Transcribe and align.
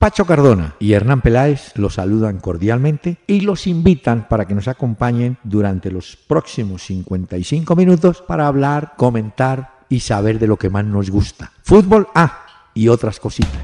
Pacho 0.00 0.24
Cardona 0.24 0.76
y 0.78 0.94
Hernán 0.94 1.20
Peláez 1.20 1.72
los 1.76 1.96
saludan 1.96 2.38
cordialmente 2.38 3.18
y 3.26 3.42
los 3.42 3.66
invitan 3.66 4.26
para 4.30 4.46
que 4.46 4.54
nos 4.54 4.66
acompañen 4.66 5.36
durante 5.44 5.90
los 5.90 6.16
próximos 6.16 6.84
55 6.84 7.76
minutos 7.76 8.24
para 8.26 8.46
hablar, 8.46 8.94
comentar 8.96 9.80
y 9.90 10.00
saber 10.00 10.38
de 10.38 10.46
lo 10.46 10.56
que 10.56 10.70
más 10.70 10.86
nos 10.86 11.10
gusta. 11.10 11.52
Fútbol 11.64 12.08
A 12.14 12.46
y 12.72 12.88
otras 12.88 13.20
cositas. 13.20 13.60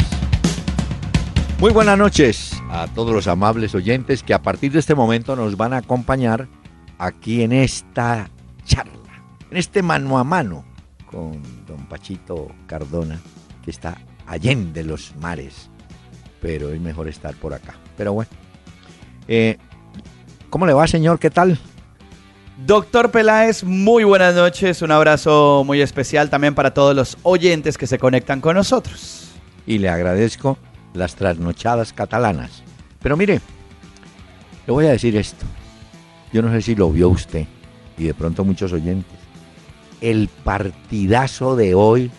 Muy 1.59 1.73
buenas 1.73 1.97
noches 1.97 2.53
a 2.69 2.87
todos 2.87 3.15
los 3.15 3.29
amables 3.29 3.75
oyentes 3.75 4.23
que 4.23 4.35
a 4.35 4.43
partir 4.43 4.73
de 4.73 4.81
este 4.81 4.95
momento 4.95 5.37
nos 5.37 5.57
van 5.57 5.73
a 5.73 5.79
acompañar 5.79 6.49
aquí 6.99 7.45
en 7.45 7.53
esta 7.53 8.29
charla, 8.63 9.25
en 9.51 9.57
este 9.57 9.81
mano 9.81 10.19
a 10.19 10.25
mano 10.25 10.67
con 11.11 11.41
don 11.67 11.87
Pachito 11.89 12.49
Cardona, 12.67 13.19
que 13.65 13.71
está 13.71 13.97
allende 14.27 14.85
los 14.85 15.15
mares 15.17 15.71
pero 16.41 16.71
es 16.71 16.81
mejor 16.81 17.09
estar 17.09 17.35
por 17.35 17.55
acá. 17.55 17.75
Pero 17.97 18.13
bueno. 18.13 18.31
Eh, 19.29 19.59
¿Cómo 20.51 20.67
le 20.67 20.73
va, 20.73 20.87
señor? 20.87 21.19
¿Qué 21.19 21.31
tal? 21.31 21.59
Doctor 22.65 23.11
Peláez, 23.11 23.65
muy 23.65 24.05
buenas 24.05 24.35
noches. 24.35 24.81
Un 24.81 24.91
abrazo 24.91 25.63
muy 25.67 25.83
especial 25.83 26.31
también 26.31 26.55
para 26.55 26.73
todos 26.73 26.95
los 26.97 27.19
oyentes 27.23 27.77
que 27.77 27.87
se 27.87 27.99
conectan 27.99 28.41
con 28.41 28.57
nosotros. 28.57 29.33
Y 29.67 29.79
le 29.79 29.89
agradezco 29.89 30.57
las 30.95 31.17
trasnochadas 31.17 31.93
catalanas. 31.93 32.63
Pero 33.03 33.17
mire, 33.17 33.41
le 34.67 34.73
voy 34.73 34.87
a 34.87 34.93
decir 34.93 35.17
esto. 35.17 35.45
Yo 36.33 36.41
no 36.43 36.51
sé 36.53 36.63
si 36.63 36.75
lo 36.75 36.91
vio 36.91 37.09
usted 37.09 37.47
y 37.99 38.05
de 38.05 38.15
pronto 38.15 38.45
muchos 38.45 38.73
oyentes. 38.73 39.19
El 40.01 40.29
partidazo 40.45 41.57
de 41.57 41.75
hoy 41.75 42.11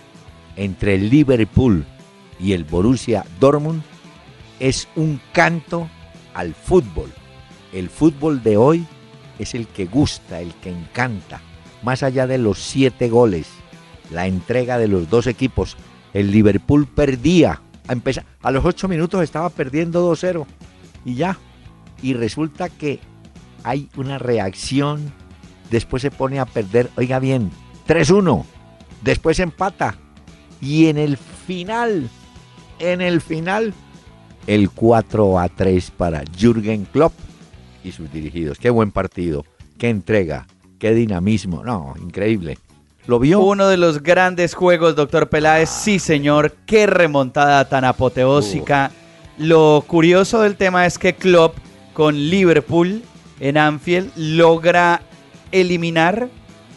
entre 0.55 0.95
el 0.95 1.09
Liverpool 1.09 1.85
y 2.39 2.53
el 2.53 2.63
Borussia 2.63 3.25
Dortmund 3.39 3.81
es 4.59 4.87
un 4.95 5.21
canto 5.33 5.89
al 6.33 6.53
fútbol. 6.53 7.11
El 7.73 7.89
fútbol 7.89 8.43
de 8.43 8.57
hoy 8.57 8.85
es 9.39 9.53
el 9.55 9.67
que 9.67 9.85
gusta, 9.85 10.41
el 10.41 10.53
que 10.55 10.69
encanta. 10.69 11.41
Más 11.83 12.03
allá 12.03 12.27
de 12.27 12.37
los 12.37 12.59
siete 12.59 13.09
goles, 13.09 13.47
la 14.11 14.27
entrega 14.27 14.77
de 14.77 14.87
los 14.87 15.09
dos 15.09 15.27
equipos, 15.27 15.77
el 16.13 16.31
Liverpool 16.31 16.87
perdía. 16.87 17.61
A, 17.87 17.95
a 18.41 18.51
los 18.51 18.65
ocho 18.65 18.87
minutos 18.87 19.23
estaba 19.23 19.49
perdiendo 19.49 20.11
2-0 20.11 20.45
y 21.05 21.15
ya. 21.15 21.37
Y 22.01 22.13
resulta 22.13 22.69
que 22.69 22.99
hay 23.63 23.89
una 23.95 24.17
reacción. 24.17 25.13
Después 25.71 26.01
se 26.01 26.11
pone 26.11 26.39
a 26.39 26.45
perder, 26.45 26.89
oiga 26.95 27.19
bien, 27.19 27.51
3-1. 27.87 28.45
Después 29.03 29.39
empata. 29.39 29.95
Y 30.61 30.87
en 30.87 30.97
el 30.97 31.17
final, 31.17 32.09
en 32.79 33.01
el 33.01 33.21
final, 33.21 33.73
el 34.47 34.69
4 34.69 35.39
a 35.39 35.49
3 35.49 35.91
para 35.91 36.23
Jürgen 36.35 36.85
Klopp 36.85 37.13
y 37.83 37.91
sus 37.91 38.11
dirigidos. 38.11 38.57
Qué 38.57 38.69
buen 38.69 38.91
partido, 38.91 39.45
qué 39.77 39.89
entrega, 39.89 40.47
qué 40.79 40.93
dinamismo. 40.93 41.63
No, 41.63 41.93
increíble. 42.01 42.57
¿Lo 43.05 43.19
vio? 43.19 43.39
Uno 43.41 43.67
de 43.67 43.77
los 43.77 44.01
grandes 44.01 44.53
juegos, 44.53 44.95
doctor 44.95 45.29
Peláez. 45.29 45.69
Sí, 45.69 45.99
señor. 45.99 46.55
Qué 46.65 46.87
remontada 46.87 47.69
tan 47.69 47.85
apoteósica. 47.85 48.91
Lo 49.37 49.83
curioso 49.87 50.41
del 50.41 50.55
tema 50.57 50.85
es 50.85 50.97
que 50.97 51.13
Klopp 51.13 51.55
con 51.93 52.15
Liverpool 52.15 53.03
en 53.39 53.57
Anfield 53.57 54.11
logra 54.17 55.01
eliminar 55.51 56.27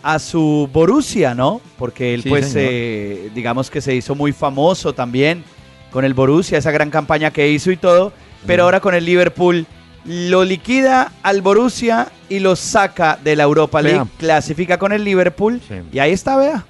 a 0.03 0.19
su 0.19 0.69
Borussia, 0.73 1.35
¿no? 1.35 1.61
Porque 1.79 2.15
él, 2.15 2.25
pues, 2.29 2.55
eh, 2.57 3.31
digamos 3.35 3.71
que 3.71 3.81
se 3.81 3.95
hizo 3.95 4.15
muy 4.15 4.33
famoso 4.33 4.93
también 4.93 5.43
con 5.91 6.05
el 6.05 6.15
Borussia, 6.15 6.59
esa 6.59 6.71
gran 6.71 6.91
campaña 6.91 7.31
que 7.31 7.49
hizo 7.49 7.71
y 7.71 7.77
todo, 7.77 8.13
pero 8.47 8.65
ahora 8.65 8.81
con 8.81 8.95
el 8.95 9.05
Liverpool 9.05 9.67
lo 10.05 10.45
liquida 10.45 11.13
al 11.23 11.43
Borussia 11.43 12.09
y 12.29 12.39
lo 12.39 12.57
saca 12.57 13.19
de 13.23 13.37
la 13.37 13.43
Europa 13.43 13.83
League, 13.83 14.09
clasifica 14.19 14.79
con 14.79 14.93
el 14.93 15.05
Liverpool 15.05 15.61
y 15.93 15.99
ahí 15.99 16.13
está, 16.13 16.37
vea. 16.37 16.65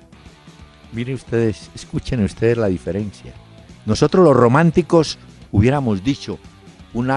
Miren 0.93 1.15
ustedes, 1.15 1.71
escuchen 1.75 2.25
ustedes 2.25 2.57
la 2.59 2.67
diferencia. 2.67 3.33
Nosotros 3.87 4.25
los 4.25 4.37
románticos 4.37 5.19
hubiéramos 5.53 6.03
dicho 6.03 6.39
un, 6.93 7.11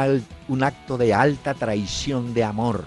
un 0.47 0.63
acto 0.63 0.97
de 0.97 1.13
alta 1.13 1.53
traición 1.55 2.33
de 2.33 2.43
amor. 2.43 2.85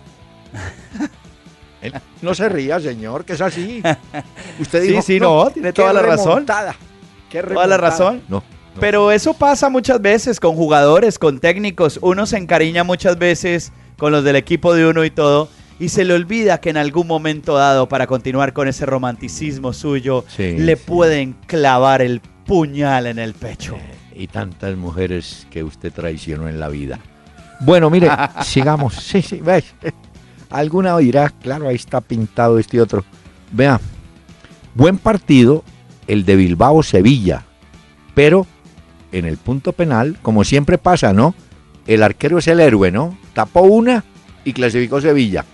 no 2.23 2.35
se 2.35 2.49
ría, 2.49 2.79
señor, 2.79 3.25
que 3.25 3.33
es 3.33 3.41
así. 3.41 3.83
Usted 4.61 4.83
dijo, 4.83 5.03
sí, 5.03 5.15
sí, 5.15 5.21
no, 5.21 5.51
tiene 5.51 5.73
toda 5.73 5.93
la 5.93 6.03
razón. 6.03 6.47
Qué 7.29 7.43
toda 7.43 7.67
la 7.67 7.77
razón. 7.77 8.23
No, 8.29 8.45
pero 8.81 9.11
eso 9.11 9.35
pasa 9.35 9.69
muchas 9.69 10.01
veces 10.01 10.41
con 10.41 10.55
jugadores, 10.57 11.19
con 11.19 11.39
técnicos. 11.39 11.99
Uno 12.03 12.27
se 12.27 12.39
encariña 12.39 12.85
muchas 12.85 13.19
veces 13.19 13.73
con 13.99 14.13
los 14.13 14.25
del 14.25 14.37
equipo 14.37 14.75
de 14.75 14.87
uno 14.87 15.05
y 15.05 15.11
todo. 15.11 15.49
Y 15.79 15.91
se 15.91 16.05
le 16.05 16.15
olvida 16.15 16.59
que 16.59 16.71
en 16.71 16.79
algún 16.79 17.07
momento 17.07 17.55
dado, 17.55 17.89
para 17.89 18.07
continuar 18.07 18.53
con 18.53 18.67
ese 18.67 18.87
romanticismo 18.87 19.73
suyo, 19.73 20.25
le 20.39 20.77
pueden 20.77 21.35
clavar 21.47 22.01
el 22.01 22.21
puñal 22.47 23.07
en 23.07 23.19
el 23.19 23.35
pecho. 23.35 23.77
Y 24.15 24.29
tantas 24.29 24.77
mujeres 24.77 25.47
que 25.51 25.63
usted 25.63 25.93
traicionó 25.93 26.49
en 26.49 26.59
la 26.59 26.69
vida. 26.69 26.99
Bueno, 27.61 27.91
mire, 27.91 28.09
sigamos. 28.43 28.95
Sí, 28.95 29.21
sí, 29.21 29.41
ve. 29.41 29.63
Alguna 30.49 30.97
dirá, 30.99 31.29
claro, 31.29 31.69
ahí 31.69 31.77
está 31.77 32.01
pintado 32.01 32.59
este 32.59 32.81
otro. 32.81 33.05
Vea, 33.53 33.81
buen 34.75 34.97
partido 34.97 35.63
el 36.07 36.25
de 36.25 36.37
Bilbao-Sevilla, 36.37 37.45
pero 38.15 38.47
en 39.19 39.25
el 39.25 39.37
punto 39.37 39.73
penal, 39.73 40.19
como 40.23 40.45
siempre 40.45 40.79
pasa, 40.79 41.13
¿no? 41.13 41.35
El 41.87 42.03
arquero 42.03 42.39
es 42.39 42.49
el 42.49 42.61
héroe, 42.61 42.91
¿no? 42.91 43.17
Tapó 43.35 43.63
una 43.63 44.05
y 44.45 44.53
clasificó 44.53 45.01
Sevilla. 45.01 45.45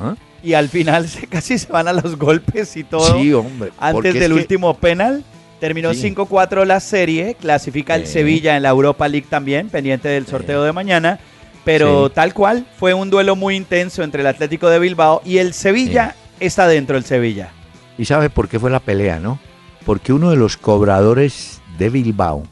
¿Ah? 0.00 0.14
Y 0.42 0.54
al 0.54 0.68
final 0.68 1.08
se, 1.08 1.26
casi 1.28 1.58
se 1.58 1.70
van 1.72 1.88
a 1.88 1.92
los 1.92 2.16
golpes 2.16 2.76
y 2.76 2.84
todo. 2.84 3.18
Sí, 3.18 3.32
hombre. 3.32 3.72
Antes 3.78 4.14
del 4.14 4.32
último 4.32 4.74
penal, 4.74 5.24
terminó 5.60 5.92
5-4 5.92 6.64
la 6.64 6.80
serie, 6.80 7.36
clasifica 7.40 7.94
el 7.94 8.06
Sevilla 8.06 8.56
en 8.56 8.62
la 8.62 8.68
Europa 8.70 9.08
League 9.08 9.26
también, 9.28 9.68
pendiente 9.68 10.08
del 10.08 10.26
sorteo 10.26 10.62
de 10.62 10.72
mañana. 10.72 11.18
Pero 11.64 12.10
tal 12.10 12.32
cual, 12.32 12.64
fue 12.78 12.94
un 12.94 13.10
duelo 13.10 13.34
muy 13.34 13.56
intenso 13.56 14.04
entre 14.04 14.20
el 14.20 14.28
Atlético 14.28 14.68
de 14.68 14.78
Bilbao 14.78 15.20
y 15.24 15.38
el 15.38 15.52
Sevilla 15.52 16.14
está 16.38 16.68
dentro 16.68 16.94
del 16.94 17.04
Sevilla. 17.04 17.50
¿Y 17.98 18.04
sabe 18.04 18.30
por 18.30 18.48
qué 18.48 18.60
fue 18.60 18.70
la 18.70 18.78
pelea, 18.78 19.18
no? 19.18 19.40
Porque 19.84 20.12
uno 20.12 20.30
de 20.30 20.36
los 20.36 20.56
cobradores 20.56 21.60
de 21.76 21.90
Bilbao 21.90 22.44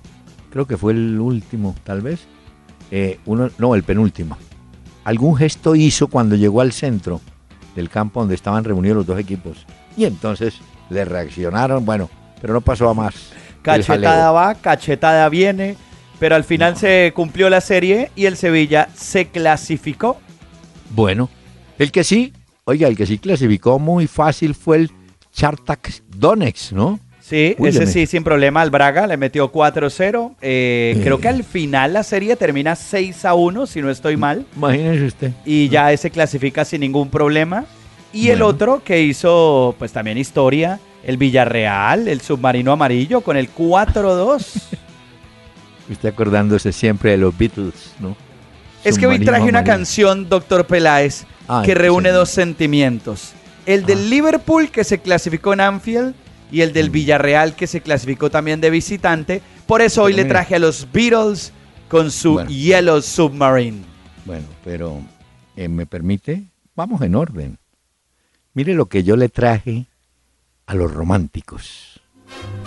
creo 0.54 0.68
que 0.68 0.76
fue 0.76 0.92
el 0.92 1.18
último, 1.18 1.74
tal 1.82 2.00
vez, 2.00 2.28
eh, 2.92 3.18
uno, 3.26 3.50
no, 3.58 3.74
el 3.74 3.82
penúltimo. 3.82 4.38
Algún 5.02 5.34
gesto 5.34 5.74
hizo 5.74 6.06
cuando 6.06 6.36
llegó 6.36 6.60
al 6.60 6.70
centro 6.70 7.20
del 7.74 7.90
campo 7.90 8.20
donde 8.20 8.36
estaban 8.36 8.62
reunidos 8.62 8.98
los 8.98 9.06
dos 9.06 9.18
equipos. 9.18 9.66
Y 9.96 10.04
entonces 10.04 10.60
le 10.90 11.04
reaccionaron, 11.04 11.84
bueno, 11.84 12.08
pero 12.40 12.54
no 12.54 12.60
pasó 12.60 12.88
a 12.88 12.94
más. 12.94 13.32
Cachetada 13.62 14.30
va, 14.30 14.54
cachetada 14.54 15.28
viene, 15.28 15.76
pero 16.20 16.36
al 16.36 16.44
final 16.44 16.76
se 16.76 17.12
cumplió 17.16 17.50
la 17.50 17.60
serie 17.60 18.12
y 18.14 18.26
el 18.26 18.36
Sevilla 18.36 18.88
se 18.94 19.26
clasificó. 19.26 20.18
Bueno, 20.90 21.30
el 21.80 21.90
que 21.90 22.04
sí, 22.04 22.32
oiga, 22.62 22.86
el 22.86 22.96
que 22.96 23.06
sí 23.06 23.18
clasificó 23.18 23.80
muy 23.80 24.06
fácil 24.06 24.54
fue 24.54 24.76
el 24.76 24.92
Chartak 25.32 26.04
Donetsk, 26.16 26.70
¿no? 26.70 27.00
Sí, 27.26 27.56
ese 27.58 27.86
sí, 27.86 28.06
sin 28.06 28.22
problema 28.22 28.60
al 28.60 28.68
Braga, 28.68 29.06
le 29.06 29.16
metió 29.16 29.50
4-0. 29.50 30.34
Eh, 30.42 31.00
creo 31.02 31.18
que 31.18 31.28
al 31.28 31.42
final 31.42 31.94
la 31.94 32.02
serie 32.02 32.36
termina 32.36 32.74
6-1, 32.74 33.66
si 33.66 33.80
no 33.80 33.88
estoy 33.88 34.18
mal. 34.18 34.44
Imagínese 34.54 35.06
usted. 35.06 35.32
Y 35.46 35.70
ya 35.70 35.90
ese 35.90 36.10
clasifica 36.10 36.66
sin 36.66 36.82
ningún 36.82 37.08
problema. 37.08 37.64
Y 38.12 38.28
el 38.28 38.42
otro 38.42 38.82
que 38.84 39.00
hizo, 39.00 39.74
pues 39.78 39.90
también 39.90 40.18
historia, 40.18 40.78
el 41.02 41.16
Villarreal, 41.16 42.08
el 42.08 42.20
submarino 42.20 42.72
amarillo, 42.72 43.22
con 43.22 43.38
el 43.38 43.48
4-2. 43.50 44.62
Usted 45.90 46.08
acordándose 46.12 46.72
siempre 46.72 47.12
de 47.12 47.16
los 47.16 47.36
Beatles, 47.36 47.94
¿no? 48.00 48.14
Es 48.84 48.98
que 48.98 49.06
hoy 49.06 49.18
traje 49.18 49.48
una 49.48 49.64
canción, 49.64 50.28
doctor 50.28 50.66
Peláez, 50.66 51.24
que 51.64 51.74
reúne 51.74 52.10
dos 52.10 52.28
sentimientos. 52.28 53.32
El 53.64 53.86
del 53.86 54.10
Liverpool, 54.10 54.70
que 54.70 54.84
se 54.84 54.98
clasificó 54.98 55.54
en 55.54 55.60
Anfield, 55.62 56.14
y 56.50 56.60
el 56.60 56.72
del 56.72 56.90
Villarreal 56.90 57.54
que 57.54 57.66
se 57.66 57.80
clasificó 57.80 58.30
también 58.30 58.60
de 58.60 58.70
visitante. 58.70 59.42
Por 59.66 59.82
eso 59.82 60.02
hoy 60.02 60.12
le 60.12 60.24
traje 60.24 60.54
a 60.54 60.58
los 60.58 60.86
Beatles 60.92 61.52
con 61.88 62.10
su 62.10 62.44
Yellow 62.46 63.00
Submarine. 63.02 63.82
Bueno, 64.24 64.46
pero 64.64 65.00
eh, 65.56 65.68
me 65.68 65.86
permite, 65.86 66.44
vamos 66.74 67.02
en 67.02 67.14
orden. 67.14 67.58
Mire 68.54 68.74
lo 68.74 68.86
que 68.86 69.02
yo 69.02 69.16
le 69.16 69.28
traje 69.28 69.86
a 70.66 70.74
los 70.74 70.92
románticos. 70.92 72.00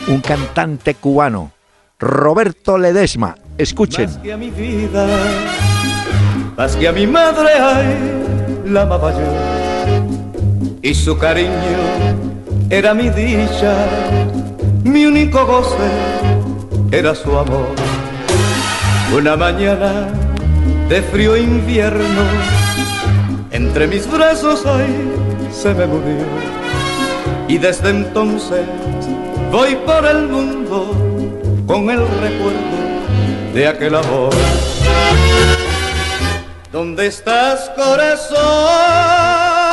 Un 0.07 0.21
cantante 0.21 0.95
cubano, 0.95 1.51
Roberto 1.99 2.77
Ledesma. 2.77 3.35
Escuchen. 3.57 4.05
Más 4.05 4.17
que 4.17 4.33
a 4.33 4.37
mi 4.37 4.49
vida, 4.49 5.07
más 6.55 6.75
que 6.75 6.87
a 6.87 6.91
mi 6.91 7.07
madre, 7.07 7.49
ay, 7.59 8.65
la 8.65 8.83
amaba 8.83 9.13
yo. 9.13 10.79
Y 10.81 10.93
su 10.93 11.17
cariño 11.17 12.26
era 12.69 12.93
mi 12.93 13.09
dicha, 13.09 13.73
mi 14.83 15.05
único 15.05 15.45
goce 15.45 15.89
era 16.91 17.15
su 17.15 17.37
amor. 17.37 17.67
Una 19.15 19.37
mañana 19.37 20.07
de 20.89 21.01
frío 21.01 21.37
invierno, 21.37 22.23
entre 23.51 23.87
mis 23.87 24.09
brazos 24.09 24.65
ahí 24.65 25.11
se 25.51 25.73
me 25.73 25.85
murió. 25.87 26.25
Y 27.47 27.57
desde 27.57 27.89
entonces 27.89 28.65
voy 29.51 29.75
por 29.85 30.05
el 30.05 30.27
mundo 30.27 30.93
con 31.65 31.89
el 31.89 31.99
recuerdo 31.99 32.77
de 33.53 33.67
aquel 33.67 33.95
amor. 33.95 34.33
¿Dónde 36.71 37.07
estás, 37.07 37.71
corazón? 37.75 39.06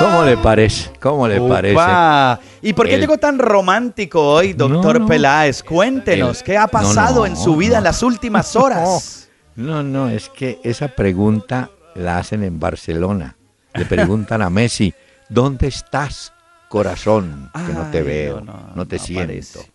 ¿Cómo 0.04 0.24
le 0.24 0.36
parece? 0.36 0.90
¿Cómo 1.00 1.28
le 1.28 1.40
parece? 1.40 1.74
Upa. 1.74 2.40
¿Y 2.62 2.72
por 2.72 2.86
qué 2.86 2.94
El- 2.94 3.00
llegó 3.00 3.18
tan 3.18 3.38
romántico 3.38 4.20
hoy, 4.22 4.52
doctor 4.52 4.94
No, 4.96 5.00
no. 5.00 5.06
Peláez? 5.06 5.62
Cuéntenos, 5.62 6.38
El- 6.40 6.44
¿qué 6.44 6.58
ha 6.58 6.66
pasado 6.66 7.20
no, 7.20 7.26
en 7.26 7.36
su 7.36 7.56
vida 7.56 7.78
en 7.78 7.84
las 7.84 8.02
últimas 8.02 8.54
horas? 8.56 9.28
No, 9.56 9.82
no, 9.82 10.08
es 10.08 10.28
que 10.28 10.58
esa 10.64 10.88
pregunta 10.88 11.70
la 11.94 12.18
hacen 12.18 12.42
en 12.42 12.58
Barcelona. 12.60 13.36
Le 13.74 13.84
preguntan 13.86 14.42
a 14.42 14.50
Messi, 14.50 14.92
¿dónde 15.28 15.68
estás, 15.68 16.32
corazón? 16.68 17.50
Que 17.66 17.72
no 17.72 17.90
te 17.90 17.98
Ay, 17.98 18.04
veo, 18.04 18.40
no, 18.40 18.70
no, 18.74 18.86
te 18.86 18.98
siento. 18.98 19.24
aparece. 19.24 19.70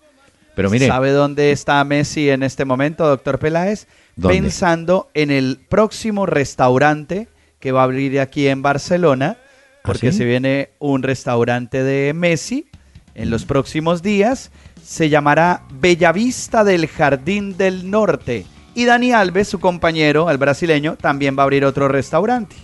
Pero 0.56 0.70
mire, 0.70 0.88
¿Sabe 0.88 1.12
dónde 1.12 1.52
está 1.54 1.81
Messi 1.86 2.30
en 2.30 2.44
este 2.44 2.66
momento, 2.66 3.08
doctor 3.08 3.40
Peláez? 3.40 3.88
¿Dónde? 4.18 4.38
Pensando 4.42 5.10
en 5.14 5.31
el 5.31 5.60
próximo 5.70 6.26
restaurante 6.26 7.30
que 7.62 7.72
va 7.72 7.81
a 7.81 7.84
abrir 7.86 8.20
aquí 8.20 8.48
en 8.48 8.62
Barcelona, 8.62 9.38
porque 9.84 10.10
¿Ah, 10.10 10.12
sí? 10.12 10.18
se 10.18 10.26
viene 10.26 10.70
un 10.80 11.04
restaurante 11.04 11.84
de 11.84 12.14
Messi 12.14 12.68
en 13.16 13.30
los 13.30 13.46
próximos 13.46 14.02
días. 14.02 14.52
Se 14.84 15.10
llamará 15.10 15.64
Bellavista 15.72 16.64
del 16.64 16.88
Jardín 16.88 17.58
del 17.58 17.90
Norte. 17.90 18.46
Y 18.76 18.86
Dani 18.86 19.12
Alves, 19.12 19.48
su 19.48 19.60
compañero, 19.60 20.30
el 20.30 20.38
brasileño, 20.38 20.96
también 20.96 21.36
va 21.38 21.44
a 21.44 21.46
abrir 21.46 21.66
otro 21.66 21.88
restaurante. 21.88 22.56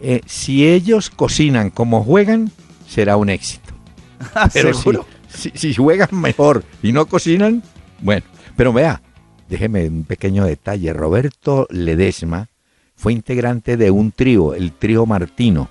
eh, 0.00 0.20
si 0.26 0.66
ellos 0.68 1.10
cocinan 1.10 1.70
como 1.70 2.04
juegan, 2.04 2.52
será 2.86 3.16
un 3.16 3.28
éxito. 3.30 3.74
Pero 4.52 4.72
si, 4.72 4.80
¿Seguro? 4.82 5.06
si, 5.28 5.50
si 5.54 5.74
juegan 5.74 6.08
mejor 6.12 6.64
y 6.82 6.92
no 6.92 7.06
cocinan, 7.06 7.62
bueno. 8.00 8.24
Pero 8.56 8.72
vea, 8.72 9.02
déjeme 9.48 9.86
un 9.88 10.04
pequeño 10.04 10.44
detalle. 10.44 10.92
Roberto 10.92 11.66
Ledesma 11.70 12.48
fue 12.96 13.12
integrante 13.12 13.76
de 13.76 13.90
un 13.90 14.12
trío, 14.12 14.54
el 14.54 14.72
trío 14.72 15.06
Martino. 15.06 15.70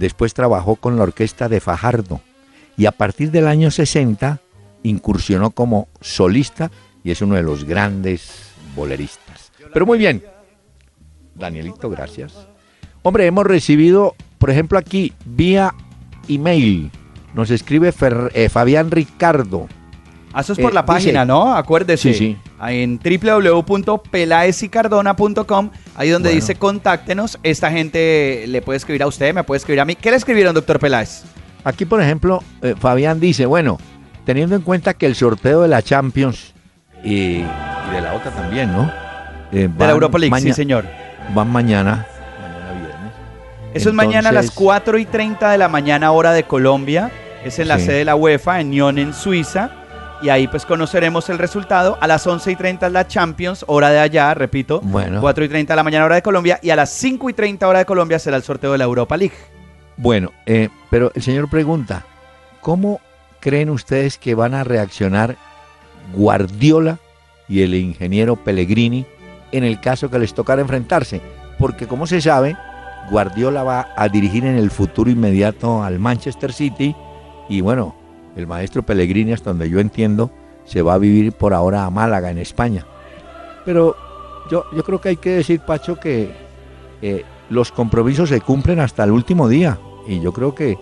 Después 0.00 0.32
trabajó 0.32 0.76
con 0.76 0.96
la 0.96 1.02
orquesta 1.02 1.50
de 1.50 1.60
Fajardo. 1.60 2.22
Y 2.78 2.86
a 2.86 2.92
partir 2.92 3.30
del 3.30 3.46
año 3.46 3.70
60 3.70 4.40
incursionó 4.82 5.50
como 5.50 5.88
solista 6.00 6.70
y 7.04 7.10
es 7.10 7.20
uno 7.20 7.34
de 7.34 7.42
los 7.42 7.64
grandes 7.64 8.50
boleristas. 8.74 9.52
Pero 9.74 9.84
muy 9.84 9.98
bien. 9.98 10.24
Danielito, 11.34 11.90
gracias. 11.90 12.32
Hombre, 13.02 13.26
hemos 13.26 13.44
recibido, 13.44 14.14
por 14.38 14.48
ejemplo, 14.48 14.78
aquí 14.78 15.12
vía 15.26 15.74
email. 16.28 16.90
Nos 17.34 17.50
escribe 17.50 17.92
eh, 18.32 18.48
Fabián 18.48 18.90
Ricardo. 18.90 19.68
Ah, 20.32 20.42
Eso 20.42 20.52
es 20.52 20.60
por 20.60 20.70
Eh, 20.70 20.74
la 20.74 20.86
página, 20.86 21.22
dice- 21.22 21.26
¿no? 21.26 21.54
Acuérdese. 21.56 22.12
Sí, 22.14 22.18
sí. 22.18 22.36
En 22.68 22.98
www.pelaesicardona.com, 22.98 25.70
ahí 25.96 26.10
donde 26.10 26.28
Bueno. 26.28 26.40
dice 26.40 26.54
contáctenos, 26.54 27.38
esta 27.42 27.70
gente 27.70 28.44
le 28.46 28.62
puede 28.62 28.76
escribir 28.76 29.02
a 29.02 29.06
usted, 29.06 29.34
me 29.34 29.44
puede 29.44 29.58
escribir 29.58 29.80
a 29.80 29.84
mí. 29.84 29.94
¿Qué 29.96 30.10
le 30.10 30.16
escribieron, 30.16 30.54
doctor 30.54 30.78
Peláez? 30.78 31.24
Aquí, 31.64 31.84
por 31.84 32.00
ejemplo, 32.00 32.42
eh, 32.62 32.74
Fabián 32.78 33.20
dice, 33.20 33.46
bueno, 33.46 33.78
teniendo 34.24 34.54
en 34.56 34.62
cuenta 34.62 34.94
que 34.94 35.06
el 35.06 35.14
sorteo 35.14 35.62
de 35.62 35.68
la 35.68 35.82
Champions 35.82 36.54
y, 37.02 37.40
y 37.40 37.44
de 37.92 38.00
la 38.00 38.14
otra 38.14 38.30
también, 38.30 38.72
¿no? 38.72 38.90
Eh, 39.52 39.68
De 39.68 39.84
la 39.86 39.90
Europa 39.90 40.18
League, 40.18 40.40
sí, 40.40 40.52
señor. 40.52 40.84
Van 41.34 41.50
mañana, 41.50 42.06
mañana 42.40 42.72
viernes. 42.80 43.12
Eso 43.74 43.88
es 43.88 43.94
mañana 43.94 44.28
a 44.28 44.32
las 44.32 44.44
Entonces- 44.44 44.64
4 44.64 44.98
y 44.98 45.06
30 45.06 45.50
de 45.50 45.58
la 45.58 45.68
mañana, 45.68 46.12
hora 46.12 46.32
de 46.32 46.44
Colombia. 46.44 47.10
Es 47.44 47.58
en 47.58 47.68
la 47.68 47.78
Sí. 47.78 47.86
sede 47.86 47.98
de 47.98 48.04
la 48.04 48.14
UEFA, 48.16 48.60
en 48.60 48.70
Nyon, 48.70 48.98
en 48.98 49.12
Suiza. 49.14 49.70
Y 50.22 50.28
ahí 50.28 50.48
pues 50.48 50.66
conoceremos 50.66 51.30
el 51.30 51.38
resultado. 51.38 51.96
A 52.00 52.06
las 52.06 52.26
11 52.26 52.52
y 52.52 52.56
30 52.56 52.86
es 52.86 52.92
la 52.92 53.06
Champions, 53.06 53.64
hora 53.66 53.90
de 53.90 53.98
allá, 53.98 54.34
repito. 54.34 54.80
Bueno. 54.82 55.20
4 55.20 55.44
y 55.44 55.48
30 55.48 55.72
de 55.72 55.76
la 55.76 55.82
mañana, 55.82 56.04
hora 56.04 56.16
de 56.16 56.22
Colombia. 56.22 56.58
Y 56.62 56.70
a 56.70 56.76
las 56.76 56.90
5 56.90 57.30
y 57.30 57.32
30 57.32 57.66
hora 57.66 57.78
de 57.80 57.84
Colombia 57.86 58.18
será 58.18 58.36
el 58.36 58.42
sorteo 58.42 58.72
de 58.72 58.78
la 58.78 58.84
Europa 58.84 59.16
League. 59.16 59.36
Bueno, 59.96 60.32
eh, 60.46 60.68
pero 60.90 61.10
el 61.14 61.22
señor 61.22 61.48
pregunta, 61.48 62.04
¿cómo 62.60 63.00
creen 63.40 63.70
ustedes 63.70 64.18
que 64.18 64.34
van 64.34 64.54
a 64.54 64.64
reaccionar 64.64 65.36
Guardiola 66.14 66.98
y 67.48 67.62
el 67.62 67.74
ingeniero 67.74 68.36
Pellegrini 68.36 69.06
en 69.52 69.64
el 69.64 69.80
caso 69.80 70.10
que 70.10 70.18
les 70.18 70.34
tocara 70.34 70.62
enfrentarse? 70.62 71.20
Porque 71.58 71.86
como 71.86 72.06
se 72.06 72.20
sabe, 72.20 72.56
Guardiola 73.10 73.62
va 73.62 73.88
a 73.96 74.08
dirigir 74.08 74.44
en 74.44 74.56
el 74.56 74.70
futuro 74.70 75.10
inmediato 75.10 75.82
al 75.82 75.98
Manchester 75.98 76.52
City 76.52 76.94
y 77.48 77.60
bueno, 77.60 77.94
el 78.36 78.46
maestro 78.46 78.82
Pellegrini, 78.82 79.32
hasta 79.32 79.50
donde 79.50 79.68
yo 79.68 79.80
entiendo, 79.80 80.30
se 80.64 80.82
va 80.82 80.94
a 80.94 80.98
vivir 80.98 81.32
por 81.32 81.54
ahora 81.54 81.84
a 81.84 81.90
Málaga, 81.90 82.30
en 82.30 82.38
España. 82.38 82.86
Pero 83.64 83.96
yo, 84.50 84.64
yo 84.74 84.82
creo 84.84 85.00
que 85.00 85.10
hay 85.10 85.16
que 85.16 85.30
decir, 85.30 85.60
Pacho, 85.60 85.98
que 85.98 86.32
eh, 87.02 87.24
los 87.48 87.72
compromisos 87.72 88.28
se 88.28 88.40
cumplen 88.40 88.80
hasta 88.80 89.04
el 89.04 89.10
último 89.10 89.48
día. 89.48 89.78
Y 90.06 90.20
yo 90.20 90.32
creo 90.32 90.54
que 90.54 90.78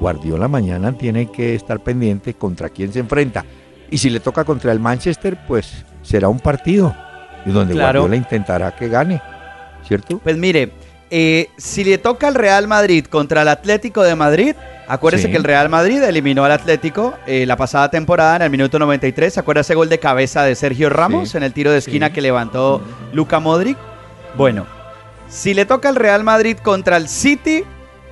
Guardiola 0.00 0.48
mañana 0.48 0.92
tiene 0.92 1.30
que 1.30 1.54
estar 1.54 1.80
pendiente 1.80 2.34
contra 2.34 2.68
quién 2.70 2.92
se 2.92 3.00
enfrenta. 3.00 3.44
Y 3.90 3.98
si 3.98 4.10
le 4.10 4.20
toca 4.20 4.44
contra 4.44 4.72
el 4.72 4.80
Manchester, 4.80 5.38
pues 5.46 5.84
será 6.02 6.28
un 6.28 6.40
partido. 6.40 6.94
Y 7.44 7.50
donde 7.50 7.74
Claro. 7.74 8.00
Guardiola 8.00 8.16
intentará 8.16 8.74
que 8.76 8.88
gane. 8.88 9.20
¿Cierto? 9.86 10.18
Pues 10.18 10.36
mire, 10.36 10.72
eh, 11.10 11.50
si 11.56 11.84
le 11.84 11.98
toca 11.98 12.28
al 12.28 12.34
Real 12.34 12.66
Madrid 12.68 13.04
contra 13.06 13.42
el 13.42 13.48
Atlético 13.48 14.02
de 14.02 14.14
Madrid, 14.14 14.54
acuérdese 14.88 15.26
Sí. 15.26 15.30
que 15.30 15.36
el 15.36 15.44
Real 15.44 15.68
Madrid 15.68 16.02
eliminó 16.02 16.44
al 16.44 16.52
Atlético 16.52 17.14
eh, 17.26 17.44
la 17.46 17.56
pasada 17.56 17.90
temporada 17.90 18.36
en 18.36 18.42
el 18.42 18.50
minuto 18.50 18.78
93. 18.78 19.34
¿Se 19.34 19.40
acuerda 19.40 19.60
ese 19.62 19.74
gol 19.74 19.88
de 19.88 19.98
cabeza 19.98 20.42
de 20.44 20.54
Sergio 20.54 20.88
Ramos 20.90 21.30
Sí. 21.30 21.36
en 21.36 21.42
el 21.42 21.52
tiro 21.52 21.72
de 21.72 21.78
esquina 21.78 22.08
Sí. 22.08 22.12
que 22.14 22.20
levantó 22.20 22.80
Luca 23.12 23.40
Modric? 23.40 23.76
Bueno, 24.36 24.66
si 25.28 25.54
le 25.54 25.64
toca 25.66 25.88
al 25.88 25.96
Real 25.96 26.22
Madrid 26.24 26.56
contra 26.62 26.96
el 26.96 27.08
City, 27.08 27.64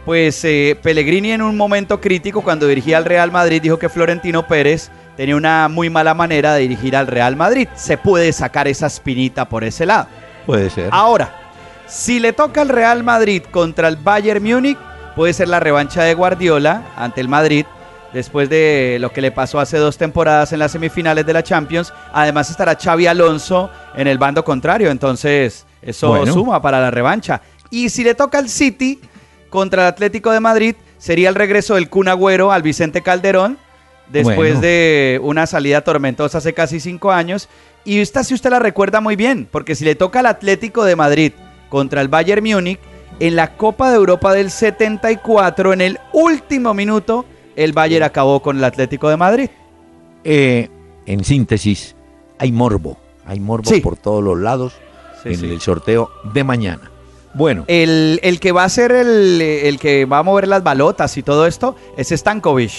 pues 0.05 0.45
eh, 0.45 0.79
Pellegrini 0.83 1.33
en 1.33 1.43
un 1.43 1.57
momento 1.57 2.01
crítico 2.01 2.43
cuando 2.43 2.67
dirigía 2.67 2.97
al 2.97 3.05
Real 3.05 3.31
Madrid 3.31 3.61
dijo 3.61 3.79
que 3.79 3.89
Florentino 3.89 4.47
Pérez 4.47 4.91
tenía 5.17 5.37
una 5.37 5.69
muy 5.69 5.91
mala 5.91 6.15
manera 6.15 6.55
de 6.55 6.63
dirigir 6.63 6.97
al 6.97 7.07
Real 7.07 7.37
Madrid. 7.37 7.69
Se 7.75 7.99
puede 7.99 8.33
sacar 8.33 8.67
esa 8.69 8.87
espinita 8.87 9.49
por 9.49 9.65
ese 9.65 9.85
lado. 9.85 10.07
Puede 10.47 10.71
ser. 10.71 10.89
Ahora, 10.93 11.48
si 11.89 12.21
le 12.21 12.33
toca 12.33 12.61
al 12.61 12.69
Real 12.69 13.03
Madrid 13.03 13.43
contra 13.51 13.89
el 13.89 13.97
Bayern 13.97 14.43
Múnich, 14.43 14.79
puede 15.17 15.33
ser 15.33 15.49
la 15.49 15.61
revancha 15.61 16.03
de 16.03 16.15
Guardiola 16.15 16.83
ante 16.97 17.21
el 17.21 17.29
Madrid 17.29 17.65
después 18.13 18.49
de 18.49 18.99
lo 19.01 19.13
que 19.13 19.21
le 19.21 19.31
pasó 19.33 19.61
hace 19.61 19.77
dos 19.79 19.99
temporadas 19.99 20.53
en 20.53 20.59
las 20.61 20.73
semifinales 20.73 21.27
de 21.27 21.33
la 21.33 21.43
Champions. 21.43 21.93
Además 22.13 22.51
estará 22.51 22.77
Xavi 22.77 23.07
Alonso 23.07 23.71
en 23.95 24.07
el 24.07 24.19
bando 24.19 24.45
contrario, 24.45 24.91
entonces 24.91 25.67
eso 25.83 26.09
Bueno. 26.09 26.33
suma 26.33 26.63
para 26.63 26.81
la 26.81 26.91
revancha. 26.91 27.41
Y 27.71 27.91
si 27.91 28.05
le 28.05 28.15
toca 28.15 28.39
al 28.39 28.49
City 28.49 29.01
contra 29.51 29.83
el 29.83 29.89
Atlético 29.89 30.31
de 30.31 30.41
Madrid, 30.41 30.75
sería 30.99 31.29
el 31.29 31.35
regreso 31.35 31.75
del 31.75 31.89
Kun 31.89 32.09
Agüero 32.09 32.51
al 32.53 32.63
Vicente 32.63 33.03
Calderón 33.03 33.59
después 34.09 34.37
Bueno. 34.37 34.61
de 34.61 35.21
una 35.23 35.47
salida 35.47 35.83
tormentosa 35.83 36.39
hace 36.39 36.55
casi 36.55 36.81
cinco 36.81 37.13
años. 37.13 37.49
Y 37.85 38.01
esta 38.01 38.25
sí 38.25 38.35
usted 38.35 38.51
la 38.51 38.59
recuerda 38.59 39.01
muy 39.01 39.17
bien, 39.17 39.47
porque 39.51 39.75
si 39.75 39.85
le 39.85 39.95
toca 39.95 40.21
al 40.21 40.27
Atlético 40.27 40.85
de 40.85 40.97
Madrid 40.97 41.33
contra 41.69 42.01
el 42.01 42.09
Bayern 42.09 42.45
Múnich, 42.45 42.79
en 43.21 43.37
la 43.37 43.57
Copa 43.57 43.91
de 43.91 43.97
Europa 43.97 44.33
del 44.33 44.51
74, 44.51 45.73
en 45.73 45.81
el 45.81 45.99
último 46.13 46.73
minuto, 46.75 47.25
el 47.57 47.73
Bayern 47.73 48.05
acabó 48.05 48.41
con 48.41 48.59
el 48.59 48.65
Atlético 48.65 49.09
de 49.09 49.17
Madrid. 49.17 49.51
Eh, 50.25 50.69
en 51.07 51.25
síntesis, 51.25 51.97
hay 52.39 52.53
morbo. 52.53 52.97
Hay 53.27 53.41
morbo 53.41 53.69
Sí. 53.71 53.81
por 53.81 53.97
todos 53.97 54.23
los 54.23 54.39
lados 54.39 54.75
Sí, 55.23 55.31
en 55.31 55.37
sí. 55.37 55.47
el 55.51 55.61
sorteo 55.61 56.11
de 56.33 56.45
mañana. 56.45 56.91
Bueno, 57.35 57.65
El, 57.67 58.21
el 58.23 58.41
que 58.41 58.53
va 58.53 58.65
a 58.65 58.69
ser 58.69 58.91
el, 58.93 59.41
el 59.41 59.79
que 59.79 60.05
va 60.07 60.19
a 60.19 60.23
mover 60.23 60.49
las 60.49 60.63
balotas 60.63 61.17
y 61.19 61.23
todo 61.23 61.47
esto 61.47 61.77
es 61.97 62.09
Stankovic. 62.09 62.73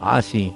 ah, 0.00 0.20
sí, 0.22 0.52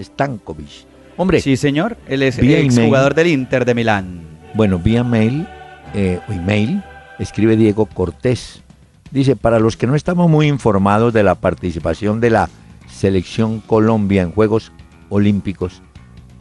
Stankovic. 0.00 0.86
Hombre, 1.16 1.40
Sí, 1.40 1.56
señor. 1.56 1.96
Él 2.08 2.22
es 2.22 2.38
Vía 2.38 2.58
exjugador 2.58 3.14
del 3.14 3.28
Inter 3.28 3.64
de 3.64 3.74
Milán. 3.74 4.22
Bueno, 4.54 4.78
vía 4.78 5.04
mail 5.04 5.46
eh, 5.94 6.20
o 6.28 6.32
email, 6.32 6.82
escribe 7.18 7.56
Diego 7.56 7.86
Cortés. 7.86 8.62
Dice, 9.10 9.36
para 9.36 9.58
los 9.58 9.76
que 9.76 9.86
no 9.86 9.94
estamos 9.94 10.28
muy 10.28 10.48
informados 10.48 11.12
de 11.12 11.22
la 11.22 11.36
participación 11.36 12.20
de 12.20 12.30
la 12.30 12.50
selección 12.88 13.60
Colombia 13.60 14.22
en 14.22 14.32
Juegos 14.32 14.72
Olímpicos, 15.08 15.82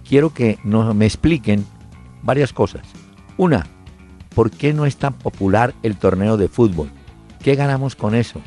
quiero 0.08 0.34
que 0.34 0.58
nos, 0.64 0.96
me 0.96 1.06
expliquen 1.06 1.66
varias 2.24 2.52
cosas. 2.52 2.82
Una, 3.38 3.68
¿por 4.34 4.50
qué 4.50 4.74
no 4.74 4.86
es 4.86 4.98
tan 4.98 5.14
popular 5.14 5.74
el 5.84 5.98
torneo 5.98 6.38
de 6.38 6.48
fútbol? 6.48 6.90
¿Qué 7.44 7.56
ganamos 7.56 7.96
con 7.96 8.16
eso? 8.16 8.42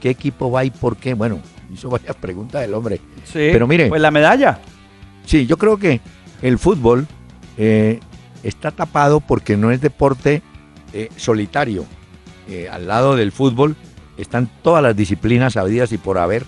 ¿Qué 0.00 0.10
equipo 0.10 0.50
va 0.50 0.64
y 0.64 0.70
por 0.70 0.96
qué? 0.96 1.14
Bueno, 1.14 1.40
hizo 1.72 1.90
varias 1.90 2.16
preguntas 2.16 2.60
del 2.60 2.74
hombre. 2.74 3.00
Sí. 3.24 3.50
Pero 3.52 3.66
mire. 3.66 3.88
Pues 3.88 4.00
la 4.00 4.10
medalla. 4.10 4.58
Sí, 5.24 5.46
yo 5.46 5.56
creo 5.58 5.76
que 5.76 6.00
el 6.40 6.58
fútbol 6.58 7.06
eh, 7.56 8.00
está 8.42 8.70
tapado 8.70 9.20
porque 9.20 9.56
no 9.56 9.70
es 9.70 9.80
deporte 9.80 10.42
eh, 10.92 11.08
solitario. 11.16 11.84
Eh, 12.48 12.68
al 12.68 12.86
lado 12.86 13.16
del 13.16 13.32
fútbol 13.32 13.76
están 14.16 14.50
todas 14.62 14.82
las 14.82 14.96
disciplinas 14.96 15.56
habidas 15.56 15.92
y 15.92 15.98
por 15.98 16.18
haber 16.18 16.44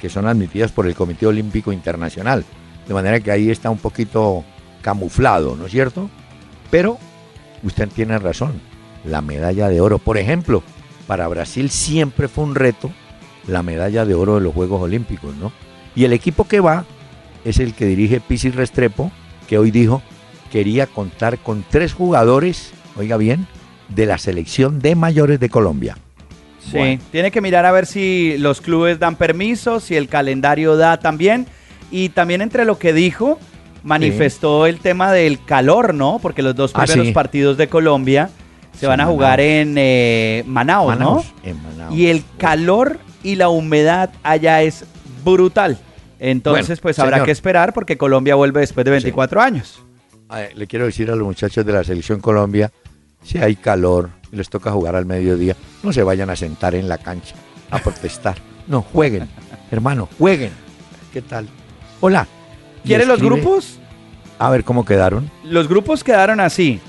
que 0.00 0.08
son 0.08 0.26
admitidas 0.26 0.72
por 0.72 0.86
el 0.86 0.94
Comité 0.94 1.26
Olímpico 1.26 1.72
Internacional. 1.72 2.44
De 2.88 2.94
manera 2.94 3.20
que 3.20 3.30
ahí 3.30 3.50
está 3.50 3.70
un 3.70 3.78
poquito 3.78 4.44
camuflado, 4.80 5.56
¿no 5.56 5.66
es 5.66 5.72
cierto? 5.72 6.08
Pero 6.70 6.98
usted 7.62 7.88
tiene 7.88 8.18
razón, 8.18 8.60
la 9.04 9.20
medalla 9.20 9.68
de 9.68 9.80
oro, 9.80 9.98
por 9.98 10.16
ejemplo, 10.16 10.62
para 11.06 11.28
Brasil 11.28 11.70
siempre 11.70 12.28
fue 12.28 12.44
un 12.44 12.54
reto 12.54 12.90
la 13.46 13.62
medalla 13.62 14.04
de 14.04 14.14
oro 14.14 14.36
de 14.36 14.40
los 14.40 14.54
Juegos 14.54 14.80
Olímpicos, 14.82 15.34
¿no? 15.36 15.52
Y 15.94 16.04
el 16.04 16.12
equipo 16.12 16.46
que 16.46 16.60
va 16.60 16.84
es 17.44 17.58
el 17.58 17.74
que 17.74 17.86
dirige 17.86 18.20
Pisis 18.20 18.54
Restrepo, 18.54 19.10
que 19.48 19.58
hoy 19.58 19.70
dijo 19.70 20.02
quería 20.50 20.86
contar 20.86 21.38
con 21.38 21.64
tres 21.68 21.92
jugadores, 21.94 22.72
oiga 22.96 23.16
bien, 23.16 23.46
de 23.94 24.06
la 24.06 24.18
selección 24.18 24.80
de 24.80 24.94
mayores 24.94 25.40
de 25.40 25.48
Colombia. 25.48 25.96
Sí, 26.70 26.98
tiene 27.10 27.30
que 27.30 27.40
mirar 27.40 27.66
a 27.66 27.72
ver 27.72 27.86
si 27.86 28.36
los 28.38 28.60
clubes 28.60 28.98
dan 28.98 29.16
permiso, 29.16 29.80
si 29.80 29.96
el 29.96 30.08
calendario 30.08 30.76
da 30.76 30.98
también. 31.00 31.46
Y 31.90 32.10
también 32.10 32.42
entre 32.42 32.64
lo 32.64 32.78
que 32.78 32.92
dijo, 32.92 33.38
manifestó 33.82 34.66
el 34.66 34.78
tema 34.78 35.10
del 35.12 35.42
calor, 35.44 35.94
¿no? 35.94 36.18
Porque 36.22 36.42
los 36.42 36.54
dos 36.54 36.70
Ah, 36.74 36.84
primeros 36.84 37.08
sí. 37.08 37.12
partidos 37.12 37.56
de 37.56 37.68
Colombia 37.68 38.30
se 38.72 38.80
Sí, 38.80 38.86
van 38.86 39.00
a 39.00 39.04
Manaus. 39.04 39.14
jugar 39.16 39.40
en 39.40 39.74
eh, 39.76 40.44
Manaus, 40.46 40.86
Manaus, 40.88 41.24
¿no? 41.42 41.50
en 41.50 41.62
Manaus. 41.62 41.94
Y 41.96 42.06
el 42.06 42.22
calor 42.38 42.98
y 43.24 43.34
la 43.34 43.48
humedad 43.48 44.10
allá 44.22 44.62
es 44.62 44.84
brutal. 45.24 45.78
Entonces, 46.20 46.68
Bueno, 46.68 46.82
pues 46.82 46.98
habrá 47.00 47.16
señor. 47.16 47.26
que 47.26 47.32
esperar 47.32 47.72
porque 47.72 47.96
Colombia 47.96 48.34
vuelve 48.36 48.60
después 48.60 48.84
de 48.84 48.90
24 48.92 49.40
años. 49.40 49.82
Ay, 50.28 50.48
le 50.54 50.66
quiero 50.68 50.84
decir 50.84 51.10
a 51.10 51.16
los 51.16 51.26
muchachos 51.26 51.66
de 51.66 51.72
la 51.72 51.82
selección 51.82 52.20
Colombia, 52.20 52.70
si 53.22 53.38
hay 53.38 53.56
calor 53.56 54.10
y 54.32 54.36
les 54.36 54.48
toca 54.48 54.70
jugar 54.70 54.96
al 54.96 55.06
mediodía, 55.06 55.56
no 55.82 55.92
se 55.92 56.02
vayan 56.02 56.30
a 56.30 56.36
sentar 56.36 56.74
en 56.74 56.88
la 56.88 56.98
cancha 56.98 57.34
a 57.70 57.78
protestar. 57.82 58.36
No, 58.66 58.82
jueguen, 58.82 59.28
hermano, 59.70 60.08
jueguen. 60.18 60.52
¿Qué 61.12 61.22
tal? 61.22 61.48
Hola. 62.00 62.26
Y 62.84 62.88
¿Quiere 62.88 63.04
los 63.04 63.20
grupos? 63.20 63.78
A 64.38 64.48
ver 64.50 64.64
cómo 64.64 64.84
quedaron. 64.84 65.30
Los 65.44 65.68
grupos 65.68 66.02
quedaron 66.04 66.40
así. 66.40 66.80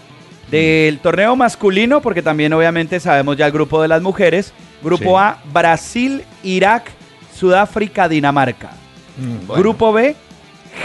Del 0.50 1.00
torneo 1.00 1.36
masculino, 1.36 2.02
porque 2.02 2.22
también 2.22 2.52
obviamente 2.54 3.00
sabemos 3.00 3.38
ya 3.38 3.46
el 3.46 3.52
grupo 3.52 3.82
de 3.82 3.88
las 3.88 4.02
mujeres. 4.02 4.54
Grupo 4.84 5.04
Sí. 5.04 5.16
A, 5.18 5.38
Brasil, 5.54 6.24
Irak, 6.44 6.92
Sudáfrica, 7.34 8.08
Dinamarca. 8.10 8.72
Grupo 9.48 9.94
B, 9.94 10.16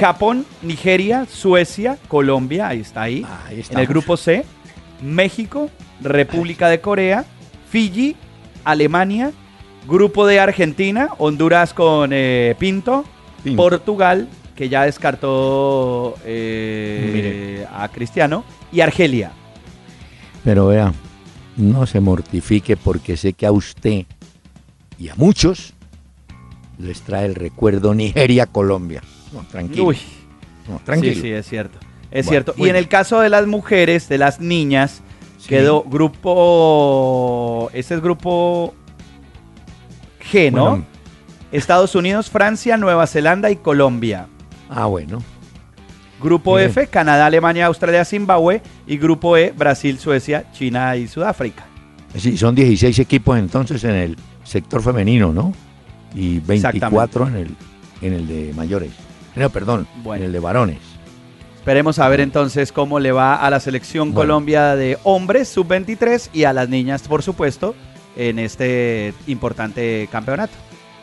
Japón, 0.00 0.44
Nigeria, 0.62 1.26
Suecia, 1.30 1.98
Colombia, 2.08 2.68
ahí 2.68 2.80
está 2.80 3.02
ahí. 3.02 3.26
Ahí 3.46 3.64
En 3.70 3.78
el 3.78 3.86
grupo 3.86 4.16
C, 4.16 4.44
México, 5.02 5.70
República 6.00 6.68
de 6.68 6.80
Corea, 6.80 7.24
Fiji, 7.70 8.16
Alemania, 8.64 9.32
grupo 9.86 10.26
de 10.26 10.40
Argentina, 10.40 11.10
Honduras 11.18 11.74
con 11.74 12.10
eh, 12.12 12.54
Pinto, 12.58 13.04
Pinto. 13.42 13.62
Portugal, 13.62 14.28
que 14.54 14.68
ya 14.68 14.84
descartó 14.84 16.16
eh, 16.24 17.66
a 17.72 17.88
Cristiano, 17.88 18.44
y 18.72 18.80
Argelia. 18.80 19.32
Pero 20.44 20.68
vea, 20.68 20.92
no 21.56 21.86
se 21.86 22.00
mortifique 22.00 22.76
porque 22.76 23.16
sé 23.16 23.32
que 23.32 23.46
a 23.46 23.52
usted 23.52 24.06
y 24.98 25.08
a 25.08 25.14
muchos 25.16 25.74
les 26.78 27.02
trae 27.02 27.26
el 27.26 27.34
recuerdo 27.34 27.94
Nigeria-Colombia. 27.94 29.02
No, 29.32 29.44
tranquilo. 29.50 29.84
Uy, 29.84 29.98
no, 30.68 30.80
tranquilo. 30.84 31.14
sí, 31.14 31.20
sí, 31.20 31.30
es 31.30 31.46
cierto. 31.48 31.78
Es 32.16 32.26
Bueno, 32.26 32.44
cierto. 32.44 32.54
Y 32.56 32.68
en 32.68 32.76
el 32.76 32.88
caso 32.88 33.20
de 33.20 33.28
las 33.28 33.46
mujeres, 33.46 34.08
de 34.08 34.18
las 34.18 34.40
niñas, 34.40 35.02
Sí. 35.38 35.48
quedó 35.48 35.82
grupo. 36.46 37.70
Este 37.72 37.94
es 37.94 38.00
grupo 38.00 38.74
G, 40.32 40.50
¿no? 40.52 40.70
Bueno, 40.70 40.84
Estados 41.52 41.94
Unidos, 41.94 42.30
Francia, 42.30 42.76
Nueva 42.76 43.06
Zelanda 43.06 43.50
y 43.50 43.56
Colombia. 43.56 44.26
ah, 44.70 44.86
bueno. 44.86 45.22
Grupo 46.22 46.56
Bien. 46.56 46.70
F, 46.70 46.86
Canadá, 46.86 47.26
Alemania, 47.26 47.66
Australia, 47.66 48.02
Zimbabue. 48.04 48.62
Y 48.86 48.96
grupo 48.96 49.36
E, 49.36 49.52
Brasil, 49.56 49.98
Suecia, 49.98 50.50
China 50.52 50.96
y 50.96 51.06
Sudáfrica. 51.08 51.66
Sí, 52.16 52.38
son 52.38 52.54
16 52.54 52.98
equipos 52.98 53.38
entonces 53.38 53.84
en 53.84 53.90
el 53.94 54.16
sector 54.42 54.82
femenino, 54.82 55.32
¿no? 55.34 55.52
Y 56.14 56.38
24 56.40 57.28
en 57.28 57.36
el, 57.36 57.56
en 58.00 58.12
el 58.14 58.26
de 58.26 58.52
mayores. 58.56 58.92
No, 59.34 59.50
perdón, 59.50 59.86
Bueno. 60.02 60.20
en 60.22 60.26
el 60.28 60.32
de 60.32 60.40
varones. 60.40 60.78
Esperemos 61.66 61.98
a 61.98 62.08
ver 62.08 62.20
entonces 62.20 62.70
cómo 62.70 63.00
le 63.00 63.10
va 63.10 63.34
a 63.34 63.50
la 63.50 63.58
selección 63.58 64.12
Bueno. 64.14 64.20
Colombia 64.34 64.76
de 64.76 64.98
hombres 65.02 65.48
sub-23 65.48 66.30
y 66.32 66.44
a 66.44 66.52
las 66.52 66.68
niñas, 66.68 67.02
por 67.08 67.24
supuesto, 67.24 67.74
en 68.14 68.38
este 68.38 69.12
importante 69.26 70.08
campeonato. 70.12 70.52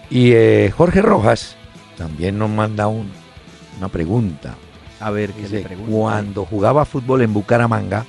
Y 0.10 0.32
eh, 0.32 0.72
Jorge 0.74 1.02
Rojas 1.02 1.58
también 1.98 2.38
nos 2.40 2.50
manda 2.50 2.88
un- 2.88 3.12
una 3.78 3.90
pregunta. 3.90 4.56
A 5.02 5.12
ver 5.12 5.34
qué 5.34 5.42
Dice, 5.42 5.56
le 5.58 5.62
pregunto. 5.64 5.92
cuando 5.92 6.46
jugaba 6.46 6.86
fútbol 6.86 7.24
en 7.24 7.34
Bucaramanga, 7.34 8.06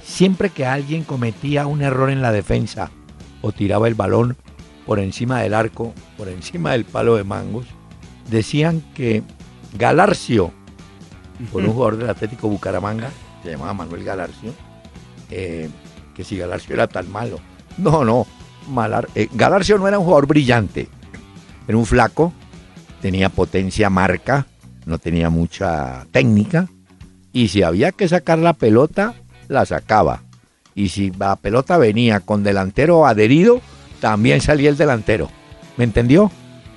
siempre 0.00 0.50
que 0.50 0.64
alguien 0.66 1.02
cometía 1.02 1.66
un 1.66 1.82
error 1.82 2.08
en 2.08 2.22
la 2.22 2.30
defensa 2.30 2.92
o 3.42 3.50
tiraba 3.50 3.88
el 3.88 3.94
balón 3.96 4.36
por 4.86 5.00
encima 5.00 5.40
del 5.40 5.54
arco, 5.54 5.92
por 6.16 6.28
encima 6.28 6.70
del 6.70 6.84
palo 6.84 7.16
de 7.16 7.24
mangos, 7.24 7.66
decían 8.30 8.80
que 8.94 9.24
Galarcio, 9.76 10.52
por 11.52 11.62
un 11.64 11.72
jugador 11.72 11.96
del 11.96 12.10
Atlético 12.10 12.48
Bucaramanga, 12.48 13.10
se 13.42 13.50
llamaba 13.50 13.74
Manuel 13.74 14.04
Galarcio, 14.04 14.52
eh, 15.30 15.68
que 16.14 16.24
si 16.24 16.36
Galarcio 16.36 16.74
era 16.74 16.86
tan 16.86 17.10
malo. 17.10 17.40
No, 17.78 18.04
no, 18.04 18.26
Malar, 18.68 19.08
eh, 19.14 19.28
Galarcio 19.32 19.78
no 19.78 19.88
era 19.88 19.98
un 19.98 20.04
jugador 20.04 20.26
brillante, 20.26 20.88
era 21.68 21.76
un 21.76 21.86
flaco, 21.86 22.32
tenía 23.02 23.28
potencia 23.28 23.90
marca, 23.90 24.46
no 24.86 24.98
tenía 24.98 25.28
mucha 25.30 26.06
técnica, 26.12 26.68
y 27.32 27.48
si 27.48 27.62
había 27.62 27.92
que 27.92 28.08
sacar 28.08 28.38
la 28.38 28.52
pelota, 28.52 29.14
la 29.48 29.66
sacaba. 29.66 30.22
Y 30.76 30.88
si 30.88 31.10
la 31.10 31.36
pelota 31.36 31.76
venía 31.78 32.20
con 32.20 32.42
delantero 32.42 33.06
adherido, 33.06 33.60
también 34.00 34.40
salía 34.40 34.70
el 34.70 34.76
delantero. 34.76 35.30
¿Me 35.76 35.84
entendió? 35.84 36.30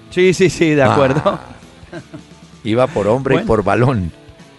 Sí, 0.10 0.34
sí, 0.34 0.50
sí, 0.50 0.72
de 0.72 0.84
acuerdo. 0.84 1.22
Ah, 1.26 1.42
iba 2.64 2.88
por 2.88 3.08
hombre 3.08 3.36
Bueno. 3.36 3.46
y 3.46 3.48
por 3.48 3.64
balón. 3.64 4.12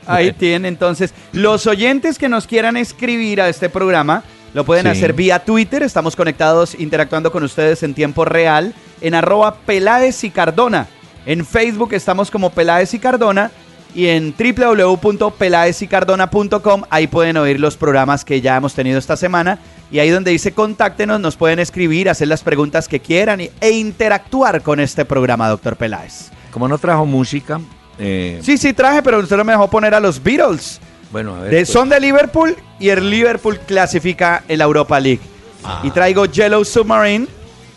Ahí 0.09 0.33
tiene 0.33 0.69
entonces. 0.69 1.13
Los 1.33 1.67
oyentes 1.67 2.19
que 2.19 2.29
nos 2.29 2.47
quieran 2.47 2.77
escribir 2.77 3.41
a 3.41 3.49
este 3.49 3.69
programa 3.69 4.23
lo 4.55 4.65
pueden 4.65 4.85
Sí. 4.87 4.91
hacer 4.93 5.13
vía 5.13 5.45
Twitter. 5.45 5.83
Estamos 5.83 6.17
conectados, 6.17 6.75
interactuando 6.79 7.31
con 7.31 7.43
ustedes 7.45 7.83
en 7.83 7.95
tiempo 7.95 8.25
real 8.25 8.75
en 9.01 9.15
arroba 9.15 9.57
Peláez 9.67 10.25
y 10.25 10.31
Cardona. 10.31 10.87
En 11.27 11.45
Facebook 11.45 11.93
estamos 11.93 12.31
como 12.31 12.51
Peláez 12.51 12.95
y 12.95 12.99
Cardona 12.99 13.51
y 13.95 14.07
en 14.09 14.35
www.pelaezicardona.com 14.39 16.83
ahí 16.91 17.07
pueden 17.07 17.37
oír 17.37 17.61
los 17.61 17.77
programas 17.77 18.25
que 18.25 18.41
ya 18.41 18.57
hemos 18.57 18.75
tenido 18.75 18.99
esta 18.99 19.17
semana 19.17 19.59
y 19.91 19.99
ahí 19.99 20.11
donde 20.11 20.31
dice 20.31 20.53
contáctenos 20.53 21.21
nos 21.21 21.37
pueden 21.37 21.59
escribir, 21.59 22.09
hacer 22.09 22.29
las 22.29 22.43
preguntas 22.43 22.89
que 22.89 23.01
quieran 23.01 23.41
y- 23.41 23.51
e 23.61 23.71
interactuar 23.71 24.63
con 24.63 24.81
este 24.81 25.05
programa, 25.05 25.49
doctor 25.49 25.77
Peláez. 25.77 26.31
Como 26.53 26.69
no 26.69 26.79
trajo 26.79 27.07
música, 27.07 27.61
eh, 27.99 28.41
Sí, 28.43 28.57
sí 28.59 28.73
traje, 28.73 29.03
pero 29.03 29.19
usted 29.21 29.37
no 29.37 29.45
me 29.45 29.53
dejó 29.53 29.69
poner 29.69 29.95
a 29.95 30.01
los 30.01 30.23
Beatles. 30.23 30.81
bueno, 31.11 31.35
a 31.37 31.41
ver. 31.43 31.51
De- 31.51 31.57
pues, 31.59 31.69
son 31.71 31.89
de 31.89 31.99
Liverpool 32.01 32.57
y 32.79 32.89
el 32.91 33.09
Liverpool 33.11 33.59
clasifica 33.67 34.45
en 34.49 34.59
la 34.59 34.65
Europa 34.65 34.99
League. 35.01 35.21
Ah. 35.65 35.81
Y 35.85 35.91
traigo 35.91 36.27
Yellow 36.27 36.65
Submarine 36.65 37.27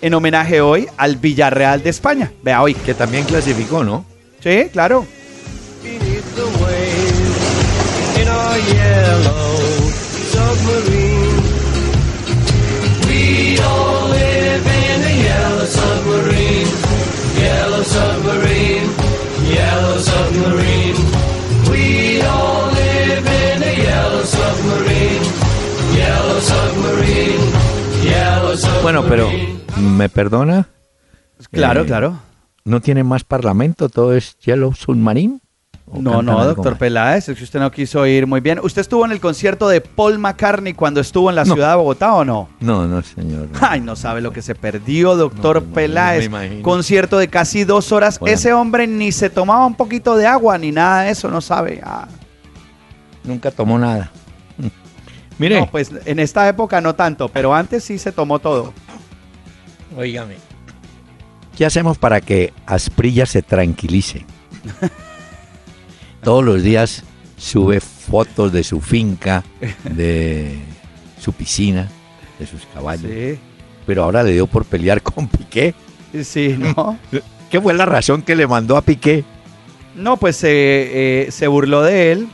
en 0.02 0.14
homenaje 0.14 0.62
hoy 0.62 0.88
al 0.98 1.16
Villarreal 1.18 1.82
de 1.84 1.90
España. 1.90 2.32
Vea 2.44 2.62
hoy. 2.62 2.74
que 2.74 2.94
también 2.94 3.24
clasificó, 3.26 3.84
¿no? 3.84 4.06
Sí, 4.42 4.68
claro. 4.72 5.06
Pero 29.12 29.30
¿me 29.78 30.08
perdona? 30.08 30.70
Claro, 31.52 31.82
Eh, 31.82 31.86
claro. 31.86 32.18
¿No 32.64 32.80
tiene 32.80 33.04
más 33.04 33.26
parlamento? 33.26 33.90
¿Todo 33.90 34.14
es 34.16 34.38
Yellow 34.40 34.74
Submarine? 34.74 35.42
¿O 35.86 36.02
No, 36.02 36.22
no, 36.22 36.46
doctor? 36.46 36.78
Peláez, 36.78 37.28
es 37.28 37.38
que 37.38 37.44
usted 37.44 37.60
no 37.60 37.70
quiso 37.72 38.06
ir 38.06 38.26
muy 38.26 38.40
bien. 38.40 38.60
¿Usted 38.64 38.80
estuvo 38.80 39.04
en 39.04 39.12
el 39.12 39.20
concierto 39.20 39.68
de 39.68 39.82
Paul 39.82 40.18
McCartney 40.18 40.74
cuando 40.74 41.02
estuvo 41.02 41.30
en 41.30 41.36
la 41.36 41.44
No. 41.44 41.56
ciudad 41.56 41.72
de 41.72 41.76
Bogotá 41.76 42.14
o 42.14 42.24
no? 42.24 42.48
No, 42.62 42.88
no, 42.88 43.02
señor. 43.02 43.50
no. 43.52 43.60
Ay, 43.68 43.82
no 43.82 43.98
sabe 43.98 44.22
lo 44.22 44.32
que 44.32 44.42
se 44.42 44.56
perdió, 44.56 45.18
doctor 45.18 45.62
No, 45.62 45.74
Peláez. 45.74 46.30
Concierto 46.62 47.18
de 47.18 47.28
casi 47.28 47.66
dos 47.66 47.92
horas. 47.92 48.18
Bueno. 48.18 48.34
Ese 48.34 48.54
hombre 48.54 48.88
ni 48.88 49.12
se 49.12 49.30
tomaba 49.30 49.66
un 49.66 49.76
poquito 49.76 50.16
de 50.16 50.26
agua 50.26 50.58
ni 50.58 50.72
nada 50.72 51.02
de 51.02 51.12
eso, 51.12 51.30
no 51.30 51.42
sabe. 51.42 51.82
Ah. 51.84 52.08
Nunca 53.26 53.52
tomó 53.52 53.78
nada. 53.78 54.10
Mire, 55.38 55.60
No, 55.60 55.68
pues 55.72 55.92
en 56.06 56.20
esta 56.20 56.48
época 56.48 56.80
no 56.80 56.94
tanto, 56.94 57.28
pero 57.28 57.54
antes 57.54 57.84
sí 57.84 57.98
se 57.98 58.12
tomó 58.14 58.38
todo. 58.40 58.74
Óigame. 59.96 60.36
¿Qué 61.58 61.66
hacemos 61.66 61.98
para 61.98 62.22
que 62.22 62.54
Asprilla 62.66 63.26
se 63.26 63.42
tranquilice? 63.42 64.26
Todos 66.24 66.44
los 66.44 66.64
días 66.64 67.04
sube 67.38 67.80
fotos 67.80 68.52
de 68.52 68.64
su 68.64 68.80
finca, 68.82 69.44
de 69.84 70.60
su 71.20 71.34
piscina, 71.34 71.90
de 72.40 72.46
sus 72.48 72.66
caballos. 72.74 73.10
Sí, 73.12 73.40
Pero 73.86 74.04
ahora 74.04 74.24
le 74.24 74.32
dio 74.32 74.48
por 74.48 74.66
pelear 74.66 75.02
con 75.04 75.28
Piqué. 75.28 75.74
sí, 76.24 76.56
¿no? 76.58 76.98
¿Qué 77.50 77.60
fue 77.60 77.74
la 77.74 77.86
razón 77.86 78.22
que 78.22 78.36
le 78.36 78.48
mandó 78.48 78.78
a 78.78 78.82
Piqué? 78.82 79.26
No, 79.96 80.16
pues 80.16 80.42
eh, 80.44 81.26
eh, 81.26 81.32
se 81.32 81.48
burló 81.48 81.82
de 81.84 82.14
él 82.14 82.28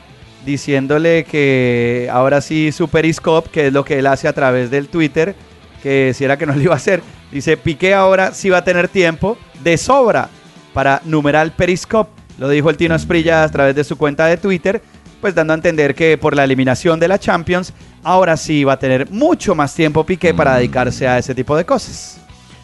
diciéndole 0.46 1.24
que 1.24 2.08
ahora 2.12 2.40
sí 2.40 2.70
su 2.70 2.88
Periscope, 2.88 3.50
que 3.50 3.66
es 3.66 3.72
lo 3.72 3.84
que 3.84 3.98
él 3.98 4.06
hace 4.06 4.28
a 4.28 4.32
través 4.32 4.70
del 4.70 4.88
Twitter, 4.88 5.34
que 5.82 6.12
si 6.14 6.24
era 6.24 6.38
que 6.38 6.46
no 6.46 6.54
lo 6.54 6.62
iba 6.62 6.74
a 6.74 6.76
hacer. 6.76 7.02
Dice, 7.32 7.56
Piqué 7.56 7.94
ahora 7.94 8.32
sí 8.32 8.48
va 8.50 8.58
a 8.58 8.64
tener 8.64 8.88
tiempo 8.88 9.36
de 9.62 9.76
sobra 9.76 10.28
para 10.72 11.02
numerar 11.04 11.54
Periscope. 11.54 12.10
Lo 12.38 12.48
dijo 12.48 12.70
el 12.70 12.76
Tino 12.76 12.94
Asprilla 12.94 13.42
a 13.42 13.48
través 13.48 13.74
de 13.74 13.84
su 13.84 13.96
cuenta 13.96 14.26
de 14.26 14.36
Twitter, 14.36 14.80
pues 15.20 15.34
dando 15.34 15.52
a 15.52 15.56
entender 15.56 15.94
que 15.94 16.16
por 16.16 16.36
la 16.36 16.44
eliminación 16.44 17.00
de 17.00 17.08
la 17.08 17.18
Champions, 17.18 17.72
ahora 18.04 18.36
sí 18.36 18.64
va 18.64 18.74
a 18.74 18.78
tener 18.78 19.10
mucho 19.10 19.54
más 19.54 19.74
tiempo 19.74 20.04
Piqué 20.04 20.32
para 20.32 20.52
Mm. 20.52 20.56
dedicarse 20.56 21.08
a 21.08 21.18
ese 21.18 21.34
tipo 21.34 21.56
de 21.56 21.64
cosas. 21.64 22.20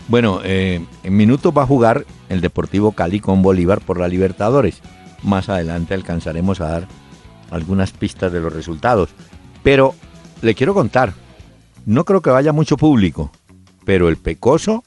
Bueno, 0.06 0.40
eh, 0.44 0.84
en 1.02 1.16
minutos 1.16 1.52
va 1.56 1.62
a 1.62 1.66
jugar 1.66 2.04
el 2.28 2.40
Deportivo 2.40 2.92
Cali 2.92 3.20
con 3.20 3.42
Bolívar 3.42 3.80
por 3.80 3.98
la 3.98 4.06
Libertadores. 4.06 4.80
Más 5.22 5.48
adelante 5.48 5.94
alcanzaremos 5.94 6.60
a 6.60 6.68
dar 6.68 6.88
algunas 7.50 7.90
pistas 7.90 8.30
de 8.32 8.40
los 8.40 8.52
resultados. 8.52 9.10
Pero 9.62 9.94
le 10.42 10.54
quiero 10.54 10.74
contar, 10.74 11.14
no 11.86 12.04
creo 12.04 12.20
que 12.20 12.30
vaya 12.30 12.52
mucho 12.52 12.76
público, 12.76 13.32
pero 13.84 14.08
el 14.08 14.16
Pecoso 14.16 14.84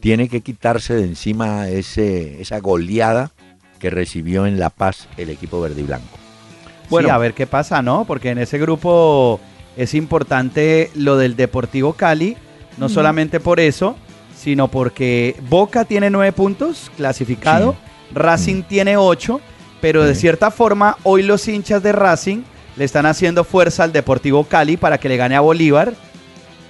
tiene 0.00 0.28
que 0.28 0.40
quitarse 0.40 0.94
de 0.94 1.04
encima 1.04 1.68
ese, 1.68 2.40
esa 2.40 2.58
goleada 2.60 3.30
que 3.78 3.90
recibió 3.90 4.46
en 4.46 4.58
La 4.58 4.70
Paz 4.70 5.08
el 5.16 5.30
equipo 5.30 5.60
verde 5.60 5.80
y 5.80 5.84
blanco. 5.84 6.18
Bueno, 6.88 7.10
a 7.12 7.18
ver 7.18 7.34
qué 7.34 7.46
pasa, 7.46 7.82
¿no? 7.82 8.04
Porque 8.04 8.30
en 8.30 8.38
ese 8.38 8.58
grupo 8.58 9.40
es 9.76 9.94
importante 9.94 10.90
lo 10.94 11.16
del 11.16 11.34
Deportivo 11.36 11.94
Cali, 11.94 12.36
no 12.78 12.88
solamente 12.88 13.40
por 13.40 13.58
eso, 13.58 13.96
sino 14.38 14.68
porque 14.68 15.34
Boca 15.48 15.84
tiene 15.84 16.10
nueve 16.10 16.32
puntos 16.32 16.90
clasificado, 16.96 17.74
Racing 18.14 18.62
tiene 18.62 18.96
ocho, 18.96 19.40
pero 19.80 20.04
de 20.04 20.14
Sí. 20.14 20.22
cierta 20.22 20.50
forma 20.50 20.96
hoy 21.02 21.22
los 21.22 21.48
hinchas 21.48 21.82
de 21.82 21.92
Racing 21.92 22.42
le 22.76 22.84
están 22.84 23.06
haciendo 23.06 23.42
fuerza 23.44 23.82
al 23.84 23.92
Deportivo 23.92 24.44
Cali 24.44 24.76
para 24.76 24.98
que 24.98 25.08
le 25.08 25.16
gane 25.16 25.34
a 25.34 25.40
Bolívar, 25.40 25.94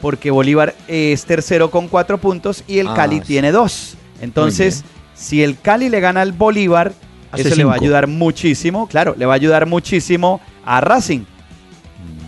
porque 0.01 0.31
Bolívar 0.31 0.75
es 0.89 1.25
tercero 1.25 1.71
con 1.71 1.89
cuatro 1.89 2.19
puntos 2.19 2.63
y 2.67 2.79
el 2.79 2.89
Ah, 2.89 2.95
Cali 2.95 3.17
sí. 3.19 3.23
tiene 3.27 3.53
dos. 3.53 3.97
Entonces, 4.21 4.85
si 5.15 5.43
el 5.43 5.59
Cali 5.59 5.89
le 5.89 6.01
gana 6.01 6.21
al 6.23 6.33
Bolívar, 6.33 6.93
Hace 7.33 7.49
eso 7.49 7.57
le 7.57 7.65
va 7.65 7.73
a 7.73 7.77
ayudar 7.77 8.07
muchísimo, 8.07 8.87
claro, 8.87 9.15
le 9.19 9.27
va 9.27 9.33
a 9.35 9.37
ayudar 9.37 9.67
muchísimo 9.67 10.41
a 10.65 10.81
Racing. 10.81 11.25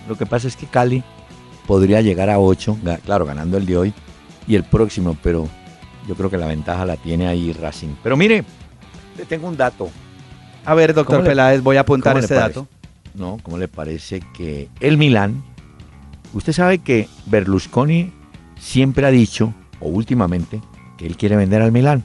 Lo 0.08 0.16
que 0.16 0.26
pasa 0.26 0.48
es 0.48 0.56
que 0.56 0.66
Cali 0.66 1.02
podría 1.66 2.00
llegar 2.00 2.30
a 2.30 2.38
8, 2.38 2.78
claro, 3.04 3.24
ganando 3.26 3.56
el 3.58 3.66
de 3.66 3.76
hoy 3.76 3.94
y 4.46 4.54
el 4.54 4.64
próximo, 4.64 5.16
pero 5.22 5.46
yo 6.06 6.14
creo 6.14 6.30
que 6.30 6.38
la 6.38 6.46
ventaja 6.46 6.84
la 6.86 6.96
tiene 6.96 7.28
ahí 7.28 7.52
Racing. 7.52 7.88
Pero 8.02 8.16
mire, 8.16 8.44
le 9.16 9.24
tengo 9.26 9.48
un 9.48 9.56
dato, 9.56 9.90
A 10.64 10.74
ver, 10.74 10.92
doctor 10.94 11.16
¿Cómo 11.16 11.24
le- 11.24 11.30
Peláez, 11.30 11.62
voy 11.62 11.76
a 11.76 11.80
apuntar 11.80 12.18
este 12.18 12.34
dato. 12.34 12.66
¿no? 13.14 13.38
¿Cómo 13.42 13.58
le 13.58 13.68
parece 13.68 14.20
que 14.36 14.68
el 14.80 14.96
Milán, 14.98 15.42
usted 16.34 16.52
sabe 16.52 16.78
que 16.78 17.08
Berlusconi 17.26 18.12
siempre 18.58 19.06
ha 19.06 19.10
dicho, 19.10 19.54
o 19.80 19.88
últimamente, 19.88 20.60
que 20.96 21.06
él 21.06 21.16
quiere 21.16 21.36
vender 21.36 21.62
al 21.62 21.72
Milán? 21.72 22.04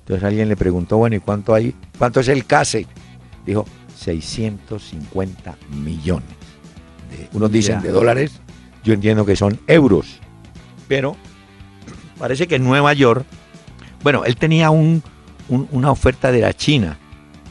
Entonces 0.00 0.24
alguien 0.24 0.48
le 0.48 0.56
preguntó, 0.56 0.96
bueno, 0.98 1.16
¿y 1.16 1.20
cuánto 1.20 1.54
hay? 1.54 1.74
¿Cuánto 1.98 2.20
es 2.20 2.28
el 2.28 2.44
CASE? 2.44 2.86
Dijo, 3.46 3.64
650 3.96 5.56
millones. 5.70 6.28
De- 7.10 7.28
unos 7.32 7.50
dicen 7.52 7.80
de 7.82 7.90
dólares, 7.90 8.40
yo 8.84 8.94
entiendo 8.94 9.24
que 9.24 9.36
son 9.36 9.58
euros. 9.66 10.18
Pero 10.88 11.16
parece 12.18 12.46
que 12.48 12.56
en 12.56 12.64
Nueva 12.64 12.92
York, 12.94 13.24
bueno, 14.02 14.24
él 14.24 14.36
tenía 14.36 14.70
un- 14.70 15.02
un- 15.48 15.68
una 15.70 15.90
oferta 15.90 16.32
de 16.32 16.40
la 16.40 16.52
China, 16.52 16.98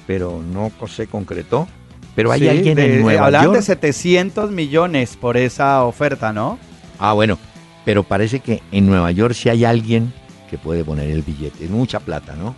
pero 0.08 0.42
no 0.42 0.72
se 0.88 1.08
concretó. 1.08 1.68
Pero 2.16 2.32
hay 2.32 2.42
Sí, 2.42 2.50
alguien 2.50 2.76
de- 2.76 2.96
en 2.96 3.02
Nueva 3.02 3.26
hablaban 3.28 3.48
York. 3.48 3.58
de 3.58 3.62
700 3.64 4.52
millones 4.52 5.16
por 5.18 5.38
esa 5.38 5.84
oferta, 5.84 6.34
¿no? 6.34 6.60
Ah, 7.00 7.14
bueno, 7.14 7.38
pero 7.86 8.04
parece 8.04 8.40
que 8.42 8.62
en 8.72 8.88
Nueva 8.88 9.12
York 9.12 9.34
sí 9.34 9.50
hay 9.50 9.64
alguien 9.66 10.14
que 10.50 10.58
puede 10.58 10.84
poner 10.84 11.10
el 11.10 11.22
billete. 11.22 11.64
Es 11.66 11.70
mucha 11.70 12.00
plata, 12.00 12.36
¿no? 12.36 12.54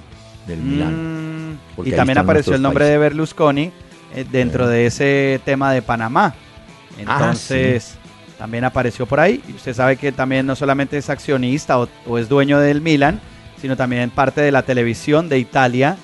Del 0.48 0.60
Milán. 0.60 1.52
Mm, 1.52 1.58
y 1.86 1.92
también 1.92 2.18
apareció 2.18 2.56
el 2.56 2.62
nombre 2.62 2.86
países. 2.86 2.94
de 2.94 2.98
Berlusconi 2.98 3.72
eh, 4.16 4.26
dentro 4.32 4.68
de 4.68 4.88
ese 4.88 5.40
tema 5.46 5.72
de 5.72 5.82
Panamá. 5.82 6.34
Ah, 6.36 7.00
Entonces, 7.00 7.96
también 8.38 8.64
apareció 8.66 9.06
por 9.06 9.20
ahí. 9.20 9.42
Y 9.48 9.54
usted 9.54 9.74
sabe 9.74 9.96
que 9.98 10.12
también 10.12 10.46
no 10.46 10.56
solamente 10.56 10.98
es 10.98 11.10
accionista 11.10 11.80
o, 11.80 11.88
o 12.08 12.18
es 12.18 12.28
dueño 12.28 12.60
del 12.60 12.82
Milan, 12.82 13.22
sino 13.62 13.78
también 13.78 14.10
parte 14.10 14.42
de 14.42 14.52
la 14.52 14.64
televisión 14.64 15.30
de 15.30 15.40
Italia. 15.40 15.96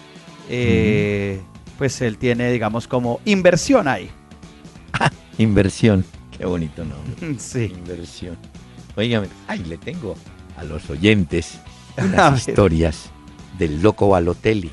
Eh, 0.50 1.42
Pues 1.80 2.02
él 2.02 2.18
tiene, 2.18 2.52
digamos, 2.52 2.90
como 2.90 3.22
inversión 3.24 3.88
ahí. 3.88 4.12
Inversión. 5.38 6.04
Qué 6.38 6.46
bonito 6.46 6.84
nombre. 6.84 7.36
Sí. 7.40 7.72
Inversión. 7.74 8.38
Óigame, 8.98 9.30
ay, 9.48 9.60
le 9.60 9.78
tengo 9.78 10.16
a 10.58 10.64
los 10.66 10.90
oyentes 10.90 11.58
ver. 11.98 12.34
historias 12.36 13.10
del 13.58 13.82
loco 13.82 14.10
Balotelli. 14.10 14.72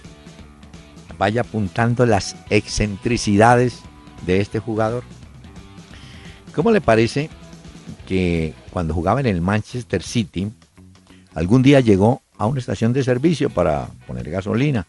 Vaya 1.16 1.42
apuntando 1.42 2.04
las 2.06 2.34
excentricidades 2.50 3.82
de 4.26 4.40
este 4.40 4.58
jugador. 4.58 5.04
¿Cómo 6.56 6.72
le 6.72 6.80
parece 6.80 7.30
que 8.08 8.52
cuando 8.70 8.94
jugaba 8.94 9.20
en 9.20 9.26
el 9.26 9.40
Manchester 9.40 10.02
City, 10.02 10.50
algún 11.34 11.62
día 11.62 11.78
llegó 11.78 12.22
a 12.36 12.46
una 12.46 12.58
estación 12.58 12.92
de 12.92 13.04
servicio 13.04 13.48
para 13.48 13.86
poner 14.08 14.28
gasolina? 14.28 14.86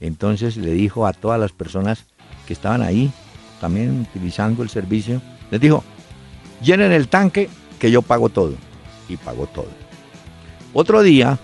Entonces 0.00 0.56
le 0.56 0.72
dijo 0.72 1.06
a 1.06 1.12
todas 1.12 1.38
las 1.38 1.52
personas 1.52 2.06
que 2.46 2.52
estaban 2.52 2.82
ahí, 2.82 3.12
también 3.60 4.00
utilizando 4.00 4.62
el 4.62 4.70
servicio, 4.70 5.20
les 5.50 5.60
dijo, 5.60 5.84
llenen 6.62 6.92
el 6.92 7.08
tanque 7.08 7.48
que 7.78 7.90
yo 7.90 8.02
pago 8.02 8.28
todo. 8.28 8.54
Y 9.08 9.16
pagó 9.16 9.46
todo. 9.46 9.68
Otro 10.72 11.02
día, 11.02 11.38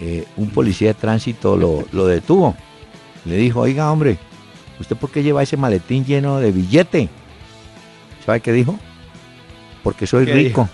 eh, 0.00 0.24
un 0.36 0.50
policía 0.50 0.88
de 0.88 0.94
tránsito 0.94 1.56
lo, 1.56 1.84
lo 1.92 2.06
detuvo. 2.06 2.54
Le 3.24 3.36
dijo, 3.36 3.60
oiga 3.60 3.90
hombre, 3.90 4.16
¿usted 4.80 4.96
por 4.96 5.10
qué 5.10 5.22
lleva 5.22 5.42
ese 5.42 5.56
maletín 5.56 6.04
lleno 6.04 6.38
de 6.38 6.52
billete? 6.52 7.08
¿Sabe 8.24 8.40
qué 8.40 8.52
dijo? 8.52 8.78
Porque 9.82 10.06
soy 10.06 10.24
¿Qué 10.24 10.34
rico. 10.34 10.62
dijo? 10.62 10.68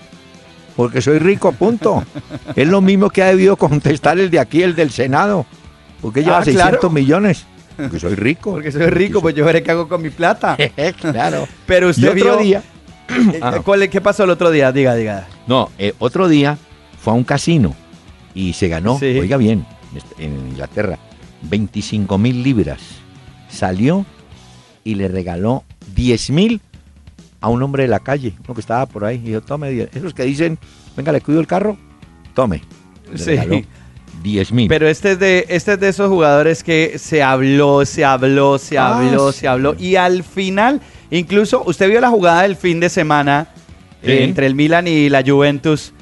Porque 0.77 1.01
soy 1.01 1.19
rico, 1.19 1.53
punto. 1.53 2.05
es 2.55 2.69
lo 2.69 2.81
mismo 2.81 3.11
que 3.11 3.23
ha 3.23 3.27
debido 3.27 3.57
contestar 3.57 4.19
el 4.19 4.31
de 4.31 4.39
aquí, 4.39 4.63
el 4.63 4.75
del 4.75 4.91
Senado. 4.91 5.47
¿Por 6.01 6.13
qué 6.13 6.23
lleva 6.23 6.39
Ah, 6.39 6.45
600 6.45 6.79
claro. 6.81 6.91
millones? 6.91 7.45
Porque 7.77 7.99
soy 8.01 8.15
rico. 8.15 8.53
Porque 8.53 8.73
soy 8.73 8.87
rico, 8.87 9.21
pues 9.21 9.35
yo 9.35 9.45
veré 9.45 9.63
qué 9.63 9.71
hago 9.73 9.89
con 9.89 10.03
mi 10.03 10.11
plata. 10.11 10.57
claro. 11.01 11.47
Pero 11.67 11.87
Y 11.89 11.91
usted 11.91 12.09
otro 12.11 12.15
vio... 12.15 12.37
día, 12.39 12.63
Eh, 13.09 13.39
Ah. 13.41 13.61
¿cuál- 13.65 13.89
¿Qué 13.89 14.01
pasó 14.03 14.25
el 14.25 14.31
otro 14.31 14.51
día? 14.51 14.71
Diga, 14.71 14.95
diga. 14.95 15.27
No, 15.47 15.71
eh, 15.79 15.95
otro 15.99 16.29
día 16.29 16.59
fue 17.01 17.13
a 17.15 17.17
un 17.17 17.25
casino 17.25 17.75
y 18.35 18.53
se 18.53 18.69
ganó, 18.69 18.99
Sí. 18.99 19.07
oiga 19.19 19.37
bien, 19.39 19.65
en 20.19 20.33
Inglaterra, 20.51 20.99
25 21.43 22.19
mil 22.19 22.43
libras. 22.43 22.81
Salió 23.49 24.05
y 24.85 24.95
le 24.97 25.09
regaló 25.09 25.65
10 25.95 26.31
mil 26.31 26.61
a 27.41 27.49
un 27.49 27.63
hombre 27.63 27.85
de 27.85 27.89
la 27.89 28.01
calle, 28.01 28.35
uno 28.45 28.55
que 28.55 28.61
estaba 28.61 28.85
por 28.87 29.05
ahí. 29.07 29.17
Y 29.17 29.29
dijo, 29.29 29.41
tome, 29.41 29.71
10". 29.71 29.89
esos 29.97 30.13
que 30.13 30.25
dicen, 30.25 30.59
venga, 30.97 31.11
le 31.13 31.21
cuido 31.23 31.41
el 31.41 31.47
carro, 31.47 31.79
tome. 32.35 32.63
Le 33.11 33.19
Sí. 33.19 33.65
Regaló 34.19 34.23
10 34.23 34.53
mil. 34.53 34.69
Pero 34.69 34.89
este 34.89 35.13
es 35.13 35.19
de 35.19 35.47
este 35.49 35.73
es 35.75 35.81
de 35.81 35.89
esos 35.89 36.09
jugadores 36.09 36.63
que 36.63 36.99
se 36.99 37.23
habló, 37.23 37.85
se 37.85 38.05
habló, 38.05 38.59
se 38.59 38.79
Ah, 38.79 38.99
habló, 38.99 39.33
se 39.33 39.49
habló 39.49 39.75
y 39.79 39.97
al 39.97 40.23
final, 40.25 40.81
incluso 41.11 41.63
usted 41.67 41.89
vio 41.89 42.01
la 42.01 42.09
jugada 42.11 42.43
del 42.43 42.57
fin 42.57 42.81
de 42.81 42.89
semana 42.89 43.49
Sí. 44.03 44.13
eh, 44.13 44.23
entre 44.25 44.47
el 44.47 44.55
Milan 44.55 44.87
y 44.87 45.09
la 45.09 45.25
Juventus 45.27 45.93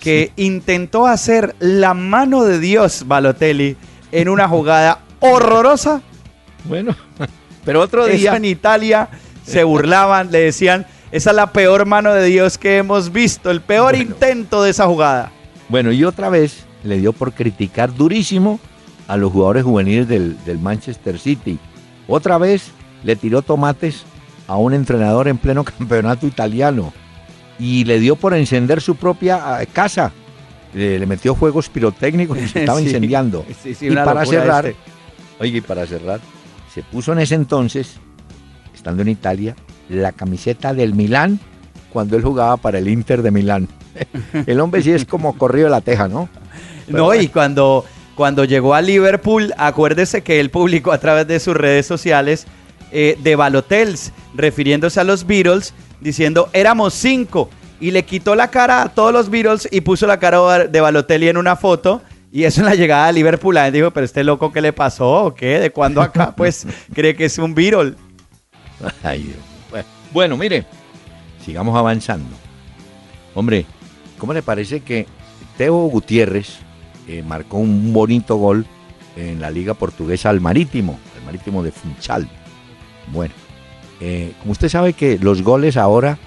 que 0.00 0.30
intentó 0.36 1.06
hacer 1.06 1.56
la 1.58 1.94
mano 1.94 2.44
de 2.44 2.60
Dios 2.60 3.04
Balotelli 3.06 3.76
en 4.12 4.28
una 4.28 4.46
jugada 4.46 5.00
horrorosa. 5.20 6.02
Bueno, 6.64 6.94
pero 7.64 7.80
otro 7.80 8.06
Eso 8.06 8.16
día... 8.18 8.36
en 8.36 8.44
Italia 8.44 9.08
se 9.44 9.64
burlaban, 9.64 10.30
le 10.30 10.40
decían, 10.40 10.86
esa 11.12 11.30
es 11.30 11.36
la 11.36 11.50
peor 11.52 11.86
mano 11.86 12.12
de 12.12 12.24
Dios 12.26 12.58
que 12.58 12.76
hemos 12.76 13.10
visto, 13.10 13.50
el 13.50 13.62
peor 13.62 13.94
Bueno. 13.94 14.10
intento 14.10 14.62
de 14.62 14.70
esa 14.70 14.84
jugada. 14.86 15.32
Bueno, 15.70 15.90
y 15.92 16.04
otra 16.04 16.28
vez 16.28 16.65
le 16.86 16.98
dio 16.98 17.12
por 17.12 17.32
criticar 17.32 17.94
durísimo 17.94 18.58
a 19.08 19.16
los 19.16 19.32
jugadores 19.32 19.64
juveniles 19.64 20.08
del, 20.08 20.36
del 20.44 20.58
Manchester 20.58 21.18
City. 21.18 21.58
Otra 22.08 22.38
vez 22.38 22.70
le 23.04 23.16
tiró 23.16 23.42
tomates 23.42 24.04
a 24.48 24.56
un 24.56 24.74
entrenador 24.74 25.28
en 25.28 25.38
pleno 25.38 25.64
campeonato 25.78 26.26
italiano. 26.26 26.92
y 27.58 27.84
le 27.84 27.98
dio 28.00 28.16
por 28.16 28.34
encender 28.34 28.80
su 28.80 28.96
propia 28.96 29.62
eh, 29.62 29.66
casa. 29.66 30.12
Le, 30.74 30.98
le 30.98 31.06
metió 31.06 31.34
fuegos 31.34 31.68
pirotécnicos 31.68 32.36
y 32.38 32.48
se 32.48 32.60
estaba 32.60 32.78
Sí. 32.80 32.84
incendiando. 32.86 33.44
Sí, 33.62 33.74
sí, 33.74 33.86
y 33.88 33.94
para 33.94 34.26
cerrar, 34.26 34.66
este. 34.66 34.78
oiga, 35.40 35.58
y 35.58 35.60
para 35.62 35.86
cerrar, 35.86 36.20
se 36.74 36.82
puso 36.82 37.12
en 37.12 37.20
ese 37.20 37.34
entonces, 37.34 37.96
estando 38.74 39.00
en 39.02 39.08
Italia, 39.08 39.56
la 39.88 40.12
camiseta 40.12 40.74
del 40.74 40.94
Milán 40.94 41.40
cuando 41.92 42.16
él 42.16 42.22
jugaba 42.22 42.56
para 42.58 42.78
el 42.78 42.88
Inter 42.88 43.22
de 43.22 43.30
Milán. 43.30 43.68
El 44.46 44.60
hombre 44.60 44.82
sí 44.82 44.90
es 44.90 45.06
como 45.06 45.38
corrido 45.38 45.66
de 45.68 45.70
la 45.70 45.80
teja, 45.80 46.06
¿no? 46.08 46.28
No, 46.88 47.14
y 47.14 47.28
cuando, 47.28 47.84
cuando 48.14 48.44
llegó 48.44 48.74
a 48.74 48.82
Liverpool, 48.82 49.52
acuérdese 49.56 50.22
que 50.22 50.40
él 50.40 50.50
publicó 50.50 50.92
a 50.92 50.98
través 50.98 51.26
de 51.26 51.40
sus 51.40 51.56
redes 51.56 51.86
sociales 51.86 52.46
eh, 52.92 53.18
de 53.20 53.36
Balotels, 53.36 54.12
refiriéndose 54.34 55.00
a 55.00 55.04
los 55.04 55.26
Beatles, 55.26 55.74
diciendo 56.00 56.48
éramos 56.52 56.94
cinco. 56.94 57.50
Y 57.78 57.90
le 57.90 58.04
quitó 58.04 58.34
la 58.34 58.50
cara 58.50 58.82
a 58.82 58.88
todos 58.88 59.12
los 59.12 59.28
Beatles 59.28 59.68
y 59.70 59.82
puso 59.82 60.06
la 60.06 60.18
cara 60.18 60.66
de 60.66 60.80
Balotelli 60.80 61.28
en 61.28 61.36
una 61.36 61.56
foto. 61.56 62.00
Y 62.32 62.44
eso 62.44 62.60
en 62.60 62.66
la 62.66 62.74
llegada 62.74 63.06
a 63.06 63.12
Liverpool, 63.12 63.54
la 63.54 63.64
gente 63.64 63.78
dijo, 63.78 63.90
pero 63.90 64.04
este 64.06 64.24
loco, 64.24 64.52
¿qué 64.52 64.60
le 64.60 64.72
pasó? 64.72 65.26
¿O 65.26 65.34
qué? 65.34 65.58
¿De 65.58 65.70
cuándo 65.70 66.00
acá? 66.00 66.34
Pues 66.36 66.66
cree 66.94 67.14
que 67.14 67.26
es 67.26 67.38
un 67.38 67.54
Beatle. 67.54 67.94
Ay, 69.02 69.34
bueno, 70.12 70.36
mire, 70.36 70.64
sigamos 71.44 71.76
avanzando. 71.76 72.34
Hombre, 73.34 73.66
¿cómo 74.16 74.32
le 74.32 74.42
parece 74.42 74.80
que 74.80 75.06
Teo 75.58 75.76
Gutiérrez 75.88 76.58
eh, 77.08 77.22
marcó 77.22 77.58
un 77.58 77.92
bonito 77.92 78.36
gol 78.36 78.66
en 79.16 79.40
la 79.40 79.50
Liga 79.50 79.74
Portuguesa 79.74 80.30
al 80.30 80.40
Marítimo, 80.40 80.98
al 81.16 81.24
Marítimo 81.24 81.62
de 81.62 81.72
Funchal? 81.72 82.28
Bueno, 83.12 83.34
eh, 84.00 84.32
como 84.40 84.52
usted 84.52 84.68
sabe 84.68 84.92
que 84.92 85.18
los 85.18 85.42
goles 85.42 85.76
ahora 85.76 86.18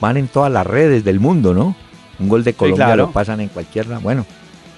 van 0.00 0.16
en 0.16 0.28
todas 0.28 0.50
las 0.50 0.66
redes 0.66 1.04
del 1.04 1.20
mundo, 1.20 1.54
¿no? 1.54 1.76
Un 2.18 2.28
gol 2.28 2.44
de 2.44 2.54
Colombia 2.54 2.86
claro. 2.86 3.06
lo 3.06 3.12
pasan 3.12 3.40
en 3.40 3.48
cualquier. 3.48 3.86
Bueno, 4.00 4.26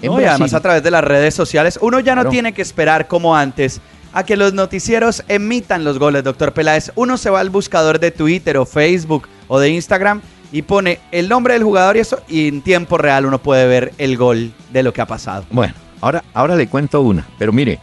en 0.02 0.12
No, 0.12 0.20
y 0.20 0.24
además 0.24 0.54
a 0.54 0.60
través 0.60 0.82
de 0.82 0.90
las 0.90 1.02
redes 1.04 1.34
sociales, 1.34 1.78
uno 1.80 2.00
ya 2.00 2.14
no 2.14 2.28
tiene 2.28 2.52
que 2.52 2.62
esperar 2.62 3.08
como 3.08 3.36
antes 3.36 3.80
a 4.12 4.24
que 4.24 4.36
los 4.36 4.52
noticieros 4.54 5.24
emitan 5.28 5.82
los 5.82 5.98
goles, 5.98 6.22
doctor 6.22 6.52
Peláez. 6.52 6.92
Uno 6.94 7.16
se 7.16 7.30
va 7.30 7.40
al 7.40 7.50
buscador 7.50 7.98
de 7.98 8.10
Twitter 8.10 8.56
o 8.56 8.64
Facebook 8.64 9.28
o 9.48 9.58
de 9.58 9.70
Instagram 9.70 10.20
y 10.52 10.62
pone 10.62 11.00
el 11.10 11.28
nombre 11.28 11.54
del 11.54 11.64
jugador 11.64 11.96
y 11.96 12.00
eso, 12.00 12.20
y 12.28 12.48
en 12.48 12.62
tiempo 12.62 12.98
real 12.98 13.26
uno 13.26 13.38
puede 13.38 13.66
ver 13.66 13.92
el 13.98 14.16
gol 14.16 14.52
de 14.72 14.82
lo 14.82 14.92
que 14.92 15.00
ha 15.00 15.06
pasado. 15.06 15.44
Bueno, 15.50 15.74
ahora, 16.00 16.24
ahora 16.32 16.56
le 16.56 16.68
cuento 16.68 17.00
una. 17.00 17.26
Pero 17.38 17.52
mire, 17.52 17.80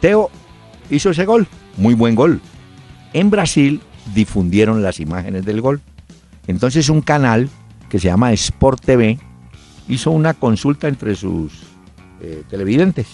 Teo 0.00 0.30
hizo 0.90 1.10
ese 1.10 1.24
gol, 1.24 1.46
muy 1.76 1.94
buen 1.94 2.14
gol. 2.14 2.40
En 3.12 3.30
Brasil 3.30 3.80
difundieron 4.14 4.82
las 4.82 5.00
imágenes 5.00 5.44
del 5.44 5.60
gol. 5.60 5.80
Entonces 6.46 6.88
un 6.88 7.02
canal 7.02 7.48
que 7.88 7.98
se 7.98 8.08
llama 8.08 8.32
Sport 8.32 8.84
TV 8.84 9.18
hizo 9.88 10.10
una 10.10 10.34
consulta 10.34 10.88
entre 10.88 11.14
sus 11.14 11.52
eh, 12.20 12.42
televidentes. 12.48 13.06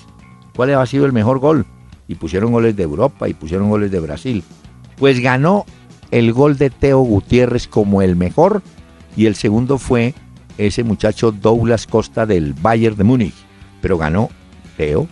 ¿Cuál 0.55 0.75
ha 0.75 0.87
sido 0.87 1.07
el 1.07 1.13
mejor 1.13 1.39
gol? 1.39 1.67
Y 2.09 2.15
pusieron 2.15 2.53
goles 2.53 2.75
de 2.77 2.83
Europa 2.83 3.29
y 3.29 3.35
pusieron 3.35 3.69
goles 3.69 3.91
de 3.91 4.01
Brasil. 4.01 4.43
Pues 4.97 5.21
ganó 5.21 5.67
el 6.11 6.33
gol 6.33 6.57
de 6.57 6.71
Teo 6.71 7.01
Gutiérrez 7.01 7.69
como 7.69 8.03
el 8.03 8.17
mejor 8.17 8.63
y 9.19 9.27
el 9.27 9.35
segundo 9.35 9.79
fue 9.79 10.15
ese 10.59 10.85
muchacho 10.85 11.33
Douglas 11.33 11.89
Costa 11.89 12.25
del 12.25 12.55
Bayern 12.55 12.97
de 12.97 13.03
Múnich. 13.03 13.35
Pero 13.83 13.99
ganó 13.99 14.31
Teo, 14.77 15.09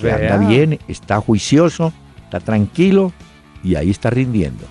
que 0.00 0.10
anda 0.10 0.38
bien, 0.38 0.78
está 0.88 1.20
juicioso, 1.20 1.92
está 2.24 2.40
tranquilo 2.40 3.12
y 3.62 3.74
ahí 3.74 3.90
está 3.90 4.08
rindiendo. 4.08 4.64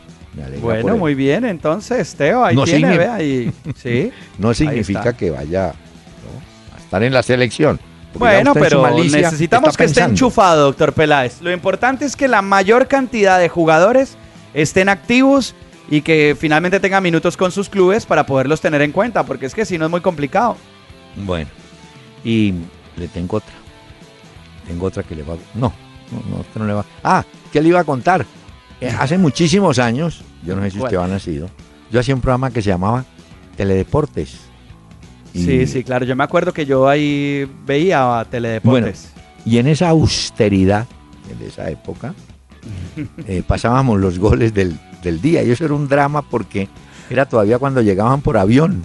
Bueno, 0.60 0.97
muy 0.97 1.13
bien, 1.13 1.45
entonces, 1.45 2.15
Teo, 2.15 2.43
ahí 2.43 2.56
No 2.56 2.63
tiene, 2.63 3.52
sí. 3.75 4.12
No 4.39 4.56
significa 4.56 5.13
que 5.13 5.30
vaya 5.30 5.67
¿no? 5.67 6.75
a 6.75 6.80
estar 6.80 7.04
en 7.04 7.13
la 7.13 7.21
selección. 7.21 7.80
Bueno, 8.15 8.56
pero 8.56 8.82
malicia 8.82 9.21
necesitamos 9.21 9.78
que 9.78 9.84
esté 9.84 10.02
enchufado, 10.02 10.65
doctor 10.65 10.93
Peláez. 10.93 11.43
Lo 11.43 11.52
importante 11.52 12.06
es 12.06 12.15
que 12.15 12.28
la 12.28 12.41
mayor 12.41 12.88
cantidad 12.88 13.38
de 13.38 13.49
jugadores 13.49 14.17
estén 14.56 14.89
activos 14.89 15.54
y 15.89 16.02
que 16.02 16.36
finalmente 16.39 16.80
tengan 16.80 17.04
minutos 17.04 17.36
con 17.38 17.52
sus 17.52 17.69
clubes 17.69 18.06
para 18.06 18.25
poderlos 18.25 18.62
tener 18.62 18.82
en 18.82 18.91
cuenta, 18.91 19.23
porque 19.25 19.45
es 19.47 19.56
que 19.56 19.65
si 19.65 19.78
no 19.78 19.86
es 19.86 19.91
muy 19.91 20.02
complicado. 20.02 20.56
Bueno, 21.15 21.49
y 22.23 22.54
le 22.97 23.08
tengo 23.08 23.38
otra. 23.38 23.54
Tengo 24.67 24.86
otra 24.86 25.04
que 25.04 25.15
le 25.15 25.23
va 25.23 25.34
a... 25.34 25.38
No, 25.56 25.73
no, 26.12 26.36
no, 26.36 26.41
esta 26.41 26.60
no 26.60 26.67
le 26.67 26.73
va 26.73 26.86
Ah, 27.04 27.23
¿qué 27.52 27.62
le 27.62 27.69
iba 27.69 27.80
a 27.80 27.84
contar? 27.84 28.25
Eh, 28.82 28.89
hace 28.97 29.17
muchísimos 29.17 29.80
años, 29.80 30.21
yo 30.45 30.56
no 30.56 30.62
sé 30.63 30.71
si 30.71 30.80
usted 30.80 30.97
ha 30.97 31.08
nacido, 31.08 31.49
yo 31.91 31.99
hacía 31.99 32.13
un 32.15 32.21
programa 32.21 32.52
que 32.52 32.62
se 32.62 32.69
llamaba 32.69 33.04
Teledeportes. 33.58 34.38
Y- 35.34 35.43
Sí, 35.43 35.67
sí, 35.67 35.84
claro. 35.84 36.06
Yo 36.06 36.15
me 36.15 36.23
acuerdo 36.23 36.54
que 36.54 36.65
yo 36.65 36.88
ahí 36.88 37.49
veía 37.65 38.19
a 38.19 38.25
Teledeportes. 38.25 39.12
Y 39.45 39.58
en 39.58 39.67
esa 39.67 39.89
austeridad 39.89 40.88
de 41.39 41.47
esa 41.47 41.69
época, 41.69 42.13
eh, 43.28 43.43
pasábamos 43.45 43.99
los 43.99 44.17
goles 44.19 44.54
del, 44.54 44.80
del 45.04 45.22
día. 45.22 45.44
Y 45.44 45.52
eso 45.52 45.66
era 45.66 45.74
un 45.74 45.88
drama 45.88 46.22
porque 46.22 46.68
era 47.10 47.26
todavía 47.28 47.60
cuando 47.60 47.82
llegaban 47.82 48.22
por 48.22 48.38
avión. 48.38 48.84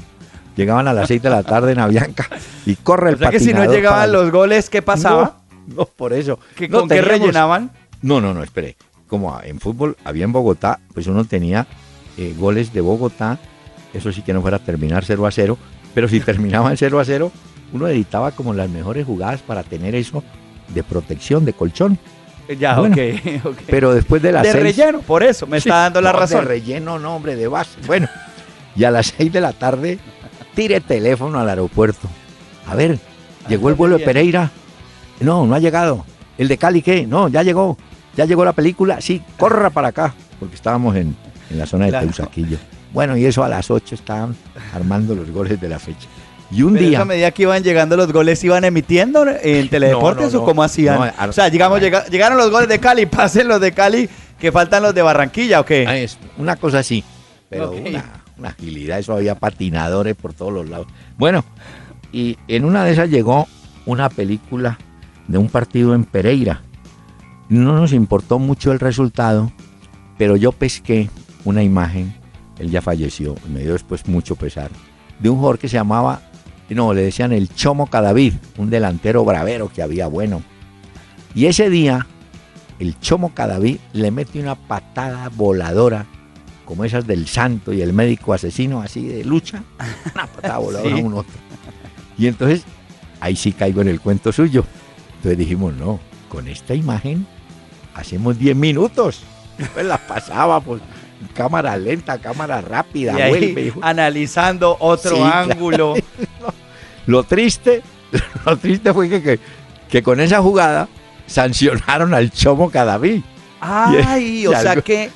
Llegaban 0.57 0.87
a 0.87 0.93
las 0.93 1.09
6 1.09 1.23
de 1.23 1.31
la 1.31 1.43
tarde 1.43 1.73
en 1.73 1.81
Avianca 1.81 2.29
y 2.65 2.77
corre 2.77 3.11
el 3.11 3.17
o 3.17 3.19
sea 3.19 3.31
que 3.31 3.41
si 3.41 3.53
no 3.53 3.65
llegaban 3.65 4.13
los 4.13 4.31
goles, 4.31 4.71
¿qué 4.71 4.83
pasaba? 4.83 5.39
No, 5.67 5.75
no, 5.77 5.85
por 5.87 6.13
eso. 6.13 6.39
¿Que 6.55 6.69
No 6.69 6.81
¿Con 6.81 6.89
qué 6.89 7.03
rellenaban? 7.03 7.73
No, 8.03 8.21
no, 8.21 8.33
no, 8.33 8.43
espere. 8.43 8.77
Como 9.09 9.37
en 9.43 9.59
fútbol 9.59 9.97
había 10.05 10.25
en 10.25 10.33
Bogotá, 10.33 10.79
pues 10.93 11.09
uno 11.09 11.25
tenía 11.25 11.67
eh, 12.17 12.35
goles 12.39 12.73
de 12.73 12.81
Bogotá. 12.81 13.39
Eso 13.93 14.13
sí 14.13 14.23
que 14.23 14.33
no 14.33 14.43
fuera 14.43 14.59
a 14.59 14.61
terminar 14.61 15.05
0 15.05 15.27
a 15.27 15.31
0. 15.33 15.59
Pero 15.93 16.09
si 16.09 16.21
terminaban 16.21 16.77
0 16.77 17.01
a 17.01 17.05
0, 17.05 17.33
uno 17.73 17.89
editaba 17.89 18.31
como 18.31 18.55
las 18.55 18.71
mejores 18.71 19.07
jugadas 19.07 19.43
para 19.43 19.63
tener 19.65 19.95
eso 19.95 20.23
de 20.73 20.83
protección, 20.83 21.45
de 21.45 21.53
colchón. 21.53 21.99
Ya, 22.59 22.79
Bueno, 22.79 22.95
ok, 22.95 23.45
ok. 23.45 23.59
Pero 23.67 23.95
después 23.95 24.23
de 24.23 24.33
las 24.33 24.43
de 24.43 24.53
6 24.53 24.63
relleno, 24.63 25.01
por 25.01 25.23
eso, 25.23 25.47
me 25.47 25.59
está 25.59 25.77
dando 25.77 26.01
la 26.01 26.13
no, 26.13 26.19
razón. 26.19 26.41
De 26.41 26.49
relleno, 26.49 26.99
no, 26.99 27.17
hombre, 27.17 27.37
de 27.37 27.49
base. 27.49 27.79
Bueno, 27.87 28.09
y 28.77 28.85
a 28.85 28.91
las 28.91 29.15
6 29.17 29.33
de 29.33 29.41
la 29.41 29.53
tarde, 29.53 29.99
tire 30.55 30.81
teléfono 30.81 31.39
al 31.39 31.49
aeropuerto. 31.49 32.09
A 32.67 32.75
ver, 32.75 32.99
llegó 33.49 33.69
el 33.69 33.75
vuelo 33.75 33.99
de. 33.99 34.05
Pereira. 34.05 34.51
No, 35.21 35.47
no 35.47 35.55
ha 35.55 35.59
llegado. 35.59 36.05
¿El 36.37 36.49
de 36.49 36.59
Cali 36.59 36.83
qué? 36.83 37.07
No, 37.07 37.29
ya 37.29 37.43
llegó. 37.43 37.79
Ya 38.17 38.25
llegó 38.27 38.45
la 38.45 38.53
película. 38.53 39.01
Sí, 39.01 39.23
corra 39.39 39.71
para 39.71 39.89
acá. 39.89 40.15
Porque 40.39 40.55
estábamos 40.55 40.97
en, 40.97 41.17
en 41.51 41.59
la 41.59 41.67
zona 41.67 41.87
de 41.87 41.91
Claro. 41.93 42.07
Teusaquillo. 42.07 42.59
Bueno, 42.93 43.17
y 43.17 43.25
eso 43.25 43.43
a 43.43 43.49
las 43.49 43.71
8 43.71 43.95
estaban 43.95 44.37
armando 44.73 45.15
los 45.15 45.31
goles 45.31 45.61
de 45.61 45.69
la 45.69 45.79
fecha. 45.79 46.09
Y 46.55 46.63
un 46.63 46.75
Pero 46.75 46.89
día. 46.89 47.01
a 47.01 47.05
medida 47.05 47.31
que 47.33 47.43
iban 47.43 47.63
llegando 47.65 47.97
los 47.97 48.13
goles, 48.13 48.43
¿iban 48.45 48.65
emitiendo 48.65 49.27
en 49.27 49.69
Teledeportes 49.71 50.33
no, 50.33 50.39
no. 50.39 50.43
o 50.45 50.47
cómo 50.47 50.63
hacían? 50.63 51.13
O 51.29 51.33
sea, 51.33 51.49
llega- 51.49 52.07
llegaron 52.07 52.39
los 52.39 52.51
goles 52.51 52.69
de 52.69 52.79
Cali, 52.79 53.07
pasen 53.07 53.49
los 53.49 53.61
de 53.61 53.73
Cali, 53.73 54.09
que 54.39 54.53
faltan 54.53 54.83
los 54.83 54.95
de 54.95 55.03
Barranquilla, 55.03 55.61
¿o 55.61 55.65
qué? 55.65 55.85
Ah, 55.89 55.97
es 55.97 56.19
una 56.39 56.57
cosa 56.57 56.79
así, 56.81 57.03
pero 57.51 57.73
una, 57.73 58.05
una 58.39 58.49
agilidad, 58.51 58.99
eso 58.99 59.15
había 59.15 59.35
patinadores 59.35 60.15
por 60.15 60.33
todos 60.33 60.53
los 60.53 60.69
lados. 60.69 60.87
Bueno, 61.19 61.45
y 62.13 62.39
en 62.47 62.65
una 62.65 62.85
de 62.85 62.93
esas 62.93 63.11
llegó 63.11 63.49
una 63.87 64.09
película 64.09 64.79
de 65.27 65.39
un 65.39 65.49
partido 65.49 65.95
en 65.95 66.05
Pereira. 66.05 66.61
No 67.49 67.75
nos 67.79 67.93
importó 67.93 68.39
mucho 68.39 68.71
el 68.73 68.79
resultado, 68.81 69.51
pero 70.19 70.37
yo 70.37 70.53
pesqué 70.53 71.11
una 71.45 71.63
imagen, 71.63 72.15
él 72.59 72.71
ya 72.71 72.81
falleció, 72.81 73.35
me 73.53 73.61
dio 73.61 73.73
después 73.73 74.07
mucho 74.07 74.37
pesar, 74.37 74.71
de 75.19 75.29
un 75.29 75.37
jugador 75.37 75.59
que 75.59 75.69
se 75.69 75.75
llamaba, 75.77 76.21
no, 76.71 76.95
le 76.95 77.03
decían 77.03 77.33
el 77.33 77.49
Chomo 77.55 77.87
Cadavid, 77.89 78.35
un 78.57 78.71
delantero 78.71 79.25
bravero 79.25 79.71
que 79.73 79.83
había 79.83 80.07
bueno. 80.07 80.43
Y 81.35 81.47
ese 81.47 81.69
día, 81.69 82.07
el 82.79 82.99
Chomo 83.01 83.35
Cadavid 83.35 83.79
le 83.93 84.11
mete 84.11 84.41
una 84.41 84.55
patada 84.55 85.29
voladora, 85.35 86.07
como 86.65 86.85
esas 86.85 87.07
del 87.07 87.27
santo 87.27 87.73
y 87.73 87.83
el 87.83 87.93
médico 87.93 88.33
asesino, 88.33 88.81
así 88.81 89.07
de 89.07 89.25
lucha, 89.25 89.63
una 90.15 90.27
patada 90.27 90.59
voladora 90.59 90.95
Sí. 90.97 91.03
a 91.03 91.05
un 91.05 91.15
otro. 91.15 91.35
Y 92.17 92.27
entonces, 92.29 92.63
ahí 93.21 93.37
sí 93.37 93.53
caigo 93.53 93.83
en 93.83 93.89
el 93.89 94.01
cuento 94.01 94.33
suyo. 94.33 94.65
Entonces 95.17 95.37
dijimos, 95.39 95.75
no, 95.75 96.01
con 96.29 96.49
esta 96.49 96.75
imagen 96.75 97.27
hacemos 97.95 98.39
10 98.39 98.57
minutos. 98.57 99.23
Pues 99.73 99.87
la 99.87 99.99
pasábamos, 99.99 100.81
cámara 101.35 101.77
lenta, 101.77 102.19
cámara 102.19 102.61
rápida, 102.61 103.13
y 103.29 103.31
vuelve. 103.31 103.73
analizando 103.83 104.77
otro 104.81 105.17
Sí, 105.17 105.23
claro. 105.23 105.53
ángulo. 105.53 105.95
Lo 107.07 107.23
triste, 107.25 107.83
lo 108.47 108.57
triste 108.57 108.93
fue 108.95 109.09
que, 109.11 109.23
que, 109.23 109.39
que 109.91 110.03
con 110.03 110.21
esa 110.21 110.41
jugada 110.41 110.89
sancionaron 111.27 112.15
al 112.15 112.31
Chomo 112.31 112.71
Cadaví. 112.71 113.23
Ay, 113.61 114.41
Y 114.43 114.47
o 114.47 114.53
sea 114.53 114.73
algo- 114.73 114.83
que 114.85 115.11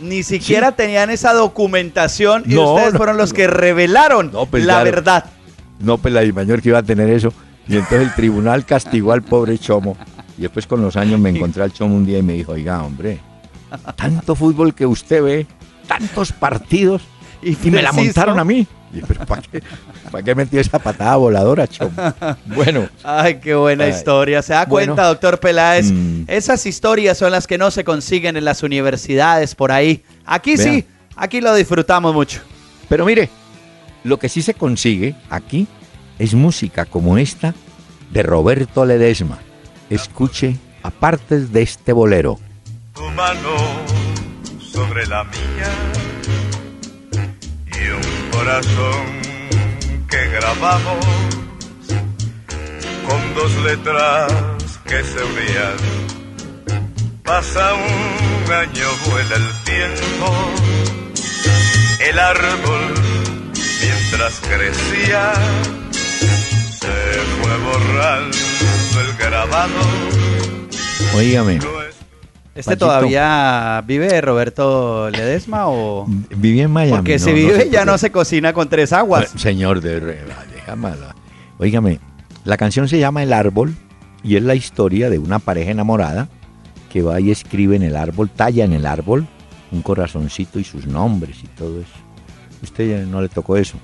ni 0.00 0.22
siquiera 0.22 0.72
tenían 0.72 1.10
esa 1.10 1.32
documentación 1.32 2.44
y 2.46 2.54
No, 2.54 2.74
ustedes 2.74 2.96
fueron 2.96 3.16
los 3.16 3.30
no. 3.30 3.36
que 3.36 3.46
revelaron 3.46 4.30
No, 4.32 4.46
pues, 4.46 4.64
la 4.64 4.82
verdad. 4.82 5.24
No, 5.80 5.98
pues 5.98 6.12
la 6.14 6.20
Dimayor 6.20 6.60
que 6.62 6.68
iba 6.70 6.78
a 6.78 6.82
tener 6.82 7.08
eso. 7.10 7.32
Y 7.66 7.74
entonces 7.76 8.02
el 8.02 8.14
tribunal 8.14 8.64
castigó 8.64 9.12
al 9.12 9.22
pobre 9.22 9.58
Chomo. 9.58 9.96
Y 10.38 10.42
después 10.42 10.66
con 10.66 10.82
los 10.82 10.96
años 10.96 11.18
me 11.18 11.30
encontré 11.34 11.62
al 11.64 11.72
Chomo 11.72 11.96
un 11.96 12.04
día 12.06 12.18
y 12.18 12.22
me 12.22 12.34
dijo, 12.34 12.52
oiga, 12.52 12.82
hombre, 12.82 13.20
tanto 13.78 14.34
fútbol 14.34 14.74
que 14.74 14.86
usted 14.86 15.22
ve, 15.22 15.46
tantos 15.86 16.32
partidos. 16.32 17.02
Y 17.42 17.56
Y 17.66 17.70
me 17.70 17.82
la 17.82 17.92
montaron 17.92 18.38
a 18.38 18.44
mí. 18.44 18.66
Y, 18.92 19.00
¿Pero 19.00 19.26
para 19.26 19.42
qué, 19.42 19.62
¿para 20.10 20.22
qué 20.24 20.34
metió 20.34 20.60
esa 20.60 20.78
patada 20.78 21.16
voladora, 21.16 21.66
chom? 21.66 21.90
Bueno, 22.46 22.88
Ay, 23.02 23.40
qué 23.40 23.54
buena 23.54 23.84
Ay. 23.84 23.90
historia. 23.90 24.40
¿Se 24.40 24.52
da 24.52 24.64
Bueno. 24.66 24.94
cuenta, 24.94 25.08
doctor 25.08 25.40
Peláez? 25.40 25.90
Mm. 25.92 26.24
Esas 26.28 26.64
historias 26.64 27.18
son 27.18 27.32
las 27.32 27.46
que 27.46 27.58
no 27.58 27.70
se 27.70 27.84
consiguen 27.84 28.36
en 28.36 28.44
las 28.44 28.62
universidades 28.62 29.54
por 29.54 29.72
ahí. 29.72 30.02
Aquí 30.24 30.56
sí, 30.56 30.86
aquí 31.16 31.40
lo 31.40 31.54
disfrutamos 31.54 32.14
mucho. 32.14 32.40
pero 32.88 33.04
mire, 33.04 33.28
lo 34.04 34.18
que 34.18 34.28
sí 34.28 34.40
se 34.42 34.54
consigue 34.54 35.14
aquí 35.28 35.66
es 36.18 36.34
música 36.34 36.84
como 36.86 37.18
esta 37.18 37.52
de 38.12 38.22
Roberto 38.22 38.84
Ledesma. 38.86 39.38
Escuche 39.90 40.56
apartes 40.82 41.52
de 41.52 41.62
este 41.62 41.92
bolero. 41.92 42.38
Tu 42.94 43.10
mano 43.10 43.56
sobre 44.60 45.06
la 45.06 45.24
mía 45.24 45.72
y 47.66 47.88
un 47.88 48.30
corazón 48.30 49.06
que 50.08 50.28
grabamos 50.28 51.04
con 53.06 53.34
dos 53.34 53.52
letras 53.64 54.32
que 54.84 55.02
se 55.02 55.24
unían. 55.24 55.76
Pasa 57.24 57.74
un 57.74 58.52
año, 58.52 58.86
vuela 59.10 59.36
el 59.36 59.50
tiempo, 59.64 60.26
el 62.00 62.18
árbol 62.18 62.94
mientras 63.82 64.40
crecía 64.40 65.32
se 66.80 66.96
fue 67.40 67.56
borrando 67.58 69.00
el 69.00 69.16
grabado. 69.16 69.80
Es 71.88 72.03
¿Este 72.54 72.70
Panchito. 72.76 72.86
todavía 72.86 73.82
vive 73.86 74.20
Roberto 74.20 75.10
Ledesma 75.10 75.66
o...? 75.68 76.06
viví 76.36 76.60
en 76.60 76.70
Miami. 76.70 76.92
Porque 76.96 77.14
no, 77.18 77.24
si 77.24 77.30
no 77.30 77.36
vive 77.36 77.68
ya 77.70 77.84
no 77.84 77.98
se 77.98 78.10
cocina 78.12 78.52
con 78.52 78.68
tres 78.68 78.92
aguas. 78.92 79.24
Bueno, 79.24 79.38
Señor 79.40 79.80
de 79.80 79.98
re- 80.00 80.20
déjame 80.54 80.90
la- 80.90 81.14
Óigame, 81.58 81.98
la 82.44 82.56
canción 82.56 82.88
se 82.88 82.98
llama 82.98 83.22
El 83.22 83.32
Árbol 83.32 83.74
y 84.22 84.36
es 84.36 84.42
la 84.42 84.54
historia 84.54 85.10
de 85.10 85.18
una 85.18 85.38
pareja 85.40 85.70
enamorada 85.72 86.28
que 86.92 87.02
va 87.02 87.20
y 87.20 87.30
escribe 87.32 87.74
en 87.76 87.82
el 87.82 87.96
árbol, 87.96 88.30
talla 88.30 88.64
en 88.64 88.72
el 88.72 88.86
árbol 88.86 89.26
un 89.72 89.82
corazoncito 89.82 90.60
y 90.60 90.64
sus 90.64 90.86
nombres 90.86 91.38
y 91.42 91.48
todo 91.48 91.80
eso. 91.80 91.90
Usted 92.62 92.88
ya 93.00 93.04
no 93.04 93.20
le 93.20 93.28
tocó 93.28 93.56
eso. 93.56 93.76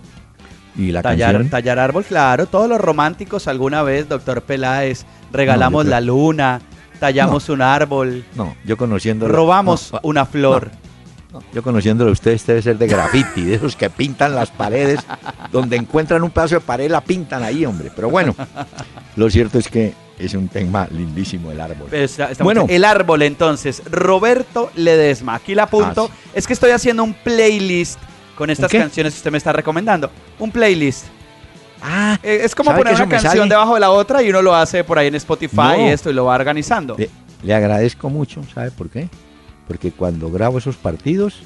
Y 0.76 0.92
la 0.92 1.02
Tallar, 1.02 1.32
canción 1.32 1.50
tallar 1.50 1.78
árbol, 1.80 2.04
claro. 2.04 2.46
Todos 2.46 2.68
los 2.68 2.80
románticos 2.80 3.48
alguna 3.48 3.82
vez, 3.82 4.08
doctor 4.08 4.42
Peláez, 4.42 5.04
regalamos 5.32 5.84
No, 5.84 5.90
la 5.90 6.00
luna, 6.00 6.60
tallamos 7.00 7.48
un 7.48 7.62
árbol, 7.62 8.24
no, 8.36 8.54
yo 8.64 8.76
conociendo 8.76 9.26
robamos 9.26 9.92
no, 9.92 10.00
una 10.04 10.26
flor. 10.26 10.70
no, 11.32 11.42
yo 11.52 11.62
conociéndolo 11.62 12.10
a 12.10 12.12
usted 12.12 12.32
este 12.32 12.52
debe 12.52 12.62
ser 12.62 12.78
de 12.78 12.86
graffiti, 12.86 13.42
de 13.42 13.54
esos 13.56 13.74
que 13.74 13.90
pintan 13.90 14.34
las 14.34 14.50
paredes, 14.50 15.00
donde 15.50 15.76
encuentran 15.76 16.22
un 16.22 16.30
pedazo 16.30 16.56
de 16.56 16.60
pared 16.60 16.90
la 16.90 17.00
pintan 17.00 17.42
ahí, 17.42 17.64
hombre. 17.66 17.90
Pero 17.96 18.10
bueno, 18.10 18.36
lo 19.16 19.28
cierto 19.30 19.58
es 19.58 19.68
que 19.68 19.94
es 20.18 20.34
un 20.34 20.48
tema 20.48 20.86
lindísimo 20.90 21.50
el 21.50 21.60
árbol. 21.60 21.88
Está- 21.92 22.30
estamos- 22.30 22.44
Bueno. 22.44 22.66
el 22.68 22.84
árbol 22.84 23.22
entonces, 23.22 23.82
Roberto 23.90 24.70
Ledesma. 24.76 25.34
Aquí 25.36 25.54
la 25.54 25.62
apunto. 25.64 26.10
Ah, 26.12 26.14
sí. 26.24 26.30
Es 26.34 26.46
que 26.46 26.52
estoy 26.52 26.72
haciendo 26.72 27.02
un 27.02 27.14
playlist 27.14 27.98
con 28.36 28.50
estas 28.50 28.70
canciones 28.70 29.14
que 29.14 29.18
usted 29.18 29.30
me 29.32 29.38
está 29.38 29.52
recomendando. 29.52 30.10
Un 30.38 30.50
playlist. 30.50 31.06
Ah, 31.82 32.18
Eh, 32.22 32.40
es 32.44 32.54
como 32.54 32.70
¿Sabe 32.70 32.82
poner 32.82 32.94
una 32.96 33.08
canción 33.08 33.32
sale? 33.32 33.48
debajo 33.48 33.74
de 33.74 33.80
la 33.80 33.90
otra 33.90 34.22
y 34.22 34.30
uno 34.30 34.42
lo 34.42 34.54
hace 34.54 34.84
por 34.84 34.98
ahí 34.98 35.06
en 35.08 35.14
Spotify 35.14 35.56
No. 35.56 35.86
y 35.86 35.88
esto 35.90 36.10
y 36.10 36.12
lo 36.14 36.24
va 36.26 36.34
organizando. 36.34 36.96
Le, 36.98 37.08
le 37.42 37.54
agradezco 37.54 38.10
mucho, 38.10 38.42
¿sabe 38.54 38.70
por 38.70 38.88
qué? 38.90 39.08
Porque 39.66 39.92
cuando 39.92 40.30
grabo 40.30 40.58
esos 40.58 40.76
partidos 40.76 41.42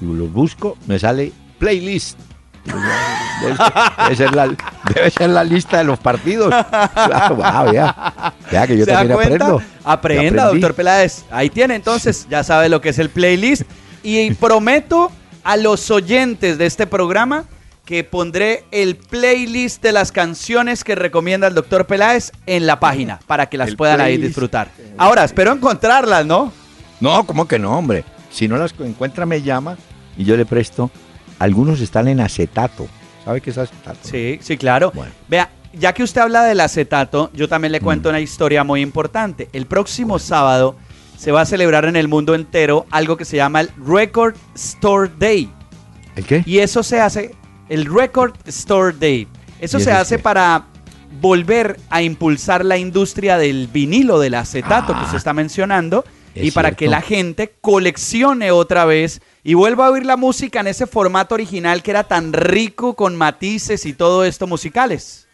y 0.00 0.04
los 0.04 0.32
busco, 0.32 0.76
me 0.86 0.98
sale 0.98 1.32
playlist. 1.58 2.18
Debe 2.64 3.56
ser, 3.56 3.72
debe 4.04 4.16
ser 4.16 4.34
la, 4.36 4.56
debe 4.94 5.10
ser 5.10 5.30
la 5.30 5.42
lista 5.42 5.78
de 5.78 5.84
los 5.84 5.98
partidos. 5.98 6.48
Claro, 6.48 7.38
ah, 7.42 7.64
vea, 7.70 8.34
vea 8.52 8.66
que 8.68 8.76
yo 8.78 8.84
¿Se 8.84 8.92
da 8.92 8.98
también 8.98 9.18
aprendo. 9.18 9.62
Aprenda, 9.84 10.42
Ya 10.44 10.48
doctor 10.48 10.74
Peláez. 10.74 11.24
Ahí 11.30 11.50
tiene, 11.50 11.74
entonces, 11.74 12.26
ya 12.30 12.44
sabe 12.44 12.68
lo 12.68 12.80
que 12.80 12.90
es 12.90 12.98
el 13.00 13.10
playlist. 13.10 13.62
Y 14.04 14.32
prometo 14.34 15.10
a 15.42 15.56
los 15.56 15.90
oyentes 15.90 16.56
de 16.58 16.66
este 16.66 16.86
programa 16.86 17.44
que 17.84 18.04
pondré 18.04 18.64
el 18.70 18.96
playlist 18.96 19.82
de 19.82 19.92
las 19.92 20.12
canciones 20.12 20.84
que 20.84 20.94
recomienda 20.94 21.48
el 21.48 21.54
doctor 21.54 21.86
Peláez 21.86 22.30
en 22.46 22.66
la 22.66 22.78
página 22.78 23.18
para 23.26 23.46
que 23.46 23.58
las 23.58 23.68
El 23.70 23.76
puedan 23.76 24.00
ahí 24.00 24.16
disfrutar. 24.18 24.68
Ahora, 24.96 25.24
espero 25.24 25.52
encontrarlas, 25.52 26.24
¿no? 26.24 26.52
No, 27.00 27.26
¿cómo 27.26 27.48
que 27.48 27.58
no, 27.58 27.76
hombre? 27.76 28.04
Si 28.30 28.46
no 28.46 28.56
las 28.56 28.72
encuentra, 28.78 29.26
me 29.26 29.42
llama 29.42 29.76
y 30.16 30.24
yo 30.24 30.36
le 30.36 30.46
presto. 30.46 30.90
Algunos 31.38 31.80
están 31.80 32.06
en 32.06 32.20
acetato. 32.20 32.86
¿Sabe 33.24 33.40
qué 33.40 33.50
es 33.50 33.58
acetato? 33.58 33.98
Sí, 34.02 34.38
sí, 34.42 34.56
claro. 34.56 34.92
Bueno. 34.94 35.12
Vea, 35.28 35.50
ya 35.72 35.92
que 35.92 36.04
usted 36.04 36.20
habla 36.20 36.44
del 36.44 36.60
acetato, 36.60 37.30
yo 37.34 37.48
también 37.48 37.72
le 37.72 37.80
cuento 37.80 38.08
Mm. 38.08 38.12
una 38.12 38.20
historia 38.20 38.62
muy 38.62 38.80
importante. 38.80 39.48
El 39.52 39.66
próximo 39.66 40.20
sábado 40.20 40.76
se 41.18 41.32
va 41.32 41.40
a 41.40 41.46
celebrar 41.46 41.84
en 41.86 41.96
el 41.96 42.06
mundo 42.06 42.34
entero 42.36 42.86
algo 42.90 43.16
que 43.16 43.24
se 43.24 43.36
llama 43.36 43.60
el 43.60 43.70
Record 43.84 44.36
Store 44.54 45.10
Day. 45.18 45.50
¿El 46.14 46.24
qué? 46.24 46.42
Y 46.46 46.58
eso 46.58 46.82
se 46.82 47.00
hace, 47.00 47.34
el 47.72 47.86
Record 47.86 48.34
Store 48.44 48.94
Day. 48.98 49.26
Eso 49.58 49.78
¿Y 49.78 49.82
se 49.84 49.92
hace 49.92 50.18
qué? 50.18 50.22
para 50.22 50.66
volver 51.22 51.80
a 51.88 52.02
impulsar 52.02 52.66
la 52.66 52.76
industria 52.76 53.38
del 53.38 53.66
vinilo, 53.66 54.20
del 54.20 54.34
acetato 54.34 54.92
que 54.92 54.98
Ah, 55.00 55.04
usted 55.04 55.16
está 55.16 55.32
mencionando, 55.32 56.04
es 56.34 56.44
y 56.48 56.50
para 56.50 56.72
que 56.72 56.86
la 56.86 57.00
gente 57.00 57.54
coleccione 57.62 58.50
otra 58.50 58.84
vez 58.84 59.22
y 59.42 59.54
vuelva 59.54 59.86
a 59.86 59.90
oír 59.90 60.04
la 60.04 60.18
música 60.18 60.60
en 60.60 60.66
ese 60.66 60.86
formato 60.86 61.34
original 61.34 61.82
que 61.82 61.92
era 61.92 62.04
tan 62.04 62.34
rico 62.34 62.94
con 62.94 63.16
matices 63.16 63.86
y 63.86 63.94
todo 63.94 64.24
esto 64.26 64.46
musicales. 64.46 65.26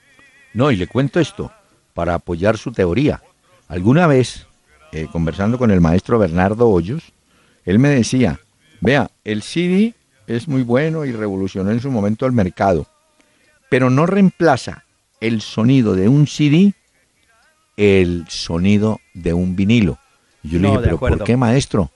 No, 0.55 0.71
y 0.71 0.77
le 0.77 0.87
cuento 0.87 1.19
esto 1.19 1.51
para 1.93 2.15
apoyar 2.15 2.57
su 2.57 2.71
teoría. 2.71 3.21
Alguna 3.67 4.07
vez, 4.07 4.47
eh, 4.93 5.09
conversando 5.11 5.59
con 5.59 5.73
el 5.73 5.81
maestro 5.81 6.21
Bernardo 6.21 6.69
Hoyos, 6.69 7.03
él 7.65 7.81
me 7.81 7.89
decía, 7.89 8.39
vea, 8.81 9.11
el 9.25 9.43
CD 9.43 9.95
es 10.29 10.47
muy 10.47 10.63
bueno 10.63 11.05
y 11.05 11.13
revolucionó 11.13 11.73
en 11.73 11.81
su 11.81 11.91
momento 11.91 12.27
el 12.27 12.33
mercado, 12.33 12.87
pero 13.69 13.91
no 13.91 14.07
reemplaza 14.07 14.85
el 15.21 15.41
sonido 15.41 15.95
de 15.95 16.09
un 16.09 16.29
CD 16.29 16.75
el 17.79 18.27
sonido 18.29 19.01
de 19.15 19.33
un 19.33 19.57
vinilo. 19.57 19.99
Y 20.43 20.51
yo 20.51 20.59
le 20.59 20.69
dije, 20.69 20.81
pero. 20.83 20.99
¿por 20.99 21.25
qué, 21.25 21.37
maestro? 21.37 21.91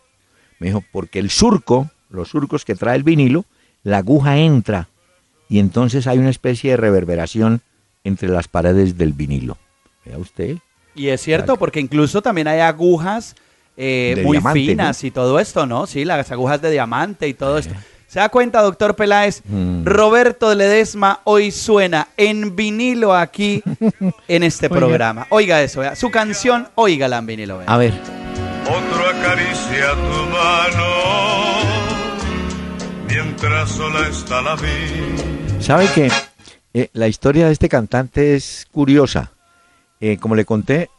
Me 0.58 0.68
dijo, 0.68 0.82
porque 0.92 1.18
el 1.18 1.28
surco, 1.28 1.90
los 2.08 2.28
surcos 2.28 2.64
que 2.64 2.76
trae 2.76 2.96
el 2.96 3.02
vinilo, 3.02 3.44
la 3.82 3.98
aguja 3.98 4.38
entra 4.38 4.88
y 5.48 5.58
entonces 5.58 6.06
hay 6.06 6.18
una 6.18 6.30
especie 6.30 6.70
de 6.70 6.76
reverberación 6.76 7.62
entre 8.04 8.28
las 8.28 8.48
paredes 8.48 8.96
del 8.96 9.12
vinilo. 9.12 9.58
Vea 10.04 10.18
usted. 10.18 10.58
Y 10.94 11.08
es 11.08 11.20
cierto, 11.20 11.56
porque 11.56 11.80
incluso 11.80 12.22
también 12.22 12.46
hay 12.46 12.60
agujas 12.60 13.34
eh, 13.76 14.22
muy 14.24 14.36
diamante, 14.36 14.60
finas 14.60 15.02
y 15.02 15.10
todo 15.10 15.40
esto, 15.40 15.66
¿no? 15.66 15.86
Sí, 15.86 16.04
las 16.04 16.30
agujas 16.30 16.62
de 16.62 16.70
diamante 16.70 17.26
y 17.26 17.34
todo 17.34 17.58
esto. 17.58 17.74
¿Se 18.12 18.18
da 18.18 18.28
cuenta, 18.28 18.60
doctor 18.60 18.94
Peláez? 18.94 19.40
Mm. 19.46 19.86
Roberto 19.86 20.54
Ledesma 20.54 21.20
hoy 21.24 21.50
suena 21.50 22.08
en 22.18 22.54
vinilo 22.54 23.14
aquí 23.14 23.62
en 24.28 24.42
este 24.42 24.66
Oiga. 24.66 24.76
programa. 24.76 25.26
Oiga 25.30 25.62
eso, 25.62 25.80
vea. 25.80 25.96
Su 25.96 26.10
canción, 26.10 26.68
óigala 26.74 27.16
en 27.16 27.24
vinilo. 27.24 27.56
vea. 27.56 27.66
A 27.68 27.78
ver, 27.78 27.94
Otro 28.64 29.08
acaricia 29.08 29.92
tu 29.94 30.26
mano 30.30 30.88
mientras 33.08 33.70
sola 33.70 34.06
está 34.06 34.42
la 34.42 34.56
vida. 34.56 35.60
¿sabe 35.60 35.88
que 35.94 36.10
eh, 36.74 36.90
la 36.92 37.08
historia 37.08 37.46
de 37.46 37.52
este 37.54 37.70
cantante 37.70 38.34
es 38.34 38.66
curiosa? 38.70 39.32
Eh, 40.02 40.18
como 40.18 40.34
le 40.34 40.44
conté, 40.44 40.90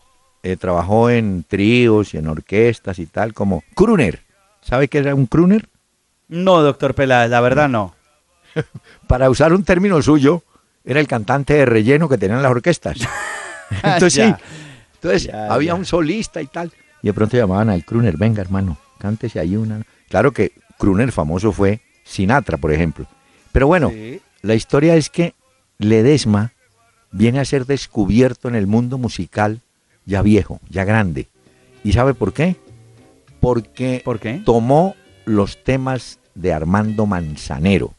eh, 0.41 0.58
trabajó 0.58 1.12
en 1.12 1.45
tríos 1.47 2.15
y 2.15 2.17
en 2.17 2.26
orquestas 2.28 2.97
y 2.97 3.06
tal, 3.06 3.36
como 3.36 3.63
crooner. 3.76 4.23
¿Sabe 4.63 4.88
qué 4.88 4.97
era 4.97 5.13
un 5.13 5.28
crooner? 5.28 5.69
No, 6.27 6.62
doctor 6.62 6.95
Peláez, 6.95 7.29
la 7.29 7.41
verdad 7.41 7.69
no. 7.69 7.93
Para 9.07 9.29
usar 9.29 9.53
un 9.53 9.63
término 9.63 10.01
suyo, 10.01 10.43
era 10.86 10.99
el 10.99 11.07
cantante 11.07 11.53
de 11.53 11.65
relleno 11.65 12.09
que 12.09 12.17
tenían 12.17 12.41
las 12.41 12.51
orquestas. 12.51 12.97
Entonces, 13.83 14.13
Ya. 14.15 14.36
sí, 14.38 14.43
entonces 14.95 15.23
Ya, 15.23 15.51
había 15.53 15.67
ya. 15.69 15.75
un 15.75 15.86
solista 15.86 16.41
y 16.41 16.47
tal. 16.47 16.71
Y 17.01 17.07
de 17.07 17.13
pronto 17.13 17.36
llamaban 17.38 17.69
al 17.69 17.83
crooner, 17.83 18.17
venga 18.17 18.41
hermano, 18.41 18.77
cántese 18.99 19.39
ahí 19.39 19.55
una. 19.55 19.81
Claro 20.09 20.31
que 20.31 20.51
crooner 20.77 21.12
famoso 21.12 21.51
fue 21.51 21.81
Sinatra, 22.03 22.57
por 22.57 22.71
ejemplo. 22.71 23.05
Pero 23.51 23.67
bueno, 23.67 23.89
Sí. 23.89 24.21
la 24.41 24.53
historia 24.55 24.95
es 24.95 25.09
que 25.09 25.33
Ledesma 25.79 26.53
viene 27.12 27.39
a 27.39 27.45
ser 27.45 27.65
descubierto 27.65 28.47
en 28.47 28.55
el 28.55 28.67
mundo 28.67 28.97
musical 28.97 29.59
ya 30.05 30.21
viejo, 30.21 30.59
ya 30.69 30.83
grande. 30.86 31.27
¿Y 31.83 31.93
sabe 31.93 32.13
por 32.13 32.31
qué? 32.33 32.55
Porque 33.39 34.01
¿Por 34.05 34.19
qué? 34.19 34.41
tomó 34.45 34.95
los 35.25 35.63
temas 35.63 36.19
de 36.36 36.53
Armando 36.53 37.05
Manzanero, 37.05 37.93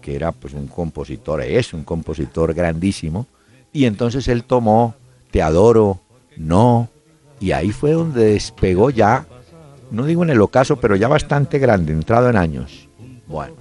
que 0.00 0.16
era 0.16 0.32
pues 0.32 0.54
un 0.54 0.66
compositor, 0.66 1.40
es 1.42 1.72
un 1.72 1.84
compositor 1.84 2.54
grandísimo, 2.54 3.26
y 3.72 3.84
entonces 3.86 4.28
él 4.28 4.44
tomó 4.44 4.94
Te 5.30 5.42
adoro, 5.42 6.00
No, 6.36 6.88
y 7.40 7.52
ahí 7.52 7.70
fue 7.72 7.92
donde 7.92 8.24
despegó 8.34 8.90
ya, 8.90 9.26
no 9.90 10.04
digo 10.04 10.22
en 10.22 10.30
el 10.30 10.40
ocaso, 10.40 10.76
pero 10.76 10.96
ya 10.96 11.08
bastante 11.08 11.58
grande, 11.58 11.92
entrado 11.92 12.28
en 12.30 12.36
años. 12.36 12.88
Bueno, 13.26 13.54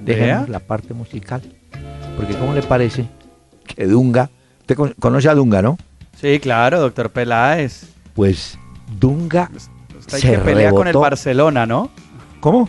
dejemos 0.00 0.48
la 0.48 0.60
parte 0.60 0.94
musical. 0.94 1.42
Porque 2.16 2.34
¿cómo 2.36 2.52
le 2.54 2.62
parece 2.62 3.08
que 3.66 3.86
Dunga, 3.86 4.30
usted 4.60 4.74
con- 4.76 4.94
conoce 4.98 5.28
a 5.28 5.34
Dunga, 5.34 5.62
¿no? 5.62 5.78
Sí, 6.20 6.38
claro, 6.40 6.80
doctor 6.80 7.10
Peláez. 7.10 7.84
Pues 8.14 8.58
Dunga, 8.98 9.50
Se 10.08 10.20
que 10.20 10.38
pelea 10.38 10.70
con 10.72 10.88
el. 10.88 10.96
Barcelona, 10.96 11.64
¿no? 11.66 11.90
¿Cómo? 12.40 12.68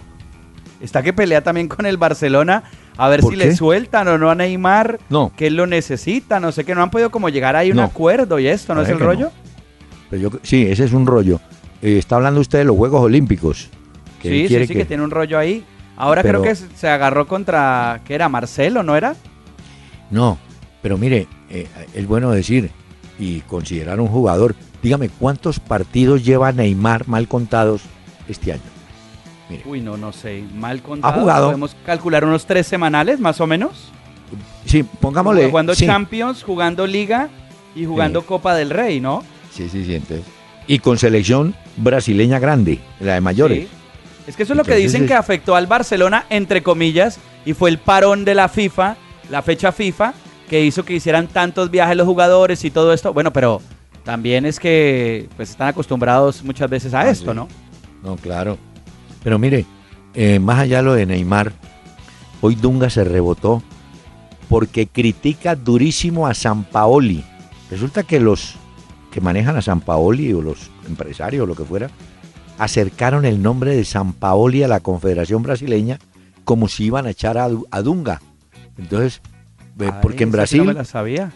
Está 0.82 1.02
que 1.04 1.12
pelea 1.14 1.42
también 1.44 1.68
con 1.68 1.86
el 1.86 1.98
Barcelona. 1.98 2.64
A 2.98 3.08
ver 3.10 3.22
¿Por 3.22 3.34
si 3.34 3.40
qué? 3.40 3.46
le 3.48 3.56
sueltan 3.56 4.08
o 4.08 4.18
no 4.18 4.30
a 4.30 4.36
Neymar. 4.36 5.00
No. 5.10 5.32
Que 5.36 5.48
él 5.48 5.56
lo 5.56 5.68
necesita, 5.68 6.40
no 6.40 6.52
sé 6.52 6.64
qué. 6.66 6.76
No 6.76 6.82
han 6.84 6.90
podido 6.92 7.12
como 7.12 7.30
llegar 7.30 7.56
ahí 7.56 7.70
a 7.70 7.74
un 7.74 7.80
acuerdo 7.80 8.40
y 8.40 8.48
esto, 8.48 8.74
¿no 8.76 8.82
es 8.82 8.90
el 8.90 9.00
rollo? 9.00 9.32
Pero 10.10 10.22
yo, 10.30 10.40
sí, 10.44 10.66
ese 10.66 10.86
es 10.86 10.94
un 10.94 11.06
rollo. 11.06 11.40
Eh, 11.82 11.98
está 11.98 12.16
hablando 12.16 12.42
usted 12.42 12.60
de 12.60 12.66
los 12.66 12.76
Juegos 12.76 13.02
Olímpicos. 13.02 13.70
que 14.22 14.30
Sí, 14.30 14.48
sí, 14.48 14.68
sí, 14.68 14.74
que... 14.74 14.86
tiene 14.86 15.04
un 15.04 15.12
rollo 15.12 15.38
ahí. 15.38 15.64
Ahora 15.98 16.22
Pero- 16.24 16.42
creo 16.42 16.52
que 16.52 16.56
se 16.56 16.68
se 16.76 16.88
agarró 16.90 17.28
contra, 17.28 18.02
¿qué 18.06 18.16
era? 18.16 18.28
Marcelo, 18.30 18.84
¿no 18.84 18.96
era? 18.96 19.16
No, 20.12 20.38
pero 20.82 20.98
mire, 20.98 21.28
eh, 21.50 21.68
es 21.94 22.08
bueno 22.08 22.32
decir 22.32 22.72
y 23.20 23.42
considerar 23.42 24.00
un 24.00 24.08
jugador. 24.08 24.56
Dígame, 24.82 25.10
¿cuántos 25.10 25.60
partidos 25.60 26.24
lleva 26.26 26.52
Neymar 26.54 27.08
mal 27.08 27.28
contados 27.28 27.82
este 28.30 28.54
año? 28.54 28.62
Mire, 29.50 29.64
Uy, 29.66 29.82
no, 29.82 29.98
no 29.98 30.12
sé. 30.12 30.44
Mal 30.56 30.82
contado. 30.82 31.20
jugado. 31.20 31.46
Podemos 31.48 31.76
calcular 31.86 32.24
unos 32.24 32.46
tres 32.46 32.68
semanales, 32.68 33.20
más 33.20 33.40
o 33.42 33.48
menos. 33.48 33.90
sí, 34.66 34.84
pongámosle. 34.84 35.50
Jugando 35.50 35.74
sí, 35.74 35.86
Champions, 35.88 36.44
jugando 36.44 36.86
Liga 36.86 37.30
y 37.76 37.86
jugando 37.86 38.22
Sí. 38.22 38.28
Copa 38.28 38.54
del 38.56 38.70
Rey, 38.70 39.00
¿no? 39.00 39.24
Sí, 39.52 39.68
sí, 39.70 39.84
sí, 39.86 39.96
entonces. 39.96 40.26
Y 40.68 40.78
con 40.80 41.00
selección 41.00 41.56
brasileña 41.78 42.38
grande, 42.38 42.80
la 43.00 43.16
de 43.16 43.22
mayores. 43.22 43.60
Sí. 43.68 43.70
Es 44.28 44.36
que 44.36 44.44
eso 44.44 44.54
es 44.54 44.58
lo 44.58 44.64
que 44.64 44.76
dicen 44.76 45.04
es- 45.04 45.08
que 45.08 45.16
afectó 45.16 45.56
al 45.56 45.66
Barcelona, 45.66 46.26
entre 46.30 46.62
comillas, 46.62 47.18
y 47.46 47.54
fue 47.54 47.72
el 47.72 47.80
parón 47.80 48.26
de 48.26 48.36
la 48.36 48.48
FIFA, 48.50 48.96
la 49.32 49.42
fecha 49.42 49.72
FIFA, 49.72 50.14
que 50.48 50.64
hizo 50.64 50.86
que 50.86 50.94
hicieran 50.94 51.28
tantos 51.28 51.72
viajes 51.72 51.98
los 51.98 52.06
jugadores 52.06 52.64
y 52.64 52.70
todo 52.70 52.94
esto. 52.94 53.12
Bueno, 53.14 53.34
pero 53.34 53.62
también 54.04 54.46
es 54.46 54.60
que 54.60 55.28
pues 55.36 55.50
están 55.50 55.70
acostumbrados 55.70 56.44
muchas 56.44 56.70
veces 56.70 56.94
a 56.94 57.02
Ah, 57.02 57.10
esto, 57.10 57.32
sí. 57.32 57.36
¿no? 57.36 57.48
No, 58.04 58.16
claro. 58.18 58.58
Pero 59.24 59.40
mire, 59.40 59.66
eh, 60.14 60.40
más 60.40 60.60
allá 60.60 60.78
de 60.78 60.84
lo 60.84 60.94
de 60.94 61.06
Neymar, 61.06 61.54
hoy 62.42 62.56
Dunga 62.56 62.90
se 62.90 63.04
rebotó 63.04 63.62
porque 64.48 64.88
critica 64.88 65.56
durísimo 65.56 66.28
a 66.28 66.34
San 66.34 66.64
Paoli. 66.64 67.24
Resulta 67.70 68.04
que 68.04 68.20
los 68.20 68.56
que 69.12 69.22
manejan 69.22 69.56
a 69.58 69.62
San 69.62 69.82
Paoli 69.82 70.34
o 70.34 70.42
los 70.42 70.70
empresarios 70.88 71.44
o 71.44 71.46
lo 71.46 71.56
que 71.56 71.64
fuera, 71.64 71.90
acercaron 72.58 73.26
el 73.26 73.42
nombre 73.42 73.76
de 73.76 73.86
San 73.86 74.14
Paoli 74.14 74.64
a 74.64 74.68
la 74.68 74.80
Confederación 74.80 75.44
Brasileña 75.44 76.00
como 76.44 76.68
si 76.68 76.86
iban 76.86 77.06
a 77.06 77.12
echar 77.12 77.38
a, 77.38 77.48
a 77.72 77.82
Dunga. 77.82 78.22
Entonces, 78.78 79.22
Ay, 79.80 79.92
porque 80.02 80.24
en 80.24 80.32
Brasil, 80.32 80.60
no 80.60 80.66
me 80.66 80.74
la 80.74 80.86
sabía. 80.86 81.32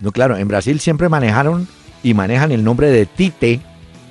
no, 0.00 0.12
claro, 0.12 0.36
en 0.36 0.48
Brasil 0.48 0.80
siempre 0.80 1.08
manejaron 1.08 1.68
y 2.02 2.14
manejan 2.14 2.52
el 2.52 2.64
nombre 2.64 2.90
de 2.90 3.06
Tite, 3.06 3.60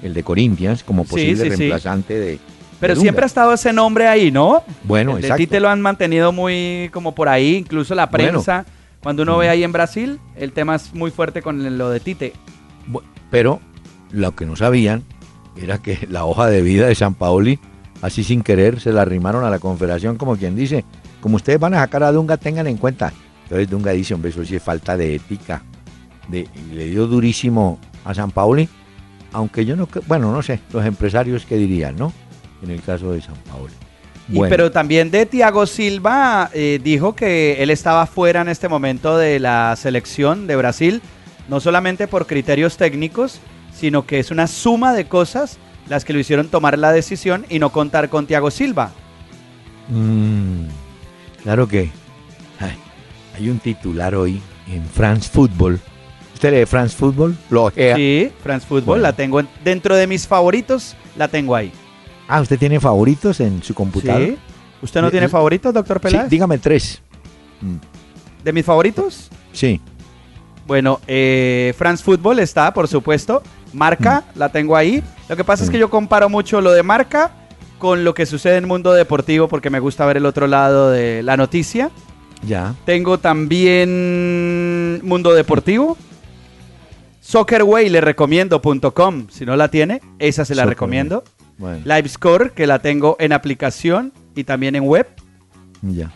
el 0.01 0.13
de 0.13 0.23
Corinthians, 0.23 0.83
como 0.83 1.03
posible 1.03 1.43
sí, 1.43 1.49
sí. 1.49 1.55
reemplazante 1.55 2.13
de. 2.13 2.39
Pero 2.79 2.95
de 2.95 3.01
siempre 3.01 3.23
ha 3.23 3.27
estado 3.27 3.53
ese 3.53 3.71
nombre 3.73 4.07
ahí, 4.07 4.31
¿no? 4.31 4.63
Bueno, 4.83 5.15
de 5.15 5.21
exacto. 5.21 5.37
Tite 5.37 5.59
lo 5.59 5.69
han 5.69 5.81
mantenido 5.81 6.31
muy 6.31 6.89
como 6.91 7.15
por 7.15 7.29
ahí, 7.29 7.55
incluso 7.55 7.95
la 7.95 8.07
Bueno. 8.07 8.31
prensa. 8.31 8.65
Cuando 9.01 9.23
uno 9.23 9.37
ve 9.37 9.49
ahí 9.49 9.63
en 9.63 9.71
Brasil, 9.71 10.19
el 10.35 10.51
tema 10.51 10.75
es 10.75 10.93
muy 10.93 11.11
fuerte 11.11 11.41
con 11.41 11.77
lo 11.77 11.89
de 11.89 11.99
Tite. 11.99 12.33
Pero 13.29 13.59
lo 14.11 14.35
que 14.35 14.45
no 14.45 14.55
sabían 14.55 15.03
era 15.55 15.77
que 15.81 16.07
la 16.09 16.25
hoja 16.25 16.47
de 16.47 16.61
vida 16.61 16.87
de 16.87 16.95
San 16.95 17.13
Paoli, 17.13 17.59
así 18.01 18.23
sin 18.23 18.41
querer, 18.41 18.79
se 18.79 18.91
la 18.91 19.01
arrimaron 19.03 19.43
a 19.43 19.49
la 19.49 19.59
confederación 19.59 20.17
como 20.17 20.35
quien 20.37 20.55
dice, 20.55 20.83
como 21.21 21.35
ustedes 21.37 21.59
van 21.59 21.73
a 21.75 21.79
sacar 21.79 22.03
a 22.03 22.11
Dunga, 22.11 22.37
tengan 22.37 22.67
en 22.67 22.77
cuenta. 22.77 23.13
Entonces 23.43 23.69
Dunga 23.69 23.91
dice, 23.91 24.13
hombre, 24.13 24.31
eso 24.31 24.43
sí 24.43 24.55
es 24.55 24.63
falta 24.63 24.97
de 24.97 25.15
ética. 25.15 25.63
De, 26.27 26.47
le 26.73 26.85
dio 26.87 27.05
durísimo 27.07 27.79
a 28.03 28.13
San 28.13 28.31
Paoli, 28.31 28.67
aunque 29.33 29.65
yo 29.65 29.75
no, 29.75 29.87
bueno, 30.07 30.31
no 30.31 30.41
sé, 30.41 30.61
los 30.73 30.83
empresarios 30.85 31.45
que 31.45 31.57
dirían, 31.57 31.95
¿no? 31.95 32.11
En 32.65 32.71
el 32.71 32.81
caso 32.81 33.11
de 33.11 33.21
San 33.21 33.35
Paoli. 33.49 33.73
Y, 34.27 34.39
pero 34.49 34.71
también 34.71 35.11
de 35.11 35.25
Thiago 35.27 35.67
Silva 35.67 36.49
eh, 36.53 36.79
dijo 36.83 37.15
que 37.15 37.61
él 37.61 37.69
estaba 37.69 38.07
fuera 38.07 38.41
en 38.41 38.49
este 38.49 38.67
momento 38.67 39.17
de 39.17 39.39
la 39.39 39.75
selección 39.75 40.47
de 40.47 40.55
Brasil, 40.55 41.01
no 41.47 41.59
solamente 41.59 42.07
por 42.07 42.25
criterios 42.25 42.75
técnicos, 42.75 43.39
sino 43.73 44.07
que 44.07 44.17
es 44.19 44.31
una 44.31 44.47
suma 44.47 44.93
de 44.93 45.05
cosas 45.05 45.59
las 45.87 46.03
que 46.05 46.13
lo 46.13 46.17
hicieron 46.19 46.47
tomar 46.47 46.79
la 46.79 46.91
decisión 46.91 47.45
y 47.49 47.59
no 47.59 47.69
contar 47.71 48.09
con 48.09 48.25
Thiago 48.25 48.49
Silva. 48.49 48.91
Mm, 49.89 50.65
claro 51.43 51.67
que 51.67 51.91
ay, 52.59 52.75
hay 53.37 53.49
un 53.49 53.59
titular 53.59 54.15
hoy 54.15 54.41
en 54.71 54.83
France 54.87 55.29
Football. 55.31 55.79
¿Usted 56.33 56.51
lee 56.59 56.65
France 56.65 56.95
Football? 56.97 57.37
Lo 57.51 57.65
ojea. 57.65 57.95
Sí, 57.95 58.31
France 58.43 58.65
Football, 58.67 58.85
Bueno. 58.85 59.03
la 59.03 59.13
tengo 59.13 59.39
en- 59.39 59.47
dentro 59.63 59.95
de 59.95 60.07
mis 60.07 60.25
favoritos, 60.27 60.95
la 61.15 61.27
tengo 61.27 61.55
ahí. 61.55 61.71
Ah, 62.27 62.41
¿usted 62.41 62.57
tiene 62.57 62.79
favoritos 62.79 63.39
en 63.39 63.61
su 63.63 63.73
computador? 63.73 64.21
Sí. 64.29 64.37
¿Usted 64.81 65.01
no 65.01 65.11
tiene 65.11 65.29
favoritos, 65.29 65.73
doctor 65.73 65.97
Sí, 65.97 66.03
Peláez? 66.03 66.29
dígame 66.29 66.57
tres. 66.57 67.01
Mm, 67.61 67.75
¿De 68.43 68.53
mis 68.53 68.65
favoritos? 68.65 69.29
Sí. 69.53 69.79
Bueno, 70.67 70.99
eh, 71.07 71.73
France 71.77 72.03
Football 72.03 72.39
está, 72.39 72.73
por 72.73 72.87
supuesto. 72.87 73.41
Marca, 73.73 74.23
la 74.35 74.49
tengo 74.49 74.75
ahí. 74.75 75.03
Lo 75.29 75.35
que 75.35 75.43
pasa 75.43 75.63
es 75.63 75.69
que 75.69 75.77
Mm. 75.77 75.81
yo 75.81 75.89
comparo 75.89 76.29
mucho 76.29 76.61
lo 76.61 76.71
de 76.71 76.81
marca 76.83 77.31
con 77.79 78.03
lo 78.03 78.13
que 78.13 78.25
sucede 78.25 78.57
en 78.57 78.63
el 78.63 78.67
mundo 78.67 78.93
deportivo 78.93 79.47
porque 79.47 79.69
me 79.69 79.79
gusta 79.79 80.05
ver 80.05 80.17
el 80.17 80.25
otro 80.25 80.47
lado 80.47 80.89
de 80.91 81.21
la 81.23 81.37
noticia. 81.37 81.89
Ya. 82.45 82.73
Tengo 82.85 83.17
también 83.19 85.01
Mundo 85.03 85.33
Deportivo. 85.33 85.97
Soccerway 87.21 87.89
le 87.89 88.01
recomiendo.com. 88.01 89.27
Si 89.29 89.45
no 89.45 89.55
la 89.55 89.69
tiene, 89.69 90.01
esa 90.19 90.45
se 90.45 90.53
la 90.55 90.65
recomiendo. 90.65 91.23
Bueno, 91.57 91.81
Livescore, 91.85 92.51
que 92.51 92.67
la 92.67 92.79
tengo 92.79 93.15
en 93.19 93.31
aplicación 93.33 94.11
y 94.35 94.43
también 94.43 94.75
en 94.75 94.83
web. 94.83 95.07
ya. 95.81 96.11